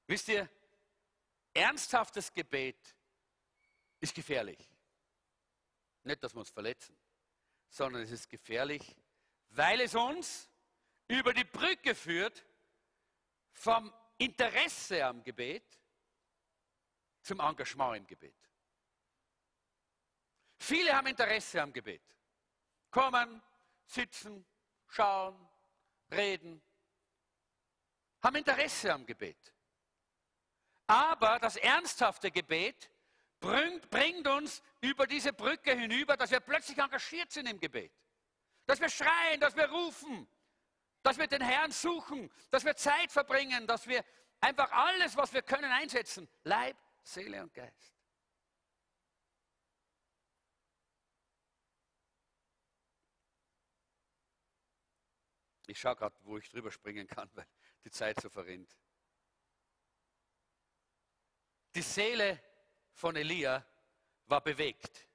Wisst 0.07 0.29
ihr, 0.29 0.49
ernsthaftes 1.53 2.33
Gebet 2.33 2.95
ist 4.01 4.15
gefährlich. 4.15 4.59
Nicht, 6.03 6.23
dass 6.23 6.35
wir 6.35 6.41
uns 6.41 6.51
verletzen, 6.51 6.97
sondern 7.69 8.03
es 8.03 8.11
ist 8.11 8.29
gefährlich, 8.29 8.97
weil 9.57 9.81
es 9.81 9.95
uns 9.95 10.51
über 11.09 11.33
die 11.33 11.45
Brücke 11.45 11.95
führt 11.95 12.45
vom 13.53 13.93
Interesse 14.19 15.05
am 15.05 15.23
Gebet 15.23 15.81
zum 17.23 17.41
Engagement 17.41 17.97
im 17.97 18.07
Gebet. 18.07 18.37
Viele 20.59 20.93
haben 20.93 21.07
Interesse 21.07 21.63
am 21.63 21.73
Gebet. 21.73 22.03
Kommen, 22.91 23.43
sitzen, 23.87 24.45
schauen, 24.89 25.49
reden, 26.11 26.63
haben 28.23 28.37
Interesse 28.37 28.93
am 28.93 29.07
Gebet. 29.07 29.53
Aber 30.87 31.39
das 31.39 31.57
ernsthafte 31.57 32.31
Gebet 32.31 32.91
bringt, 33.41 33.89
bringt, 33.91 34.27
uns 34.27 34.63
über 34.81 35.07
diese 35.07 35.33
Brücke 35.33 35.75
hinüber, 35.75 36.17
dass 36.17 36.31
wir 36.31 36.41
plötzlich 36.41 36.79
engagiert 36.79 37.31
sind 37.33 37.47
im 37.47 37.61
Gebet. 37.61 37.93
Dass 38.67 38.81
wir 38.81 38.89
schreien, 38.89 39.41
dass 39.41 39.57
wir 39.57 39.69
rufen, 39.71 40.27
dass 41.03 41.19
wir 41.19 41.27
den 41.27 41.43
Herrn 41.43 41.71
suchen, 41.71 42.31
dass 42.51 42.65
wir 42.65 42.77
Zeit 42.77 43.13
verbringen, 43.13 43.67
dass 43.67 43.87
wir 43.87 44.05
einfach 44.41 44.71
alles, 44.73 45.17
was 45.17 45.33
wir 45.33 45.43
können, 45.43 45.71
einsetzen. 45.71 46.29
Leib, 46.45 46.77
Seele 47.03 47.43
und 47.43 47.53
Geist. 47.53 47.95
Ich 55.67 55.79
schaue 55.79 55.97
gerade, 55.97 56.17
wo 56.23 56.39
ich 56.39 56.49
drüber 56.49 56.71
springen 56.71 57.07
kann, 57.07 57.31
weil 57.35 57.47
die 57.85 57.91
Zeit 57.91 58.21
so 58.21 58.29
verrinnt. 58.29 58.77
Die 61.75 61.83
Seele 61.83 62.41
von 62.93 63.17
Elia 63.17 63.67
war 64.27 64.41
bewegt. 64.41 65.09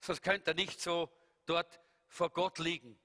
Sonst 0.00 0.22
könnte 0.22 0.52
er 0.52 0.54
nicht 0.54 0.80
so 0.80 1.10
dort 1.44 1.80
vor 2.10 2.30
Gott 2.30 2.58
liegen 2.58 2.98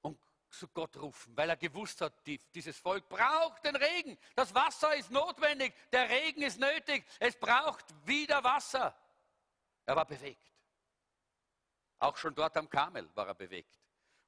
und 0.00 0.18
zu 0.50 0.66
Gott 0.68 0.96
rufen, 0.96 1.36
weil 1.36 1.50
er 1.50 1.56
gewusst 1.56 2.00
hat, 2.00 2.26
die, 2.26 2.38
dieses 2.54 2.78
Volk 2.78 3.08
braucht 3.08 3.64
den 3.64 3.76
Regen. 3.76 4.18
Das 4.34 4.54
Wasser 4.54 4.94
ist 4.96 5.10
notwendig, 5.10 5.72
der 5.92 6.08
Regen 6.08 6.42
ist 6.42 6.58
nötig, 6.58 7.04
es 7.20 7.36
braucht 7.36 7.84
wieder 8.06 8.42
Wasser. 8.42 8.96
Er 9.84 9.96
war 9.96 10.06
bewegt. 10.06 10.50
Auch 11.98 12.16
schon 12.16 12.34
dort 12.34 12.56
am 12.56 12.68
Kamel 12.68 13.08
war 13.14 13.28
er 13.28 13.34
bewegt. 13.34 13.78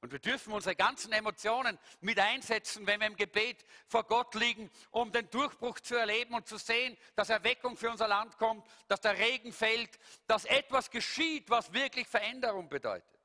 Und 0.01 0.11
wir 0.11 0.19
dürfen 0.19 0.51
unsere 0.51 0.75
ganzen 0.75 1.13
Emotionen 1.13 1.79
mit 2.01 2.19
einsetzen, 2.19 2.85
wenn 2.85 2.99
wir 2.99 3.07
im 3.07 3.15
Gebet 3.15 3.65
vor 3.87 4.03
Gott 4.03 4.35
liegen, 4.35 4.69
um 4.91 5.13
den 5.13 5.29
Durchbruch 5.29 5.79
zu 5.79 5.95
erleben 5.95 6.35
und 6.35 6.45
zu 6.45 6.57
sehen, 6.57 6.97
dass 7.15 7.29
Erweckung 7.29 7.77
für 7.77 7.89
unser 7.89 8.09
Land 8.09 8.37
kommt, 8.37 8.67
dass 8.89 8.99
der 8.99 9.17
Regen 9.17 9.53
fällt, 9.53 9.97
dass 10.27 10.43
etwas 10.43 10.91
geschieht, 10.91 11.49
was 11.49 11.71
wirklich 11.71 12.05
Veränderung 12.05 12.67
bedeutet. 12.67 13.22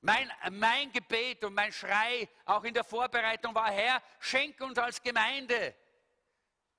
Mein, 0.00 0.30
mein 0.52 0.92
Gebet 0.92 1.44
und 1.44 1.54
mein 1.54 1.72
Schrei 1.72 2.28
auch 2.44 2.62
in 2.64 2.72
der 2.72 2.84
Vorbereitung 2.84 3.54
war, 3.54 3.70
Herr, 3.70 4.02
schenke 4.20 4.64
uns 4.64 4.78
als 4.78 5.02
Gemeinde 5.02 5.74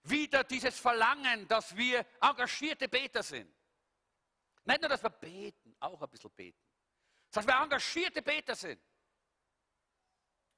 wieder 0.04 0.44
dieses 0.44 0.80
Verlangen, 0.80 1.48
dass 1.48 1.76
wir 1.76 2.06
engagierte 2.22 2.88
Beter 2.88 3.22
sind. 3.22 3.54
Nicht 4.64 4.82
nur, 4.82 4.90
dass 4.90 5.04
wir 5.04 5.10
beten, 5.10 5.76
auch 5.80 6.02
ein 6.02 6.10
bisschen 6.10 6.32
beten 6.32 6.70
dass 7.32 7.46
wir 7.46 7.56
engagierte 7.56 8.22
Beter 8.22 8.56
sind. 8.56 8.82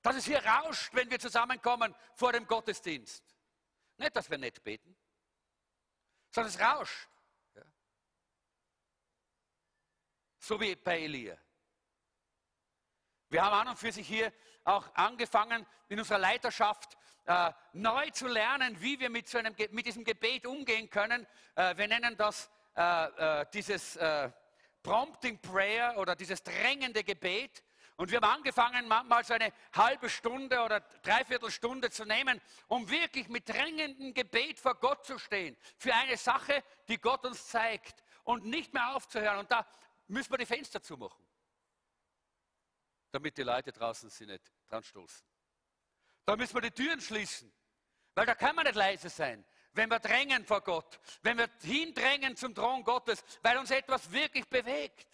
Dass 0.01 0.15
es 0.15 0.25
hier 0.25 0.43
rauscht, 0.43 0.93
wenn 0.93 1.09
wir 1.09 1.19
zusammenkommen 1.19 1.95
vor 2.15 2.31
dem 2.31 2.47
Gottesdienst. 2.47 3.23
Nicht, 3.97 4.15
dass 4.15 4.29
wir 4.29 4.37
nicht 4.37 4.63
beten, 4.63 4.97
sondern 6.31 6.53
es 6.53 6.59
rauscht. 6.59 7.09
Ja. 7.55 7.63
So 10.39 10.59
wie 10.59 10.75
bei 10.75 11.01
Elia. 11.01 11.37
Wir 13.31 13.45
haben 13.45 13.53
an 13.53 13.67
und 13.69 13.79
für 13.79 13.93
sich 13.93 14.05
hier 14.05 14.33
auch 14.65 14.93
angefangen, 14.93 15.65
in 15.87 15.97
unserer 15.97 16.19
Leiterschaft 16.19 16.97
äh, 17.25 17.53
neu 17.71 18.09
zu 18.09 18.27
lernen, 18.27 18.75
wie 18.81 18.99
wir 18.99 19.09
mit, 19.09 19.29
so 19.29 19.37
einem, 19.37 19.55
mit 19.71 19.85
diesem 19.85 20.03
Gebet 20.03 20.45
umgehen 20.45 20.89
können. 20.89 21.25
Äh, 21.55 21.77
wir 21.77 21.87
nennen 21.87 22.17
das 22.17 22.51
äh, 22.75 23.41
äh 23.41 23.45
dieses 23.53 23.95
äh, 23.95 24.29
Prompting 24.83 25.39
Prayer 25.39 25.97
oder 25.97 26.13
dieses 26.17 26.43
drängende 26.43 27.05
Gebet. 27.05 27.63
Und 27.95 28.11
wir 28.11 28.19
haben 28.19 28.35
angefangen, 28.39 28.85
manchmal 28.89 29.23
so 29.23 29.33
eine 29.33 29.53
halbe 29.73 30.09
Stunde 30.09 30.61
oder 30.61 30.81
dreiviertel 31.01 31.51
Stunde 31.51 31.89
zu 31.89 32.03
nehmen, 32.03 32.41
um 32.67 32.89
wirklich 32.89 33.29
mit 33.29 33.47
drängendem 33.47 34.13
Gebet 34.13 34.59
vor 34.59 34.75
Gott 34.75 35.05
zu 35.05 35.17
stehen. 35.17 35.55
Für 35.77 35.93
eine 35.93 36.17
Sache, 36.17 36.65
die 36.89 36.97
Gott 36.97 37.23
uns 37.23 37.47
zeigt. 37.47 38.03
Und 38.23 38.43
nicht 38.43 38.73
mehr 38.73 38.93
aufzuhören. 38.93 39.39
Und 39.39 39.51
da 39.51 39.65
müssen 40.07 40.31
wir 40.31 40.37
die 40.37 40.45
Fenster 40.45 40.83
zumachen. 40.83 41.30
Damit 43.11 43.37
die 43.37 43.43
Leute 43.43 43.71
draußen 43.71 44.09
sie 44.09 44.25
nicht 44.25 44.51
dran 44.67 44.83
stoßen. 44.83 45.25
Da 46.25 46.35
müssen 46.35 46.53
wir 46.53 46.61
die 46.61 46.71
Türen 46.71 47.01
schließen. 47.01 47.51
Weil 48.15 48.25
da 48.25 48.35
kann 48.35 48.55
man 48.55 48.65
nicht 48.65 48.75
leise 48.75 49.09
sein 49.09 49.45
wenn 49.73 49.89
wir 49.89 49.99
drängen 49.99 50.45
vor 50.45 50.61
Gott, 50.61 50.99
wenn 51.21 51.37
wir 51.37 51.49
hindrängen 51.61 52.35
zum 52.35 52.53
Thron 52.53 52.83
Gottes, 52.83 53.23
weil 53.41 53.57
uns 53.57 53.71
etwas 53.71 54.11
wirklich 54.11 54.47
bewegt. 54.47 55.07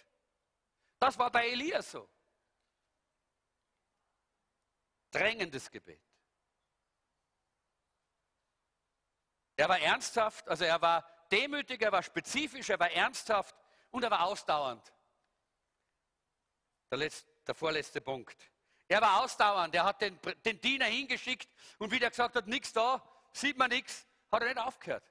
Das 1.00 1.18
war 1.18 1.32
bei 1.32 1.50
Elia 1.50 1.82
so. 1.82 2.10
Drängendes 5.12 5.70
Gebet. 5.70 6.02
Er 9.56 9.70
war 9.70 9.80
ernsthaft, 9.80 10.48
also 10.48 10.66
er 10.66 10.82
war 10.82 11.08
demütig, 11.32 11.82
er 11.82 11.92
war 11.92 12.04
spezifisch, 12.04 12.70
er 12.70 12.80
war 12.80 12.92
ernsthaft 12.92 13.56
und 13.90 14.04
er 14.04 14.12
war 14.12 14.24
ausdauernd. 14.24 14.94
Der, 16.92 17.00
letzte, 17.00 17.32
der 17.48 17.56
vorletzte 17.56 18.02
Punkt. 18.02 18.38
Er 18.88 19.02
war 19.02 19.24
ausdauernd, 19.24 19.76
er 19.76 19.84
hat 19.84 20.02
den, 20.02 20.20
den 20.46 20.62
Diener 20.62 20.86
hingeschickt 20.86 21.50
und 21.78 21.92
wie 21.92 22.00
der 22.00 22.10
gesagt 22.10 22.36
hat, 22.36 22.48
nichts 22.48 22.72
da, 22.72 23.04
sieht 23.34 23.58
man 23.58 23.70
nichts, 23.70 24.06
hat 24.32 24.42
er 24.42 24.48
nicht 24.50 24.60
aufgehört. 24.60 25.04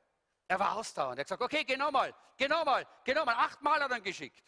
Er 0.49 0.59
war 0.59 0.77
ausdauernd. 0.77 1.19
Er 1.19 1.21
hat 1.21 1.27
gesagt, 1.27 1.43
okay, 1.43 1.65
geh 1.65 1.77
nochmal, 1.77 2.15
geh 2.37 2.49
nochmal, 2.49 2.87
geh 3.05 3.15
nochmal. 3.15 3.35
Achtmal 3.35 3.83
hat 3.83 3.91
er 3.91 3.99
ihn 3.99 4.05
geschickt. 4.05 4.43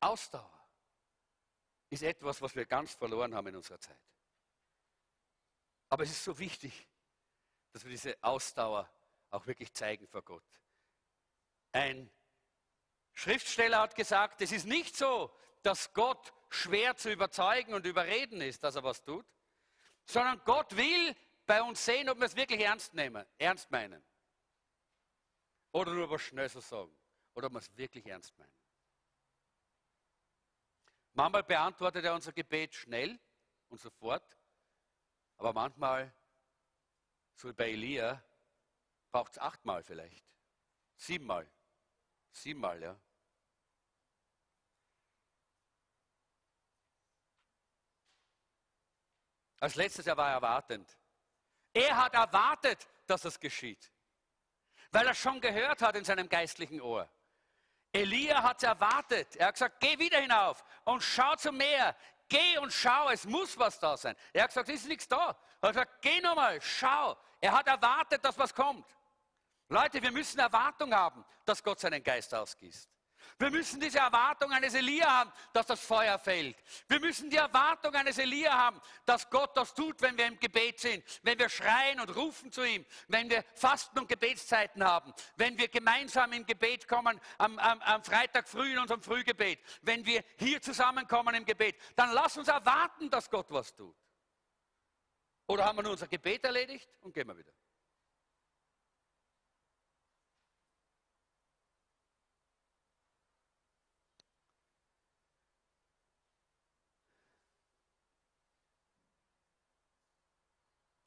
Ausdauer 0.00 0.66
ist 1.90 2.02
etwas, 2.02 2.40
was 2.42 2.56
wir 2.56 2.66
ganz 2.66 2.94
verloren 2.94 3.34
haben 3.34 3.46
in 3.48 3.56
unserer 3.56 3.78
Zeit. 3.78 4.00
Aber 5.90 6.02
es 6.02 6.10
ist 6.10 6.24
so 6.24 6.36
wichtig, 6.38 6.88
dass 7.72 7.84
wir 7.84 7.90
diese 7.90 8.16
Ausdauer 8.22 8.90
auch 9.32 9.46
wirklich 9.46 9.72
zeigen 9.72 10.06
vor 10.06 10.22
Gott. 10.22 10.44
Ein 11.72 12.10
Schriftsteller 13.14 13.80
hat 13.80 13.94
gesagt, 13.94 14.40
es 14.42 14.52
ist 14.52 14.66
nicht 14.66 14.96
so, 14.96 15.34
dass 15.62 15.92
Gott 15.94 16.32
schwer 16.50 16.96
zu 16.96 17.10
überzeugen 17.10 17.74
und 17.74 17.86
überreden 17.86 18.40
ist, 18.40 18.62
dass 18.62 18.76
er 18.76 18.84
was 18.84 19.02
tut, 19.02 19.26
sondern 20.04 20.40
Gott 20.44 20.76
will 20.76 21.16
bei 21.46 21.62
uns 21.62 21.84
sehen, 21.84 22.08
ob 22.08 22.18
wir 22.18 22.26
es 22.26 22.36
wirklich 22.36 22.60
ernst 22.60 22.94
nehmen, 22.94 23.26
ernst 23.38 23.70
meinen. 23.70 24.02
Oder 25.72 25.92
nur 25.92 26.10
was 26.10 26.22
schnell 26.22 26.48
so 26.48 26.60
sagen. 26.60 26.94
Oder 27.34 27.46
ob 27.46 27.54
wir 27.54 27.60
es 27.60 27.76
wirklich 27.76 28.06
ernst 28.06 28.36
meinen. 28.36 28.52
Manchmal 31.14 31.42
beantwortet 31.42 32.04
er 32.04 32.14
unser 32.14 32.32
Gebet 32.32 32.74
schnell 32.74 33.18
und 33.68 33.80
sofort, 33.80 34.36
aber 35.36 35.52
manchmal, 35.52 36.14
so 37.34 37.48
wie 37.48 37.52
bei 37.52 37.70
Elia, 37.70 38.22
braucht 39.12 39.32
es 39.32 39.38
achtmal 39.38 39.84
vielleicht. 39.84 40.24
Siebenmal. 40.96 41.48
Siebenmal, 42.32 42.82
ja. 42.82 42.98
Als 49.60 49.76
letztes, 49.76 50.06
er 50.06 50.16
war 50.16 50.30
erwartend. 50.30 50.98
Er 51.72 51.96
hat 51.96 52.14
erwartet, 52.14 52.88
dass 53.06 53.24
es 53.24 53.38
geschieht, 53.38 53.92
weil 54.90 55.06
er 55.06 55.14
schon 55.14 55.40
gehört 55.40 55.80
hat 55.82 55.94
in 55.94 56.04
seinem 56.04 56.28
geistlichen 56.28 56.80
Ohr. 56.80 57.08
Elia 57.92 58.42
hat 58.42 58.56
es 58.56 58.62
erwartet. 58.64 59.36
Er 59.36 59.48
hat 59.48 59.54
gesagt, 59.54 59.80
geh 59.80 59.98
wieder 59.98 60.18
hinauf 60.18 60.64
und 60.84 61.02
schau 61.02 61.36
zum 61.36 61.58
Meer. 61.58 61.94
Geh 62.28 62.58
und 62.58 62.72
schau, 62.72 63.10
es 63.10 63.24
muss 63.26 63.58
was 63.58 63.78
da 63.78 63.96
sein. 63.96 64.16
Er 64.32 64.44
hat 64.44 64.50
gesagt, 64.50 64.68
es 64.70 64.80
ist 64.80 64.88
nichts 64.88 65.06
da. 65.06 65.38
Er 65.60 65.68
hat 65.68 65.74
gesagt, 65.74 66.02
geh 66.02 66.20
nochmal, 66.20 66.60
schau. 66.60 67.16
Er 67.40 67.52
hat 67.52 67.66
erwartet, 67.66 68.24
dass 68.24 68.38
was 68.38 68.54
kommt. 68.54 68.86
Leute, 69.72 70.02
wir 70.02 70.12
müssen 70.12 70.38
Erwartung 70.38 70.94
haben, 70.94 71.24
dass 71.46 71.62
Gott 71.62 71.80
seinen 71.80 72.02
Geist 72.02 72.34
ausgießt. 72.34 72.90
Wir 73.38 73.50
müssen 73.50 73.80
diese 73.80 73.98
Erwartung 73.98 74.52
eines 74.52 74.74
Elia 74.74 75.08
haben, 75.10 75.32
dass 75.52 75.66
das 75.66 75.80
Feuer 75.80 76.18
fällt. 76.18 76.56
Wir 76.88 77.00
müssen 77.00 77.30
die 77.30 77.36
Erwartung 77.36 77.94
eines 77.94 78.18
Elia 78.18 78.52
haben, 78.52 78.80
dass 79.06 79.30
Gott 79.30 79.56
das 79.56 79.74
tut, 79.74 80.02
wenn 80.02 80.18
wir 80.18 80.26
im 80.26 80.38
Gebet 80.38 80.80
sind, 80.80 81.02
wenn 81.22 81.38
wir 81.38 81.48
schreien 81.48 82.00
und 82.00 82.14
rufen 82.14 82.52
zu 82.52 82.62
ihm, 82.62 82.84
wenn 83.08 83.30
wir 83.30 83.44
Fasten- 83.54 83.98
und 83.98 84.08
Gebetszeiten 84.08 84.84
haben, 84.84 85.14
wenn 85.36 85.56
wir 85.56 85.68
gemeinsam 85.68 86.32
im 86.32 86.44
Gebet 86.44 86.86
kommen 86.86 87.18
am, 87.38 87.58
am, 87.58 87.80
am 87.80 88.04
Freitag 88.04 88.48
früh 88.48 88.72
in 88.72 88.78
unserem 88.78 89.02
Frühgebet, 89.02 89.60
wenn 89.82 90.04
wir 90.04 90.22
hier 90.38 90.60
zusammenkommen 90.60 91.34
im 91.34 91.46
Gebet. 91.46 91.76
Dann 91.96 92.12
lass 92.12 92.36
uns 92.36 92.48
erwarten, 92.48 93.08
dass 93.08 93.30
Gott 93.30 93.46
was 93.50 93.74
tut. 93.74 93.96
Oder 95.46 95.64
haben 95.64 95.78
wir 95.78 95.82
nur 95.82 95.92
unser 95.92 96.08
Gebet 96.08 96.44
erledigt 96.44 96.88
und 97.00 97.12
gehen 97.14 97.26
wir 97.26 97.36
wieder? 97.36 97.52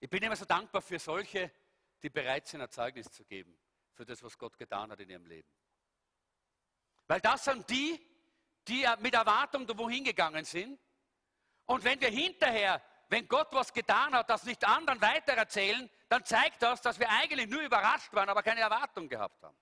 Ich 0.06 0.12
bin 0.12 0.22
immer 0.22 0.36
so 0.36 0.46
dankbar 0.46 0.84
für 0.84 1.00
solche, 1.00 1.52
die 2.04 2.12
bereit 2.12 2.46
sind, 2.46 2.62
ein 2.62 2.70
Zeugnis 2.70 3.12
zu 3.12 3.26
geben 3.26 3.58
für 3.92 4.06
das, 4.06 4.22
was 4.22 4.38
Gott 4.38 4.56
getan 4.56 4.92
hat 4.92 5.00
in 5.00 5.10
ihrem 5.10 5.26
Leben. 5.26 5.50
Weil 7.08 7.20
das 7.22 7.46
sind 7.46 7.68
die, 7.68 8.00
die 8.68 8.86
mit 9.00 9.16
Erwartung 9.16 9.68
wohin 9.80 10.04
gegangen 10.04 10.46
sind. 10.46 10.80
Und 11.66 11.84
wenn 11.84 12.00
wir 12.00 12.10
hinterher, 12.10 12.84
wenn 13.10 13.28
Gott 13.28 13.48
was 13.54 13.74
getan 13.74 14.14
hat, 14.14 14.30
das 14.30 14.44
nicht 14.44 14.64
anderen 14.64 15.02
weitererzählen, 15.02 15.90
dann 16.08 16.24
zeigt 16.24 16.62
das, 16.62 16.84
dass 16.84 17.00
wir 17.00 17.10
eigentlich 17.10 17.50
nur 17.50 17.62
überrascht 17.62 18.14
waren, 18.14 18.30
aber 18.30 18.44
keine 18.44 18.62
Erwartung 18.62 19.10
gehabt 19.10 19.42
haben. 19.42 19.58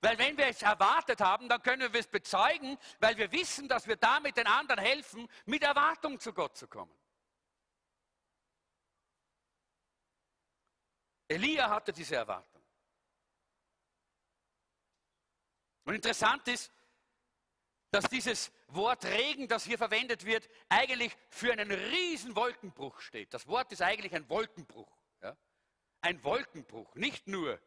Weil 0.00 0.16
wenn 0.16 0.38
wir 0.38 0.46
es 0.46 0.62
erwartet 0.62 1.20
haben, 1.20 1.48
dann 1.48 1.60
können 1.60 1.92
wir 1.92 1.98
es 1.98 2.06
bezeugen, 2.06 2.78
weil 3.00 3.16
wir 3.16 3.32
wissen, 3.32 3.66
dass 3.66 3.88
wir 3.88 3.96
damit 3.96 4.36
den 4.36 4.46
anderen 4.46 4.80
helfen, 4.80 5.28
mit 5.46 5.64
Erwartung 5.64 6.20
zu 6.20 6.32
Gott 6.32 6.56
zu 6.56 6.68
kommen. 6.68 7.01
Elia 11.32 11.68
hatte 11.70 11.92
diese 11.92 12.16
Erwartung. 12.16 12.62
Und 15.84 15.94
interessant 15.94 16.46
ist, 16.48 16.70
dass 17.90 18.04
dieses 18.04 18.52
Wort 18.68 19.04
Regen, 19.04 19.48
das 19.48 19.64
hier 19.64 19.76
verwendet 19.76 20.24
wird, 20.24 20.48
eigentlich 20.68 21.14
für 21.28 21.52
einen 21.52 21.70
riesen 21.70 22.34
Wolkenbruch 22.34 23.00
steht. 23.00 23.34
Das 23.34 23.46
Wort 23.46 23.70
ist 23.72 23.82
eigentlich 23.82 24.14
ein 24.14 24.28
Wolkenbruch. 24.28 24.90
Ja? 25.20 25.36
Ein 26.00 26.22
Wolkenbruch, 26.24 26.94
nicht 26.94 27.26
nur 27.26 27.60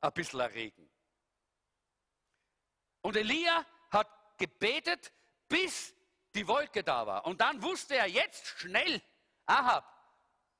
ein 0.00 0.12
bisschen 0.12 0.40
Regen. 0.40 0.90
Und 3.02 3.16
Elia 3.16 3.64
hat 3.90 4.08
gebetet, 4.36 5.12
bis 5.48 5.94
die 6.34 6.46
Wolke 6.46 6.84
da 6.84 7.06
war. 7.06 7.26
Und 7.26 7.40
dann 7.40 7.62
wusste 7.62 7.96
er 7.96 8.06
jetzt 8.06 8.46
schnell, 8.46 9.02
Ahab, 9.46 9.84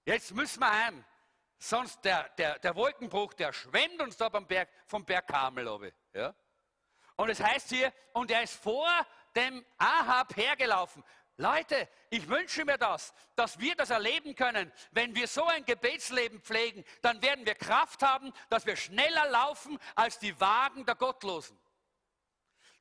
jetzt 0.04 0.32
müssen 0.32 0.60
wir 0.60 0.70
heim. 0.70 1.04
Sonst 1.62 2.02
der, 2.06 2.26
der, 2.30 2.58
der 2.58 2.74
Wolkenbruch, 2.74 3.34
der 3.34 3.52
schwemmt 3.52 4.00
uns 4.00 4.16
da 4.16 4.30
beim 4.30 4.46
Berg, 4.46 4.70
vom 4.86 5.04
Berg 5.04 5.26
Kamel 5.28 5.68
runter, 5.68 5.92
ja? 6.14 6.34
Und 7.16 7.28
es 7.28 7.38
heißt 7.38 7.68
hier, 7.68 7.92
und 8.14 8.30
er 8.30 8.42
ist 8.42 8.54
vor 8.54 8.88
dem 9.36 9.62
Ahab 9.76 10.34
hergelaufen. 10.34 11.04
Leute, 11.36 11.86
ich 12.08 12.26
wünsche 12.30 12.64
mir 12.64 12.78
das, 12.78 13.12
dass 13.36 13.58
wir 13.58 13.74
das 13.74 13.90
erleben 13.90 14.34
können. 14.34 14.72
Wenn 14.92 15.14
wir 15.14 15.28
so 15.28 15.44
ein 15.44 15.66
Gebetsleben 15.66 16.40
pflegen, 16.40 16.82
dann 17.02 17.20
werden 17.20 17.44
wir 17.44 17.54
Kraft 17.54 18.02
haben, 18.02 18.32
dass 18.48 18.64
wir 18.64 18.74
schneller 18.74 19.28
laufen 19.28 19.78
als 19.96 20.18
die 20.18 20.38
Wagen 20.40 20.86
der 20.86 20.94
Gottlosen. 20.94 21.60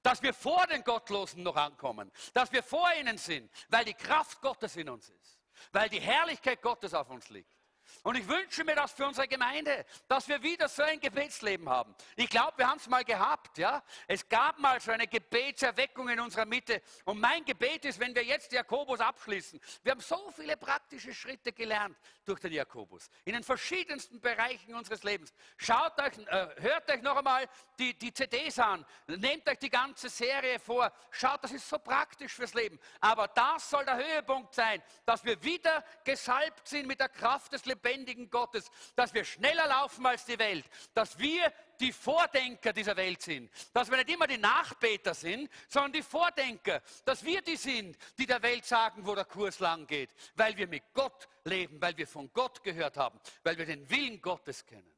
Dass 0.04 0.24
wir 0.24 0.34
vor 0.34 0.66
den 0.68 0.86
Gottlosen 0.86 1.44
noch 1.44 1.58
ankommen, 1.58 2.10
dass 2.34 2.50
wir 2.54 2.64
vor 2.64 2.90
ihnen 2.98 3.18
sind, 3.18 3.52
weil 3.68 3.84
die 3.84 3.94
Kraft 3.94 4.40
Gottes 4.40 4.78
in 4.78 4.88
uns 4.88 5.10
ist, 5.10 5.38
weil 5.74 5.90
die 5.90 6.00
Herrlichkeit 6.00 6.62
Gottes 6.62 6.94
auf 6.94 7.10
uns 7.10 7.28
liegt. 7.28 7.59
Und 8.04 8.16
ich 8.16 8.28
wünsche 8.28 8.64
mir 8.64 8.76
das 8.76 8.92
für 8.92 9.06
unsere 9.06 9.28
Gemeinde, 9.28 9.86
dass 10.08 10.28
wir 10.28 10.42
wieder 10.42 10.70
so 10.70 10.84
ein 10.84 11.00
Gebetsleben 11.00 11.68
haben. 11.68 11.94
Ich 12.16 12.30
glaube, 12.30 12.58
wir 12.58 12.68
haben 12.68 12.78
es 12.78 12.88
mal 12.88 13.04
gehabt, 13.04 13.58
ja. 13.58 13.84
Es 14.08 14.28
gab 14.28 14.58
mal 14.60 14.80
so 14.80 14.92
eine 14.92 15.08
Gebetserweckung 15.08 16.08
in 16.10 16.20
unserer 16.20 16.46
Mitte. 16.46 16.82
Und 17.06 17.20
mein 17.20 17.44
Gebet 17.44 17.86
ist, 17.86 18.00
wenn 18.00 18.16
wir 18.16 18.24
jetzt 18.24 18.52
Jakobus 18.52 19.02
abschließen. 19.02 19.60
Wir 19.84 19.92
haben 19.92 20.00
so 20.00 20.32
viele 20.32 20.56
praktische 20.56 21.14
Schritte 21.14 21.52
gelernt 21.52 21.98
durch 22.26 22.40
den 22.40 22.54
Jakobus. 22.54 23.10
In 23.26 23.34
den 23.34 23.44
verschiedensten 23.44 24.22
Bereichen 24.22 24.76
unseres 24.76 25.04
Lebens. 25.04 25.34
Schaut 25.58 26.00
euch, 26.00 26.18
äh, 26.28 26.48
hört 26.62 26.90
euch 26.90 27.02
noch 27.02 27.18
einmal 27.18 27.50
die, 27.78 27.98
die 27.98 28.14
CDs 28.14 28.60
an. 28.60 28.86
Nehmt 29.08 29.48
euch 29.50 29.60
die 29.60 29.70
ganze 29.70 30.10
Serie 30.10 30.60
vor. 30.60 30.92
Schaut, 31.12 31.44
das 31.44 31.52
ist 31.52 31.68
so 31.68 31.80
praktisch 31.80 32.34
fürs 32.34 32.54
Leben. 32.54 32.80
Aber 33.02 33.28
das 33.28 33.70
soll 33.70 33.84
der 33.84 33.98
Höhepunkt 33.98 34.54
sein, 34.54 34.82
dass 35.06 35.26
wir 35.26 35.42
wieder 35.44 35.84
gesalbt 36.06 36.68
sind 36.68 36.88
mit 36.88 37.00
der 37.00 37.10
Kraft 37.10 37.52
des 37.52 37.66
Lebendigen 37.66 37.79
lebendigen 37.80 38.30
Gottes, 38.30 38.70
dass 38.96 39.14
wir 39.14 39.24
schneller 39.24 39.68
laufen 39.68 40.06
als 40.06 40.26
die 40.26 40.38
Welt, 40.38 40.66
dass 40.94 41.18
wir 41.18 41.52
die 41.80 41.94
Vordenker 41.94 42.74
dieser 42.74 42.96
Welt 42.98 43.22
sind, 43.22 43.50
dass 43.74 43.90
wir 43.90 43.98
nicht 43.98 44.10
immer 44.10 44.28
die 44.28 44.38
Nachbeter 44.38 45.14
sind, 45.14 45.50
sondern 45.68 45.94
die 45.94 46.04
Vordenker, 46.04 46.82
dass 47.06 47.24
wir 47.24 47.42
die 47.42 47.56
sind, 47.56 47.98
die 48.18 48.26
der 48.26 48.42
Welt 48.42 48.66
sagen, 48.66 49.06
wo 49.06 49.16
der 49.16 49.26
Kurs 49.26 49.60
lang 49.60 49.88
geht, 49.88 50.10
weil 50.36 50.56
wir 50.58 50.68
mit 50.68 50.84
Gott 50.94 51.28
leben, 51.46 51.82
weil 51.82 51.96
wir 51.98 52.08
von 52.08 52.32
Gott 52.34 52.62
gehört 52.64 52.98
haben, 52.98 53.20
weil 53.44 53.58
wir 53.58 53.66
den 53.66 53.90
Willen 53.90 54.22
Gottes 54.22 54.66
kennen. 54.66 54.94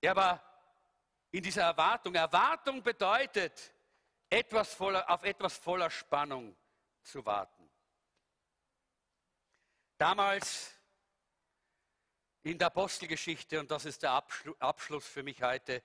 Ja, 0.00 0.12
aber 0.12 0.42
in 1.30 1.42
dieser 1.42 1.62
Erwartung, 1.62 2.14
Erwartung 2.14 2.82
bedeutet, 2.82 3.72
etwas 4.28 4.74
voller, 4.74 5.08
auf 5.10 5.22
etwas 5.24 5.56
voller 5.58 5.90
Spannung 5.90 6.56
zu 7.02 7.24
warten. 7.24 7.61
Damals 10.02 10.74
in 12.42 12.58
der 12.58 12.66
Apostelgeschichte, 12.66 13.60
und 13.60 13.70
das 13.70 13.84
ist 13.84 14.02
der 14.02 14.20
Abschluss 14.58 15.06
für 15.06 15.22
mich 15.22 15.40
heute, 15.44 15.80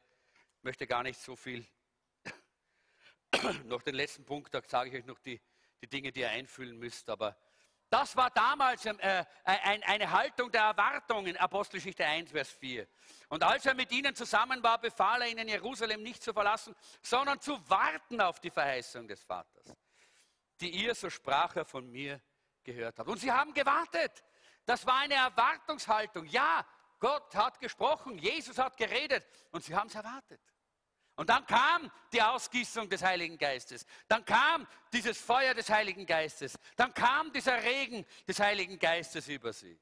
möchte 0.64 0.88
gar 0.88 1.04
nicht 1.04 1.22
so 1.22 1.36
viel, 1.36 1.64
noch 3.66 3.84
den 3.84 3.94
letzten 3.94 4.26
Punkt, 4.26 4.52
da 4.56 4.64
sage 4.66 4.90
ich 4.90 4.96
euch 4.96 5.06
noch 5.06 5.20
die, 5.20 5.40
die 5.84 5.88
Dinge, 5.88 6.12
die 6.12 6.22
ihr 6.22 6.32
einfühlen 6.32 6.80
müsst, 6.80 7.08
aber 7.12 7.38
das 7.92 8.16
war 8.16 8.32
damals 8.32 8.88
äh, 8.88 8.96
äh 8.98 9.24
eine 9.44 10.10
Haltung 10.10 10.52
der 10.52 10.64
Erwartung 10.64 11.28
in 11.28 11.38
Apostelgeschichte 11.38 12.04
1, 12.04 12.32
Vers 12.32 12.50
4. 12.50 12.88
Und 13.30 13.44
als 13.44 13.68
er 13.68 13.76
mit 13.76 13.92
ihnen 13.92 14.16
zusammen 14.16 14.64
war, 14.64 14.82
befahl 14.82 15.22
er 15.22 15.28
ihnen, 15.28 15.48
Jerusalem 15.48 16.02
nicht 16.02 16.24
zu 16.24 16.34
verlassen, 16.34 16.76
sondern 17.04 17.40
zu 17.40 17.70
warten 17.70 18.20
auf 18.20 18.40
die 18.40 18.50
Verheißung 18.50 19.08
des 19.08 19.24
Vaters, 19.24 19.76
die 20.60 20.72
ihr, 20.72 20.96
so 20.96 21.08
sprach 21.12 21.56
er 21.56 21.66
von 21.66 21.88
mir, 21.88 22.20
gehört 22.68 23.00
habt. 23.00 23.10
Und 23.10 23.18
sie 23.18 23.32
haben 23.32 23.54
gewartet. 23.54 24.24
Das 24.66 24.86
war 24.86 25.00
eine 25.00 25.16
Erwartungshaltung. 25.16 26.26
Ja, 26.26 26.66
Gott 27.00 27.34
hat 27.36 27.60
gesprochen, 27.60 28.18
Jesus 28.18 28.58
hat 28.58 28.76
geredet 28.78 29.26
und 29.52 29.64
sie 29.64 29.74
haben 29.74 29.88
es 29.88 29.96
erwartet. 29.96 30.42
Und 31.16 31.30
dann 31.30 31.46
kam 31.48 31.92
die 32.14 32.22
Ausgießung 32.22 32.90
des 32.90 33.02
Heiligen 33.02 33.38
Geistes. 33.38 33.86
Dann 34.08 34.24
kam 34.24 34.68
dieses 34.94 35.18
Feuer 35.20 35.54
des 35.56 35.70
Heiligen 35.70 36.06
Geistes. 36.06 36.60
Dann 36.76 36.94
kam 36.94 37.32
dieser 37.32 37.64
Regen 37.64 38.06
des 38.28 38.40
Heiligen 38.40 38.78
Geistes 38.78 39.28
über 39.28 39.52
sie. 39.52 39.80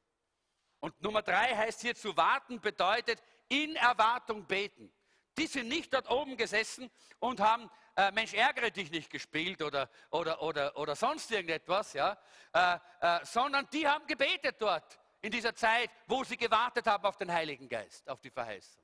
Und 0.80 1.02
Nummer 1.02 1.24
drei 1.24 1.56
heißt 1.56 1.82
hier 1.82 1.96
zu 1.96 2.16
warten 2.16 2.62
bedeutet 2.62 3.22
in 3.50 3.76
Erwartung 3.76 4.46
beten. 4.46 4.94
Die 5.38 5.48
sind 5.48 5.68
nicht 5.68 5.94
dort 5.94 6.10
oben 6.10 6.38
gesessen 6.38 6.90
und 7.20 7.42
haben 7.42 7.70
äh, 7.96 8.12
Mensch, 8.12 8.34
ärgere 8.34 8.72
dich 8.72 8.92
nicht 8.92 9.10
gespielt 9.10 9.62
oder, 9.62 9.90
oder, 10.10 10.42
oder, 10.42 10.76
oder 10.78 10.96
sonst 10.96 11.32
irgendetwas, 11.32 11.94
ja, 11.94 12.18
äh, 12.54 12.78
äh, 13.00 13.26
sondern 13.26 13.68
die 13.72 13.88
haben 13.88 14.06
gebetet 14.06 14.56
dort 14.60 15.00
in 15.22 15.32
dieser 15.32 15.56
Zeit, 15.56 15.90
wo 16.08 16.24
sie 16.24 16.38
gewartet 16.38 16.86
haben 16.88 17.06
auf 17.06 17.18
den 17.18 17.32
Heiligen 17.32 17.68
Geist, 17.70 18.08
auf 18.10 18.22
die 18.22 18.30
Verheißung. 18.30 18.84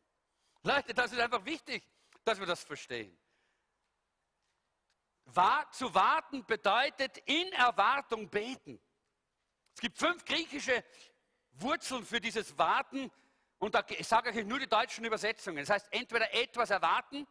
Leute, 0.64 0.94
das 0.94 1.12
ist 1.12 1.20
einfach 1.20 1.44
wichtig, 1.46 1.84
dass 2.24 2.40
wir 2.40 2.46
das 2.46 2.64
verstehen. 2.64 3.18
War, 5.26 5.70
zu 5.72 5.94
warten 5.94 6.46
bedeutet 6.46 7.18
in 7.26 7.52
Erwartung 7.54 8.30
beten. 8.30 8.80
Es 9.74 9.82
gibt 9.82 9.98
fünf 9.98 10.26
griechische 10.26 10.84
Wurzeln 11.54 12.06
für 12.06 12.20
dieses 12.20 12.58
Warten 12.58 13.12
und 13.60 13.76
da, 13.76 13.84
ich 13.90 14.08
sage 14.08 14.32
euch 14.32 14.46
nur 14.46 14.60
die 14.60 14.68
deutschen 14.68 15.06
Übersetzungen. 15.06 15.58
Das 15.58 15.70
heißt, 15.70 15.88
entweder 15.92 16.34
etwas 16.34 16.72
erwarten 16.72 17.28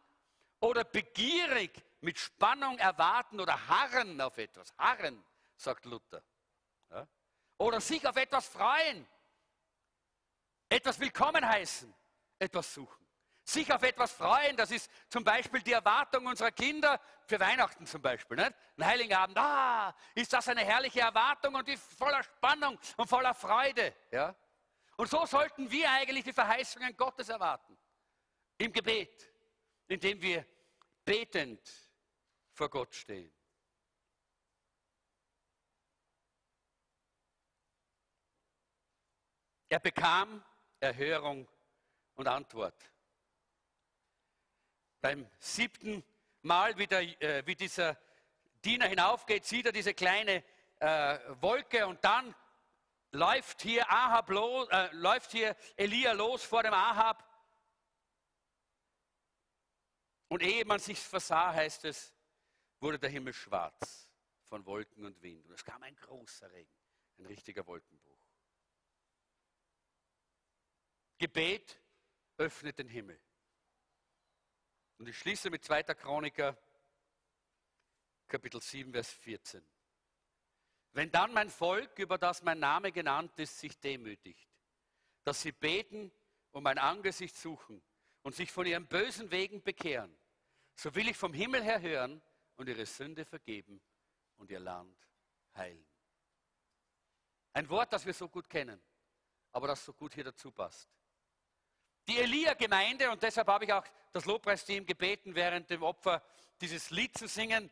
oder 0.61 0.83
begierig 0.85 1.83
mit 1.99 2.17
Spannung 2.17 2.77
erwarten 2.79 3.39
oder 3.39 3.67
harren 3.67 4.21
auf 4.21 4.37
etwas. 4.37 4.73
Harren, 4.77 5.23
sagt 5.57 5.85
Luther. 5.85 6.23
Ja? 6.89 7.07
Oder 7.57 7.81
sich 7.81 8.07
auf 8.07 8.15
etwas 8.15 8.47
freuen. 8.47 9.07
Etwas 10.69 10.99
willkommen 10.99 11.45
heißen. 11.45 11.93
Etwas 12.39 12.73
suchen. 12.73 13.05
Sich 13.43 13.73
auf 13.73 13.81
etwas 13.81 14.11
freuen, 14.11 14.55
das 14.55 14.69
ist 14.69 14.89
zum 15.09 15.23
Beispiel 15.23 15.61
die 15.61 15.73
Erwartung 15.73 16.27
unserer 16.27 16.51
Kinder 16.51 17.01
für 17.25 17.39
Weihnachten 17.39 17.87
zum 17.87 18.01
Beispiel. 18.01 18.37
Nicht? 18.37 18.53
Ein 18.77 18.85
Heiligen 18.85 19.13
Abend, 19.15 19.37
ah, 19.37 19.95
ist 20.13 20.31
das 20.31 20.47
eine 20.47 20.61
herrliche 20.61 21.01
Erwartung 21.01 21.55
und 21.55 21.67
die 21.67 21.75
voller 21.75 22.21
Spannung 22.23 22.79
und 22.97 23.09
voller 23.09 23.33
Freude. 23.33 23.95
Ja? 24.11 24.35
Und 24.95 25.09
so 25.09 25.25
sollten 25.25 25.69
wir 25.71 25.89
eigentlich 25.91 26.23
die 26.23 26.33
Verheißungen 26.33 26.95
Gottes 26.95 27.29
erwarten. 27.29 27.75
Im 28.59 28.71
Gebet 28.71 29.30
indem 29.91 30.21
wir 30.21 30.45
betend 31.03 31.61
vor 32.53 32.69
Gott 32.69 32.95
stehen. 32.95 33.31
Er 39.67 39.79
bekam 39.79 40.43
Erhörung 40.79 41.47
und 42.15 42.27
Antwort. 42.27 42.75
Beim 45.01 45.29
siebten 45.39 46.03
Mal, 46.43 46.77
wie, 46.77 46.87
der, 46.87 47.01
äh, 47.21 47.45
wie 47.45 47.55
dieser 47.55 47.97
Diener 48.63 48.87
hinaufgeht, 48.87 49.45
sieht 49.45 49.65
er 49.65 49.71
diese 49.71 49.93
kleine 49.93 50.43
äh, 50.79 51.19
Wolke 51.41 51.85
und 51.85 52.03
dann 52.03 52.33
läuft 53.11 53.61
hier, 53.61 53.89
Ahab 53.91 54.29
los, 54.29 54.67
äh, 54.69 54.89
läuft 54.93 55.31
hier 55.31 55.55
Elia 55.75 56.13
los 56.13 56.43
vor 56.43 56.63
dem 56.63 56.73
Ahab 56.73 57.30
und 60.31 60.41
ehe 60.43 60.63
man 60.63 60.79
sich 60.79 60.97
versah, 60.97 61.53
heißt 61.53 61.83
es, 61.83 62.15
wurde 62.79 62.97
der 62.97 63.09
Himmel 63.09 63.33
schwarz 63.33 64.09
von 64.47 64.65
Wolken 64.65 65.03
und 65.03 65.21
Wind. 65.21 65.45
Und 65.45 65.51
es 65.51 65.65
kam 65.65 65.83
ein 65.83 65.93
großer 65.97 66.49
Regen, 66.53 66.71
ein 67.17 67.25
richtiger 67.25 67.67
Wolkenbruch. 67.67 68.25
Gebet 71.17 71.77
öffnet 72.37 72.79
den 72.79 72.87
Himmel. 72.87 73.19
Und 74.99 75.09
ich 75.09 75.17
schließe 75.17 75.49
mit 75.49 75.65
2. 75.65 75.83
Chroniker, 75.95 76.57
Kapitel 78.29 78.61
7, 78.61 78.93
Vers 78.93 79.11
14. 79.11 79.61
Wenn 80.93 81.11
dann 81.11 81.33
mein 81.33 81.49
Volk, 81.49 81.99
über 81.99 82.17
das 82.17 82.41
mein 82.41 82.59
Name 82.59 82.93
genannt 82.93 83.37
ist, 83.37 83.59
sich 83.59 83.77
demütigt, 83.81 84.47
dass 85.25 85.41
sie 85.41 85.51
beten 85.51 86.09
und 86.51 86.63
mein 86.63 86.77
Angesicht 86.77 87.35
suchen 87.35 87.83
und 88.21 88.33
sich 88.33 88.49
von 88.49 88.65
ihren 88.65 88.87
bösen 88.87 89.29
Wegen 89.29 89.61
bekehren, 89.61 90.20
so 90.81 90.95
will 90.95 91.09
ich 91.09 91.17
vom 91.17 91.31
Himmel 91.31 91.63
her 91.63 91.79
hören 91.79 92.19
und 92.55 92.67
ihre 92.67 92.87
Sünde 92.87 93.23
vergeben 93.23 93.79
und 94.37 94.49
ihr 94.49 94.59
Land 94.59 94.97
heilen. 95.55 95.85
Ein 97.53 97.69
Wort, 97.69 97.93
das 97.93 98.03
wir 98.03 98.15
so 98.15 98.27
gut 98.27 98.49
kennen, 98.49 98.81
aber 99.51 99.67
das 99.67 99.85
so 99.85 99.93
gut 99.93 100.15
hier 100.15 100.23
dazu 100.23 100.49
passt. 100.49 100.89
Die 102.07 102.17
Elia-Gemeinde, 102.17 103.11
und 103.11 103.21
deshalb 103.21 103.47
habe 103.47 103.65
ich 103.65 103.73
auch 103.73 103.85
das 104.11 104.25
Lobpreisteam 104.25 104.83
gebeten, 104.83 105.35
während 105.35 105.69
dem 105.69 105.83
Opfer 105.83 106.23
dieses 106.59 106.89
Lied 106.89 107.15
zu 107.15 107.27
singen, 107.27 107.69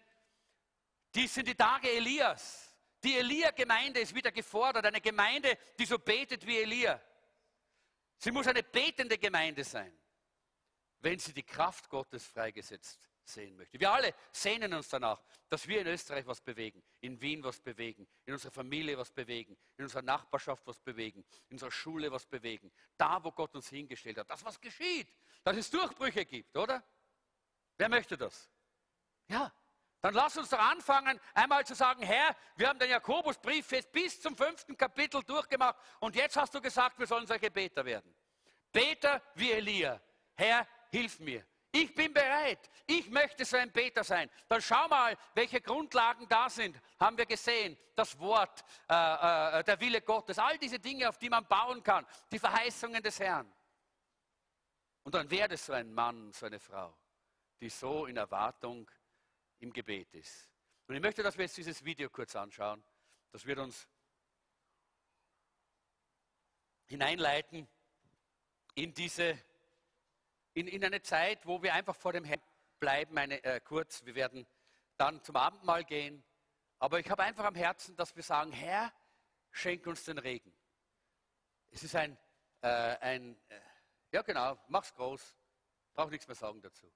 dies 1.16 1.34
sind 1.34 1.48
die 1.48 1.56
Tage 1.56 1.90
Elias. 1.90 2.76
Die 3.04 3.18
Elia-Gemeinde 3.18 4.02
ist 4.02 4.14
wieder 4.14 4.32
gefordert, 4.32 4.86
eine 4.86 5.02
Gemeinde, 5.02 5.58
die 5.80 5.86
so 5.86 5.98
betet 5.98 6.46
wie 6.46 6.60
Elia. 6.60 7.02
Sie 8.20 8.30
muss 8.30 8.46
eine 8.46 8.62
betende 8.62 9.18
Gemeinde 9.18 9.64
sein 9.64 10.00
wenn 11.02 11.20
sie 11.20 11.34
die 11.34 11.44
Kraft 11.44 11.90
Gottes 11.90 12.26
freigesetzt 12.26 13.00
sehen 13.24 13.56
möchte. 13.56 13.80
Wir 13.80 13.92
alle 13.92 14.14
sehnen 14.32 14.74
uns 14.74 14.90
danach, 14.90 15.22
dass 15.50 15.68
wir 15.68 15.82
in 15.82 15.88
Österreich 15.88 16.26
was 16.26 16.42
bewegen, 16.42 16.84
in 17.02 17.20
Wien 17.22 17.44
was 17.44 17.60
bewegen, 17.60 18.08
in 18.26 18.34
unserer 18.34 18.52
Familie 18.52 18.98
was 18.98 19.12
bewegen, 19.12 19.58
in 19.78 19.84
unserer 19.84 20.02
Nachbarschaft 20.02 20.66
was 20.66 20.80
bewegen, 20.80 21.24
in 21.48 21.56
unserer 21.56 21.72
Schule 21.72 22.12
was 22.12 22.26
bewegen. 22.26 22.72
Da, 22.98 23.24
wo 23.24 23.32
Gott 23.32 23.56
uns 23.56 23.70
hingestellt 23.70 24.18
hat, 24.18 24.30
dass 24.30 24.44
was 24.44 24.60
geschieht, 24.60 25.08
dass 25.44 25.56
es 25.56 25.70
Durchbrüche 25.70 26.26
gibt, 26.26 26.58
oder? 26.58 26.84
Wer 27.78 27.90
möchte 27.90 28.18
das? 28.18 28.50
Ja, 29.28 29.54
dann 30.02 30.14
lass 30.14 30.38
uns 30.38 30.50
doch 30.50 30.60
anfangen, 30.60 31.20
einmal 31.34 31.66
zu 31.66 31.76
sagen, 31.76 32.02
Herr, 32.04 32.36
wir 32.56 32.70
haben 32.70 32.80
den 32.80 32.90
Jakobusbrief 32.90 33.72
jetzt 33.72 33.92
bis 33.92 34.22
zum 34.22 34.36
fünften 34.36 34.76
Kapitel 34.78 35.22
durchgemacht 35.24 35.78
und 36.00 36.16
jetzt 36.16 36.38
hast 36.38 36.54
du 36.56 36.62
gesagt, 36.62 36.98
wir 37.00 37.08
sollen 37.08 37.28
solche 37.28 37.52
Beter 37.52 37.84
werden. 37.86 38.16
Beter 38.72 39.22
wie 39.36 39.52
Elia. 39.52 40.02
Herr, 40.36 40.66
hilf 40.90 41.20
mir. 41.20 41.46
Ich 41.72 41.94
bin 41.94 42.12
bereit. 42.12 42.70
Ich 42.88 43.10
möchte 43.10 43.46
so 43.46 43.58
ein 43.58 43.72
Beter 43.72 44.04
sein. 44.04 44.30
Dann 44.48 44.62
schau 44.62 44.88
mal, 44.88 45.16
welche 45.36 45.62
Grundlagen 45.62 46.28
da 46.28 46.50
sind. 46.50 46.80
Haben 47.00 47.18
wir 47.18 47.28
gesehen. 47.28 47.78
Das 47.96 48.18
Wort, 48.18 48.64
äh, 48.90 49.60
äh, 49.60 49.64
der 49.64 49.80
Wille 49.80 50.02
Gottes, 50.02 50.40
all 50.40 50.58
diese 50.58 50.80
Dinge, 50.80 51.08
auf 51.08 51.20
die 51.20 51.30
man 51.30 51.46
bauen 51.48 51.84
kann. 51.84 52.08
Die 52.32 52.40
Verheißungen 52.40 53.04
des 53.04 53.20
Herrn. 53.20 53.52
Und 55.04 55.14
dann 55.14 55.30
werde 55.30 55.58
so 55.58 55.74
ein 55.74 55.94
Mann, 55.94 56.32
so 56.34 56.48
eine 56.48 56.60
Frau, 56.60 56.98
die 57.60 57.70
so 57.70 58.08
in 58.08 58.18
Erwartung 58.18 58.90
im 59.60 59.72
Gebet 59.72 60.14
ist. 60.16 60.50
Und 60.88 60.96
ich 60.96 61.02
möchte, 61.02 61.22
dass 61.22 61.38
wir 61.38 61.46
jetzt 61.46 61.58
dieses 61.58 61.84
Video 61.84 62.10
kurz 62.10 62.36
anschauen. 62.36 62.84
Das 63.32 63.46
wird 63.46 63.60
uns 63.60 63.88
hineinleiten 66.86 67.68
in 68.74 68.94
diese, 68.94 69.38
in, 70.54 70.68
in 70.68 70.84
eine 70.84 71.02
Zeit, 71.02 71.46
wo 71.46 71.62
wir 71.62 71.74
einfach 71.74 71.96
vor 71.96 72.14
dem 72.14 72.24
Herrn 72.24 72.42
bleiben, 72.80 73.18
eine, 73.18 73.44
äh, 73.44 73.60
kurz. 73.60 74.06
Wir 74.06 74.16
werden 74.16 74.48
dann 74.98 75.24
zum 75.24 75.36
Abendmahl 75.36 75.84
gehen. 75.84 76.24
Aber 76.80 77.00
ich 77.00 77.10
habe 77.10 77.24
einfach 77.24 77.46
am 77.46 77.56
Herzen, 77.56 77.96
dass 77.96 78.16
wir 78.16 78.24
sagen, 78.24 78.52
Herr, 78.52 78.94
schenk 79.52 79.86
uns 79.88 80.06
den 80.06 80.18
Regen. 80.18 80.54
Es 81.72 81.84
ist 81.84 81.96
ein, 81.96 82.18
äh, 82.62 82.68
ein 82.68 83.38
äh, 83.50 83.60
ja 84.12 84.22
genau, 84.24 84.58
mach's 84.68 84.94
groß, 84.96 85.36
brauche 85.94 86.10
nichts 86.10 86.28
mehr 86.28 86.36
sagen 86.36 86.62
dazu. 86.62 86.92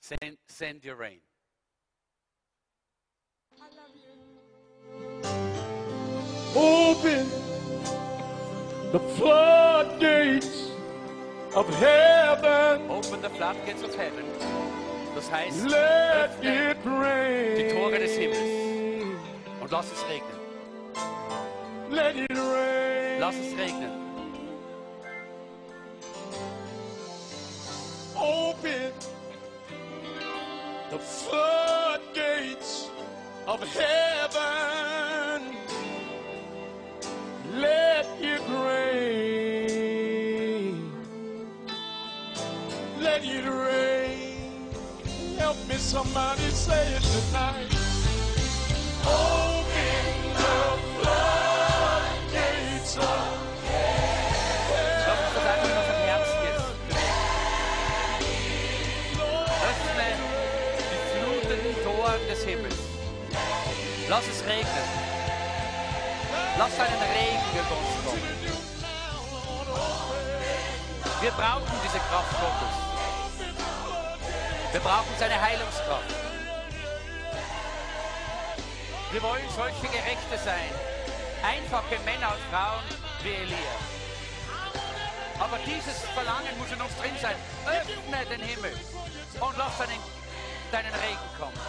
Send, 0.00 0.38
send 0.46 0.84
your 0.84 0.98
rain. 0.98 1.22
Open 6.54 7.30
the 8.92 9.00
floodgates 9.16 10.63
of 11.54 11.68
heaven. 11.78 12.90
Open 12.90 13.22
the 13.22 13.30
floodgates 13.30 13.82
of 13.82 13.94
heaven. 13.94 14.24
Das 15.14 15.30
heißt, 15.30 15.64
Let 15.68 16.30
öffne 16.30 16.70
it 16.70 16.76
rain. 16.84 17.56
die 17.56 17.68
Tore 17.74 17.98
des 17.98 18.16
Himmels 18.16 18.40
und 19.60 19.70
lass 19.70 19.86
es 19.92 20.04
regnen. 20.08 20.38
Let 21.90 22.16
it 22.16 22.36
rain. 22.36 23.20
Lass 23.20 23.36
es 23.36 23.56
regnen. 23.56 23.92
Open 28.16 28.92
the 30.90 30.98
floodgates 30.98 32.88
of 33.46 33.60
heaven. 33.60 34.63
Somebody 45.84 46.48
say 46.50 46.96
it 46.96 47.02
tonight. 47.02 47.68
Open 49.04 50.04
the 50.40 50.56
floodgates 50.96 52.96
of 52.96 53.44
des 62.28 62.44
Himmels. 62.44 62.74
Lass 64.08 64.26
es 64.26 64.42
regnen. 64.44 64.88
Lass 66.58 66.80
einen 66.80 67.02
Regen 67.16 67.42
über 67.52 67.76
uns 67.76 68.04
kommen. 68.04 68.22
Wir 71.20 71.30
brauchen 71.30 71.80
diese 71.84 71.98
Kraft 71.98 72.40
Gottes. 72.40 72.83
Wir 74.74 74.80
brauchen 74.80 75.14
seine 75.20 75.40
Heilungskraft. 75.40 76.12
Wir 79.12 79.22
wollen 79.22 79.48
solche 79.54 79.82
Gerechte 79.82 80.36
sein. 80.44 80.68
Einfache 81.44 81.96
Männer 82.04 82.32
und 82.34 82.42
Frauen 82.50 82.82
wie 83.22 83.34
Elia. 83.34 83.76
Aber 85.38 85.58
dieses 85.58 86.00
Verlangen 86.12 86.58
muss 86.58 86.72
in 86.72 86.82
uns 86.82 86.96
drin 86.96 87.14
sein. 87.22 87.36
Öffne 87.64 88.26
den 88.26 88.40
Himmel 88.40 88.72
und 89.38 89.56
lass 89.56 89.78
deinen, 89.78 90.02
deinen 90.72 90.94
Regen 90.94 91.30
kommen. 91.38 91.60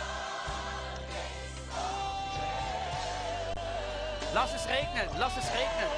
Lass 4.34 4.52
es 4.56 4.68
regnen, 4.68 5.10
lass 5.20 5.34
es 5.38 5.46
regnen. 5.52 5.92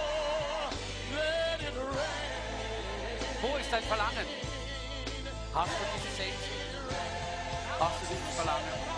Wo 3.41 3.55
ist 3.55 3.71
dein 3.71 3.83
Verlangen? 3.83 4.27
Hast 5.55 5.71
du 5.71 5.85
diese 5.95 6.15
Sehnsucht? 6.17 6.56
Hast 7.79 8.01
du 8.01 8.07
dieses 8.07 8.35
Verlangen? 8.35 8.96